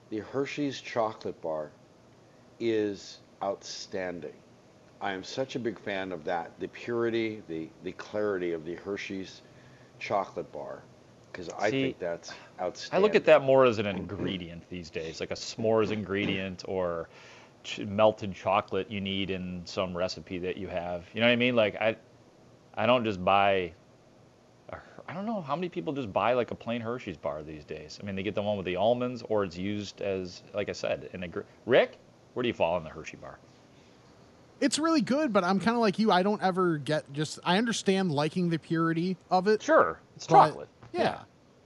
the 0.09 0.19
Hershey's 0.19 0.81
chocolate 0.81 1.41
bar 1.41 1.71
is 2.59 3.19
outstanding. 3.43 4.33
I 5.01 5.11
am 5.13 5.23
such 5.23 5.55
a 5.55 5.59
big 5.59 5.79
fan 5.79 6.11
of 6.11 6.23
that, 6.25 6.51
the 6.59 6.67
purity, 6.67 7.43
the 7.47 7.69
the 7.83 7.93
clarity 7.93 8.51
of 8.53 8.65
the 8.65 8.75
Hershey's 8.75 9.41
chocolate 9.99 10.51
bar, 10.51 10.83
because 11.31 11.49
I 11.49 11.71
See, 11.71 11.71
think 11.71 11.99
that's 11.99 12.36
outstanding. 12.61 12.91
I 12.91 12.97
look 12.99 13.15
at 13.15 13.25
that 13.25 13.43
more 13.43 13.65
as 13.65 13.79
an 13.79 13.86
ingredient 13.88 14.69
these 14.69 14.89
days, 14.89 15.19
like 15.19 15.31
a 15.31 15.36
s'mores 15.36 15.91
ingredient 15.91 16.63
or 16.67 17.09
ch- 17.63 17.79
melted 17.79 18.33
chocolate 18.33 18.89
you 18.91 19.01
need 19.01 19.29
in 19.29 19.61
some 19.65 19.95
recipe 19.97 20.39
that 20.39 20.57
you 20.57 20.67
have. 20.67 21.05
You 21.13 21.21
know 21.21 21.27
what 21.27 21.33
I 21.33 21.38
mean? 21.38 21.55
Like 21.55 21.75
I, 21.75 21.97
I 22.75 22.86
don't 22.86 23.03
just 23.05 23.23
buy. 23.23 23.73
A 25.07 25.11
Her- 25.11 25.11
I 25.11 25.13
don't 25.15 25.25
know 25.25 25.41
how 25.41 25.55
many 25.55 25.69
people 25.69 25.93
just 25.93 26.11
buy 26.11 26.33
like 26.33 26.51
a 26.51 26.55
plain 26.55 26.81
Hershey's 26.81 27.17
bar 27.17 27.43
these 27.43 27.63
days. 27.65 27.99
I 28.01 28.05
mean, 28.05 28.15
they 28.15 28.23
get 28.23 28.35
the 28.35 28.41
one 28.41 28.57
with 28.57 28.65
the 28.65 28.75
almonds, 28.75 29.23
or 29.29 29.43
it's 29.43 29.57
used 29.57 30.01
as, 30.01 30.43
like 30.53 30.69
I 30.69 30.73
said, 30.73 31.09
an 31.13 31.21
ingre- 31.21 31.43
Rick, 31.65 31.97
where 32.33 32.43
do 32.43 32.47
you 32.47 32.53
fall 32.53 32.75
on 32.75 32.83
the 32.83 32.89
Hershey 32.89 33.17
bar? 33.17 33.37
It's 34.61 34.79
really 34.79 35.01
good, 35.01 35.33
but 35.33 35.43
I'm 35.43 35.59
kind 35.59 35.75
of 35.75 35.81
like 35.81 35.99
you. 35.99 36.11
I 36.11 36.23
don't 36.23 36.41
ever 36.41 36.77
get 36.77 37.11
just. 37.11 37.39
I 37.43 37.57
understand 37.57 38.11
liking 38.11 38.49
the 38.49 38.57
purity 38.57 39.17
of 39.29 39.47
it. 39.47 39.61
Sure, 39.61 39.99
it's 40.15 40.27
but- 40.27 40.47
chocolate. 40.47 40.69
Yeah. 40.93 41.19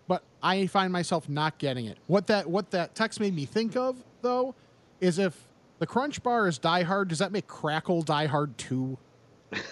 But 0.08 0.24
I 0.42 0.66
find 0.66 0.92
myself 0.92 1.30
not 1.30 1.60
getting 1.60 1.86
it. 1.86 2.00
What 2.08 2.26
that 2.28 2.50
what 2.50 2.72
that 2.72 2.96
text 2.96 3.20
made 3.20 3.36
me 3.36 3.46
think 3.46 3.76
of 3.76 3.96
though 4.24 4.56
is 5.00 5.20
if 5.20 5.40
the 5.78 5.86
Crunch 5.86 6.24
Bar 6.24 6.48
is 6.48 6.58
Die 6.58 6.82
Hard, 6.82 7.10
does 7.10 7.20
that 7.20 7.32
make 7.32 7.46
Crackle 7.46 8.02
Die 8.02 8.26
Hard 8.26 8.58
two? 8.58 8.98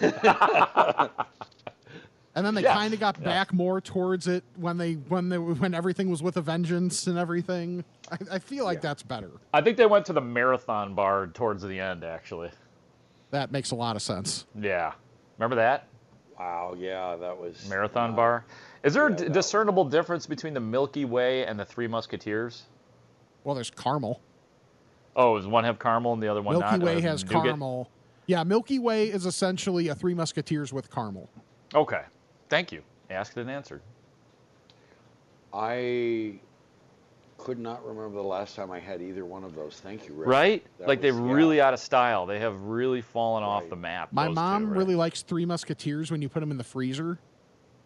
and 2.38 2.46
then 2.46 2.54
they 2.54 2.62
Yes, 2.62 2.76
kind 2.76 2.94
of 2.94 3.00
got 3.00 3.18
yeah. 3.18 3.24
back 3.24 3.52
more 3.52 3.80
towards 3.80 4.28
it 4.28 4.44
when 4.56 4.78
they 4.78 4.94
when 4.94 5.28
they 5.28 5.38
when 5.38 5.74
everything 5.74 6.08
was 6.08 6.22
with 6.22 6.36
a 6.36 6.40
vengeance 6.40 7.06
and 7.08 7.18
everything. 7.18 7.84
I, 8.10 8.18
I 8.32 8.38
feel 8.38 8.64
like 8.64 8.80
that's 8.80 9.02
better. 9.02 9.30
I 9.52 9.60
think 9.60 9.76
they 9.76 9.86
went 9.86 10.06
to 10.06 10.12
the 10.12 10.20
marathon 10.20 10.94
bar 10.94 11.26
towards 11.26 11.62
the 11.62 11.78
end, 11.80 12.04
actually. 12.04 12.50
That 13.32 13.50
makes 13.52 13.72
a 13.72 13.74
lot 13.74 13.96
of 13.96 14.02
sense. 14.02 14.46
Yeah, 14.58 14.92
remember 15.36 15.56
that? 15.56 15.86
Wow, 16.38 16.76
yeah, 16.78 17.16
that 17.16 17.36
was 17.36 17.68
Marathon 17.68 18.14
bar. 18.14 18.44
Is 18.84 18.94
there 18.94 19.08
a 19.08 19.14
d- 19.14 19.28
discernible 19.28 19.84
difference 19.84 20.24
between 20.24 20.54
the 20.54 20.60
Milky 20.60 21.04
Way 21.04 21.44
and 21.44 21.58
the 21.58 21.64
Three 21.64 21.88
Musketeers? 21.88 22.62
Well, 23.42 23.56
there's 23.56 23.70
caramel. 23.70 24.20
Oh, 25.16 25.36
does 25.36 25.48
one 25.48 25.64
have 25.64 25.80
caramel 25.80 26.12
and 26.12 26.22
the 26.22 26.28
other 26.28 26.40
one 26.40 26.54
Milky 26.56 26.76
not? 26.78 26.80
Way 26.86 26.98
Uh, 26.98 27.00
has 27.00 27.24
nougat? 27.24 27.42
caramel. 27.42 27.90
Yeah, 28.26 28.44
Milky 28.44 28.78
Way 28.78 29.08
is 29.08 29.26
essentially 29.26 29.88
a 29.88 29.94
Three 29.96 30.14
Musketeers 30.14 30.72
with 30.72 30.90
caramel. 30.92 31.28
Okay, 31.74 32.02
thank 32.48 32.72
you. 32.72 32.82
Asked 33.10 33.36
and 33.36 33.50
answered. 33.50 33.80
I 35.52 36.34
could 37.38 37.58
not 37.58 37.84
remember 37.86 38.16
the 38.16 38.26
last 38.26 38.56
time 38.56 38.70
I 38.70 38.78
had 38.80 39.00
either 39.00 39.24
one 39.24 39.44
of 39.44 39.54
those. 39.54 39.80
Thank 39.82 40.08
you, 40.08 40.14
Rick. 40.14 40.28
Right? 40.28 40.66
That 40.78 40.88
like 40.88 41.00
they're 41.00 41.12
yeah. 41.12 41.32
really 41.32 41.60
out 41.60 41.72
of 41.72 41.80
style. 41.80 42.26
They 42.26 42.40
have 42.40 42.60
really 42.62 43.00
fallen 43.00 43.44
off 43.44 43.68
the 43.70 43.76
map. 43.76 44.12
My 44.12 44.24
those 44.24 44.30
two, 44.32 44.34
mom 44.34 44.68
right? 44.70 44.78
really 44.78 44.94
likes 44.94 45.22
Three 45.22 45.46
Musketeers 45.46 46.10
when 46.10 46.20
you 46.20 46.28
put 46.28 46.40
them 46.40 46.50
in 46.50 46.58
the 46.58 46.64
freezer. 46.64 47.18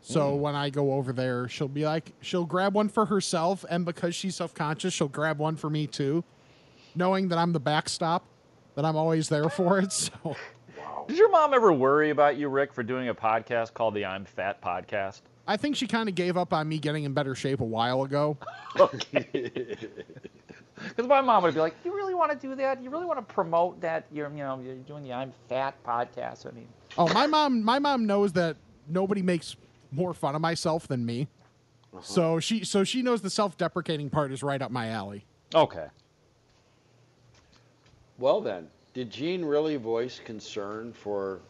So 0.01 0.33
Mm. 0.33 0.39
when 0.41 0.55
I 0.57 0.71
go 0.71 0.95
over 0.95 1.13
there, 1.13 1.49
she'll 1.49 1.69
be 1.69 1.85
like, 1.85 2.13
she'll 2.21 2.45
grab 2.47 2.75
one 2.75 2.89
for 2.89 3.07
herself, 3.07 3.65
and 3.71 3.85
because 3.85 4.17
she's 4.17 4.35
self 4.35 4.53
conscious, 4.53 4.93
she'll 4.93 5.07
grab 5.07 5.39
one 5.39 5.55
for 5.55 5.71
me 5.71 5.87
too, 5.87 6.25
knowing 6.97 7.29
that 7.29 7.39
I'm 7.39 7.53
the 7.53 7.61
backstop, 7.61 8.25
that 8.75 8.85
I'm 8.85 8.97
always 8.97 9.29
there 9.29 9.49
for 9.49 9.79
it. 9.79 9.93
So 10.25 10.35
Did 11.09 11.19
your 11.19 11.31
mom 11.31 11.55
ever 11.55 11.73
worry 11.73 12.11
about 12.11 12.37
you, 12.37 12.49
Rick, 12.49 12.73
for 12.73 12.83
doing 12.83 13.09
a 13.09 13.15
podcast 13.15 13.75
called 13.75 13.95
the 13.95 14.05
I'm 14.05 14.25
Fat 14.25 14.61
podcast? 14.63 15.23
I 15.47 15.57
think 15.57 15.75
she 15.77 15.87
kind 15.87 16.09
of 16.09 16.15
gave 16.15 16.37
up 16.37 16.53
on 16.53 16.69
me 16.69 16.79
getting 16.79 17.05
in 17.05 17.13
better 17.15 17.35
shape 17.35 17.61
a 17.61 17.65
while 17.65 18.03
ago. 18.05 18.37
Because 20.89 21.07
my 21.07 21.21
mom 21.21 21.45
would 21.45 21.55
be 21.55 21.61
like, 21.61 21.77
"You 21.85 21.95
really 21.95 22.15
want 22.15 22.33
to 22.33 22.37
do 22.37 22.57
that? 22.57 22.83
You 22.83 22.91
really 22.91 23.07
want 23.07 23.19
to 23.19 23.35
promote 23.35 23.81
that? 23.83 24.05
You're, 24.11 24.29
you 24.31 24.39
know, 24.39 24.61
you're 24.65 24.75
doing 24.77 25.05
the 25.05 25.13
I'm 25.13 25.33
Fat 25.49 25.75
podcast. 25.85 26.47
I 26.47 26.51
mean, 26.51 26.67
Oh, 26.99 27.07
my 27.13 27.27
mom, 27.27 27.63
my 27.63 27.79
mom 27.79 28.07
knows 28.07 28.33
that 28.33 28.57
nobody 28.89 29.23
makes 29.23 29.55
more 29.93 30.13
fun 30.13 30.35
of 30.35 30.41
myself 30.41 30.89
than 30.89 31.07
me. 31.07 31.29
Uh-huh. 31.93 32.03
So 32.03 32.41
she, 32.41 32.65
so 32.65 32.83
she 32.85 33.03
knows 33.03 33.21
the 33.23 33.31
self-deprecating 33.31 34.11
part 34.11 34.33
is 34.33 34.43
right 34.43 34.61
up 34.61 34.71
my 34.71 34.89
alley. 34.89 35.25
okay. 35.55 35.87
Well 38.19 38.41
then, 38.41 38.69
did 38.95 39.11
Gene 39.11 39.45
really 39.45 39.77
voice 39.77 40.21
concern 40.25 40.93
for 40.93 41.41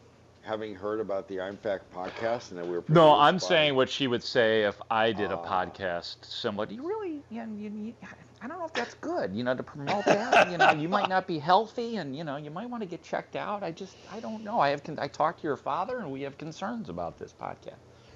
having 0.41 0.75
heard 0.75 0.99
about 0.99 1.27
the 1.27 1.39
I'm 1.39 1.55
Fat 1.57 1.81
podcast 1.93 2.49
and 2.51 2.59
that 2.59 2.65
we 2.65 2.71
were 2.73 2.83
No, 2.89 3.13
I'm 3.15 3.35
by- 3.35 3.39
saying 3.39 3.75
what 3.75 3.89
she 3.89 4.07
would 4.07 4.23
say 4.23 4.63
if 4.63 4.81
I 4.91 5.11
did 5.13 5.31
a 5.31 5.39
Oh. 5.39 5.43
podcast 5.45 6.25
similar. 6.25 6.65
Do 6.65 6.75
you 6.75 6.85
really? 6.87 7.21
You, 7.29 7.43
you, 7.57 7.69
you, 7.69 7.93
I 8.41 8.47
don't 8.47 8.59
know 8.59 8.65
if 8.65 8.73
that's 8.73 8.93
good. 8.95 9.33
You 9.33 9.43
know, 9.45 9.55
to 9.55 9.63
promote 9.63 10.03
that. 10.05 10.51
You 10.51 10.57
know, 10.57 10.71
you 10.71 10.89
might 10.89 11.07
not 11.09 11.27
be 11.27 11.39
healthy, 11.39 11.95
and 11.97 12.15
you 12.15 12.23
know, 12.25 12.35
you 12.35 12.51
might 12.51 12.69
want 12.69 12.81
to 12.83 12.87
get 12.87 13.01
checked 13.03 13.35
out. 13.37 13.63
I 13.63 13.71
just, 13.71 13.95
I 14.11 14.19
don't 14.19 14.43
know. 14.43 14.59
I 14.59 14.69
have, 14.69 14.81
I 14.97 15.07
talked 15.07 15.39
to 15.41 15.47
your 15.47 15.55
father, 15.57 15.99
and 15.99 16.11
we 16.11 16.21
have 16.23 16.37
concerns 16.37 16.89
about 16.89 17.17
this 17.17 17.33
podcast. 17.41 17.75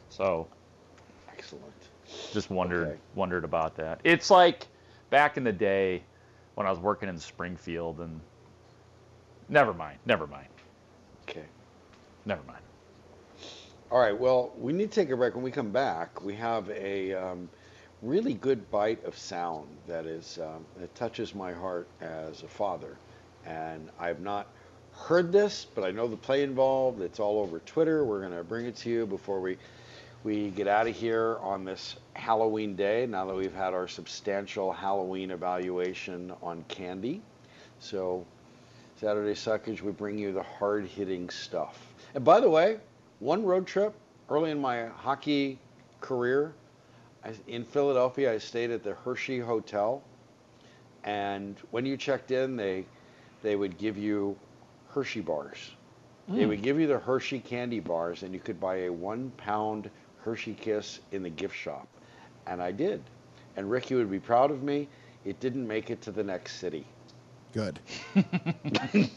So, 0.10 0.48
excellent. 1.32 1.64
Just 2.34 2.50
wondered, 2.50 2.88
Okay. 2.90 2.98
wondered 3.16 3.44
about 3.46 3.76
that. 3.78 4.00
It's 4.04 4.30
like 4.30 4.68
back 5.10 5.38
in 5.38 5.44
the 5.46 5.52
day 5.54 6.04
when 6.56 6.68
I 6.68 6.72
was 6.72 6.80
working 6.80 7.08
in 7.10 7.18
Springfield, 7.18 8.00
and 8.02 8.20
never 9.50 9.74
mind, 9.74 10.00
never 10.06 10.28
mind, 10.28 10.48
Okay. 11.30 11.46
never 12.26 12.44
mind. 12.44 12.60
All 13.90 14.00
right. 14.00 14.18
Well, 14.18 14.52
we 14.60 14.74
need 14.74 14.92
to 14.92 15.02
take 15.02 15.10
a 15.12 15.18
break. 15.18 15.36
When 15.36 15.44
we 15.44 15.52
come 15.52 15.72
back, 15.72 16.22
we 16.22 16.36
have 16.36 16.70
a 16.72 17.14
um, 17.14 17.50
really 18.02 18.34
good 18.34 18.70
bite 18.70 19.04
of 19.06 19.18
sound 19.18 19.68
that 19.88 20.06
is 20.06 20.40
um, 20.42 20.66
that 20.78 20.94
touches 20.96 21.34
my 21.34 21.54
heart 21.54 21.88
as 22.02 22.44
a 22.44 22.48
father, 22.48 22.98
and 23.46 23.90
I've 24.00 24.20
not 24.20 24.48
heard 24.94 25.32
this, 25.32 25.66
but 25.74 25.86
I 25.86 25.92
know 25.92 26.08
the 26.08 26.18
play 26.18 26.44
involved. 26.44 27.02
It's 27.02 27.20
all 27.20 27.40
over 27.40 27.60
Twitter. 27.60 28.04
We're 28.04 28.20
going 28.20 28.36
to 28.38 28.44
bring 28.44 28.66
it 28.66 28.76
to 28.78 28.90
you 28.90 29.06
before 29.06 29.40
we 29.40 29.58
we 30.24 30.50
get 30.50 30.68
out 30.68 30.88
of 30.88 30.96
here 30.96 31.38
on 31.42 31.64
this 31.64 31.96
Halloween 32.14 32.76
day. 32.76 33.06
Now 33.06 33.26
that 33.26 33.36
we've 33.36 33.54
had 33.54 33.74
our 33.74 33.88
substantial 33.88 34.72
Halloween 34.74 35.32
evaluation 35.32 36.34
on 36.42 36.66
candy, 36.68 37.22
so 37.80 38.26
Saturday 39.00 39.34
Suckage, 39.34 39.82
we 39.82 39.92
bring 39.92 40.18
you 40.18 40.32
the 40.34 40.44
hard 40.44 40.86
hitting 40.86 41.30
stuff. 41.30 41.94
And 42.16 42.24
by 42.26 42.40
the 42.40 42.50
way, 42.50 42.80
one 43.20 43.46
road 43.46 43.68
trip 43.68 43.94
early 44.30 44.52
in 44.52 44.60
my 44.60 44.88
hockey 44.88 45.60
career 46.02 46.54
I, 47.24 47.34
in 47.48 47.64
Philadelphia, 47.64 48.34
I 48.34 48.38
stayed 48.38 48.72
at 48.72 48.84
the 48.84 48.94
Hershey 48.94 49.40
Hotel. 49.40 50.02
And 51.04 51.58
when 51.72 51.86
you 51.86 51.98
checked 51.98 52.32
in, 52.32 52.56
they, 52.56 52.86
they 53.44 53.56
would 53.56 53.78
give 53.78 53.98
you 53.98 54.38
Hershey 54.90 55.22
bars. 55.22 55.58
They 56.28 56.44
Mm. 56.44 56.50
would 56.50 56.62
give 56.62 56.80
you 56.80 56.88
the 56.88 57.00
Hershey 57.00 57.40
candy 57.40 57.80
bars, 57.80 58.24
and 58.24 58.34
you 58.34 58.40
could 58.40 58.60
buy 58.60 58.78
a 58.84 58.90
one 58.90 59.32
pound 59.38 59.90
Hershey 60.20 60.56
Kiss 60.56 61.00
in 61.12 61.24
the 61.24 61.30
gift 61.30 61.56
shop. 61.56 61.88
And 62.48 62.62
I 62.62 62.72
did. 62.72 63.02
And 63.56 63.70
Ricky 63.72 63.96
would 63.96 64.12
be 64.12 64.20
proud 64.20 64.52
of 64.52 64.62
me. 64.62 64.90
It 65.24 65.40
didn't 65.40 65.66
make 65.68 65.90
it 65.90 66.02
to 66.02 66.12
the 66.12 66.24
next 66.24 66.56
city. 66.58 66.86
Good. 67.54 67.80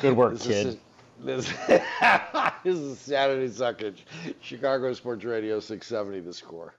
Good 0.00 0.16
work, 0.16 0.34
This 0.34 0.46
kid. 0.46 0.66
is, 0.66 0.76
this, 1.20 1.52
this 2.64 2.76
is 2.78 2.98
Saturday 2.98 3.48
Suckage, 3.48 4.00
Chicago 4.40 4.92
Sports 4.92 5.24
Radio 5.24 5.58
670, 5.60 6.20
the 6.20 6.32
score. 6.32 6.74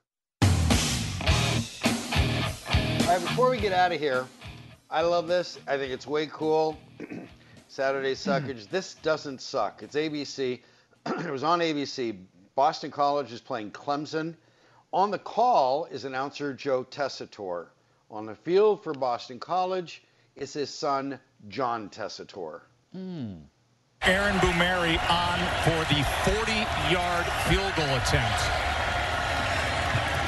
All 3.07 3.11
right, 3.11 3.21
before 3.21 3.49
we 3.49 3.57
get 3.59 3.73
out 3.73 3.91
of 3.91 3.99
here, 3.99 4.25
I 4.89 5.01
love 5.01 5.27
this. 5.27 5.59
I 5.67 5.77
think 5.77 5.91
it's 5.91 6.07
way 6.07 6.27
cool. 6.27 6.77
Saturday 7.67 8.13
Suckage. 8.15 8.69
this 8.69 8.93
doesn't 8.95 9.41
suck. 9.41 9.83
It's 9.83 9.95
ABC. 9.95 10.61
it 11.05 11.31
was 11.31 11.43
on 11.43 11.59
ABC. 11.59 12.17
Boston 12.55 12.91
College 12.91 13.31
is 13.33 13.41
playing 13.41 13.71
Clemson. 13.71 14.35
On 14.93 15.11
the 15.11 15.19
call 15.19 15.85
is 15.85 16.05
announcer 16.05 16.53
Joe 16.53 16.85
Tessitore. 16.85 17.67
On 18.09 18.25
the 18.25 18.35
field 18.35 18.83
for 18.83 18.93
Boston 18.93 19.39
College 19.39 20.03
is 20.35 20.53
his 20.53 20.69
son, 20.69 21.19
John 21.47 21.89
Tessitore. 21.89 22.61
Hmm. 22.91 23.35
Aaron 24.01 24.35
Boumerhi 24.37 24.99
on 25.09 25.39
for 25.63 25.79
the 25.93 26.01
40-yard 26.29 27.25
field 27.47 27.73
goal 27.75 27.95
attempt. 27.97 28.41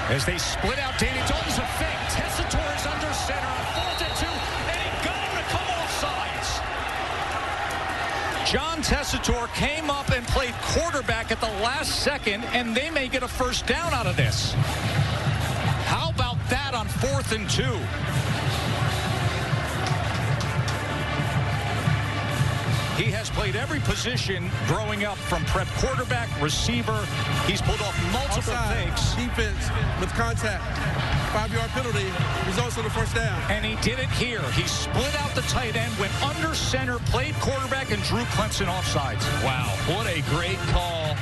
As 0.09 0.25
they 0.25 0.37
split 0.37 0.79
out, 0.79 0.97
Danny 0.97 1.19
Dalton's 1.27 1.57
a 1.57 1.67
fake. 1.75 2.07
Tessitore 2.15 2.75
is 2.75 2.85
under 2.87 3.13
center 3.13 3.45
on 3.45 3.65
fourth 3.75 4.01
and 4.01 4.15
two, 4.17 4.35
and 4.71 4.79
he 4.79 4.89
got 5.05 5.19
him 5.19 5.35
to 5.35 5.43
come 5.51 5.67
off 5.75 5.91
sides. 5.99 6.49
John 8.49 8.81
Tessitore 8.81 9.53
came 9.53 9.89
up 9.89 10.09
and 10.11 10.25
played 10.27 10.53
quarterback 10.61 11.31
at 11.31 11.41
the 11.41 11.51
last 11.61 12.03
second, 12.03 12.45
and 12.45 12.73
they 12.75 12.89
may 12.89 13.09
get 13.09 13.21
a 13.21 13.27
first 13.27 13.67
down 13.67 13.93
out 13.93 14.07
of 14.07 14.15
this. 14.15 14.53
How 15.85 16.09
about 16.09 16.37
that 16.49 16.73
on 16.73 16.87
fourth 16.87 17.33
and 17.33 17.49
two? 17.49 17.77
He 22.97 23.11
has 23.11 23.29
played 23.29 23.55
every 23.55 23.79
position 23.81 24.49
growing 24.65 25.05
up 25.05 25.17
from 25.29 25.45
prep 25.45 25.67
quarterback, 25.77 26.29
receiver. 26.41 27.05
He's 27.45 27.61
pulled 27.61 27.79
off 27.81 27.93
multiple 28.11 28.53
Offside. 28.53 28.89
fakes. 28.89 29.13
Defense 29.13 29.69
with 30.01 30.09
contact. 30.17 30.65
Five-yard 31.31 31.69
penalty 31.77 32.09
results 32.47 32.75
in 32.77 32.83
the 32.83 32.89
first 32.89 33.13
down. 33.13 33.39
And 33.51 33.63
he 33.63 33.75
did 33.85 33.99
it 33.99 34.09
here. 34.17 34.41
He 34.57 34.63
split 34.63 35.13
out 35.21 35.29
the 35.35 35.43
tight 35.43 35.75
end, 35.75 35.93
went 35.99 36.11
under 36.23 36.55
center, 36.55 36.97
played 37.13 37.35
quarterback, 37.35 37.91
and 37.91 38.01
drew 38.01 38.23
Clemson 38.33 38.65
offsides. 38.65 39.21
Wow, 39.45 39.69
what 39.93 40.07
a 40.07 40.21
great 40.33 40.57
call 40.73 41.15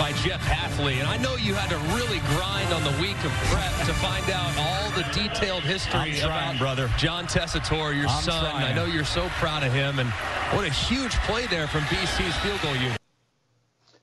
by 0.00 0.12
Jeff 0.12 0.40
Hathley. 0.40 0.98
And 0.98 1.06
I 1.06 1.18
know 1.18 1.36
you 1.36 1.52
had 1.52 1.68
to 1.68 1.76
really 1.94 2.20
grind 2.34 2.72
on 2.72 2.82
the 2.82 3.02
week 3.02 3.22
of 3.22 3.30
prep 3.52 3.86
to 3.86 3.92
find 3.92 4.30
out 4.30 4.50
all 4.56 4.90
the 4.92 5.02
detailed 5.12 5.62
history 5.62 5.92
I'm 5.92 6.14
trying, 6.14 6.56
about 6.56 6.58
brother. 6.58 6.90
John 6.96 7.26
Tessitore, 7.26 7.94
your 7.94 8.08
I'm 8.08 8.22
son. 8.22 8.50
trying. 8.50 8.64
I 8.64 8.72
know 8.72 8.86
you're 8.86 9.04
so 9.04 9.28
proud 9.34 9.62
of 9.62 9.74
him. 9.74 9.98
And 9.98 10.08
what 10.56 10.66
a 10.66 10.70
huge 10.70 11.12
play 11.28 11.46
there 11.48 11.68
from 11.68 11.82
BC's 11.82 12.34
field 12.38 12.62
goal 12.62 12.74
unit. 12.76 12.96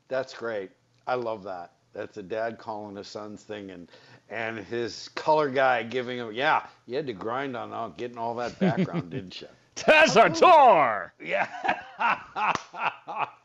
That's 0.07 0.35
great. 0.35 0.69
I 1.07 1.15
love 1.15 1.43
that. 1.45 1.71
That's 1.93 2.17
a 2.17 2.23
dad 2.23 2.59
calling 2.59 2.95
his 2.95 3.07
son's 3.07 3.41
thing 3.41 3.71
and 3.71 3.89
and 4.29 4.59
his 4.59 5.09
color 5.15 5.49
guy 5.49 5.81
giving 5.81 6.19
him 6.19 6.31
yeah, 6.31 6.67
you 6.85 6.95
had 6.95 7.07
to 7.07 7.13
grind 7.13 7.57
on 7.57 7.73
all, 7.73 7.89
getting 7.89 8.19
all 8.19 8.35
that 8.35 8.59
background, 8.59 9.09
didn't 9.09 9.41
you? 9.41 9.47
Tessitore! 9.75 11.09
Yeah. 11.19 11.47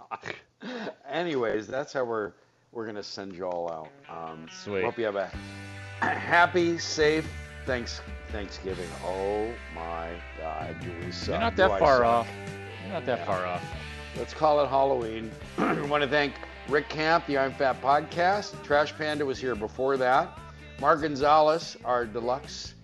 Anyways, 1.11 1.67
that's 1.67 1.93
how 1.93 2.05
we're 2.05 2.33
we're 2.73 2.87
gonna 2.87 3.03
send 3.03 3.35
you 3.35 3.45
all 3.45 3.71
out. 3.71 3.91
Um, 4.09 4.47
Sweet. 4.51 4.85
Hope 4.85 4.99
you 4.99 5.05
have 5.05 5.17
a 5.17 5.31
happy, 6.01 6.79
safe 6.79 7.29
thanks 7.67 8.01
Thanksgiving. 8.31 8.89
Oh 9.05 9.51
my 9.75 10.11
God, 10.39 10.77
do 10.81 10.91
we 11.05 11.13
suck? 11.13 11.29
You're 11.29 11.41
not 11.41 11.57
that 11.57 11.79
far 11.79 11.99
suck? 11.99 12.07
off. 12.07 12.29
You're 12.85 12.95
not 12.95 13.07
that 13.07 13.27
far 13.27 13.47
off. 13.47 13.63
Let's 14.17 14.35
call 14.35 14.63
it 14.63 14.69
Halloween. 14.69 15.31
I 15.59 15.81
want 15.83 16.03
to 16.03 16.09
thank 16.09 16.35
Rick 16.69 16.89
Camp, 16.89 17.27
the 17.27 17.39
I'm 17.39 17.53
Fat 17.53 17.81
podcast. 17.81 18.63
Trash 18.63 18.95
Panda 18.95 19.25
was 19.25 19.39
here 19.39 19.55
before 19.55 19.97
that. 19.97 20.39
Mark 20.81 21.03
Gonzales, 21.03 21.77
our 21.85 22.05
deluxe 22.05 22.75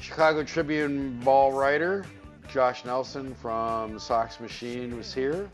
Chicago 0.00 0.42
Tribune 0.42 1.18
ball 1.20 1.52
writer. 1.52 2.04
Josh 2.50 2.84
Nelson 2.84 3.34
from 3.34 3.98
Sox 3.98 4.38
Machine 4.38 4.96
was 4.96 5.14
here. 5.14 5.48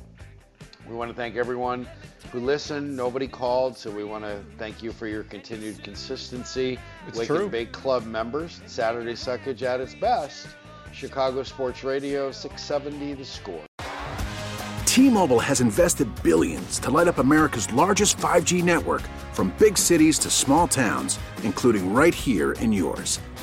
We 0.89 0.95
want 0.95 1.11
to 1.11 1.15
thank 1.15 1.37
everyone 1.37 1.87
who 2.31 2.41
listened. 2.41 2.97
Nobody 2.97 3.27
called, 3.27 3.77
so 3.77 3.91
we 3.91 4.05
want 4.05 4.25
to 4.25 4.43
thank 4.59 4.83
you 4.83 4.93
for 4.93 5.07
your 5.07 5.25
continued 5.25 5.83
consistency. 5.83 6.79
It's 7.09 7.19
Wake 7.19 7.27
true. 7.27 7.43
and 7.43 7.51
Bake 7.51 7.73
Club 7.73 8.05
members. 8.07 8.61
Saturday 8.67 9.13
Suckage 9.13 9.63
at 9.63 9.81
its 9.81 9.95
best. 9.95 10.49
Chicago 10.93 11.43
Sports 11.43 11.85
Radio 11.85 12.31
670 12.33 13.15
The 13.15 13.25
Score. 13.25 13.65
T-Mobile 14.87 15.39
has 15.39 15.61
invested 15.61 16.09
billions 16.23 16.81
to 16.81 16.91
light 16.91 17.07
up 17.07 17.19
America's 17.19 17.73
largest 17.73 18.17
5G 18.17 18.65
network 18.65 19.03
from 19.33 19.55
big 19.57 19.79
cities 19.79 20.19
to 20.19 20.31
small 20.31 20.67
towns, 20.67 21.19
including 21.45 21.95
right 21.95 22.15
here 22.15 22.53
in 22.53 22.73
yours. 22.73 23.21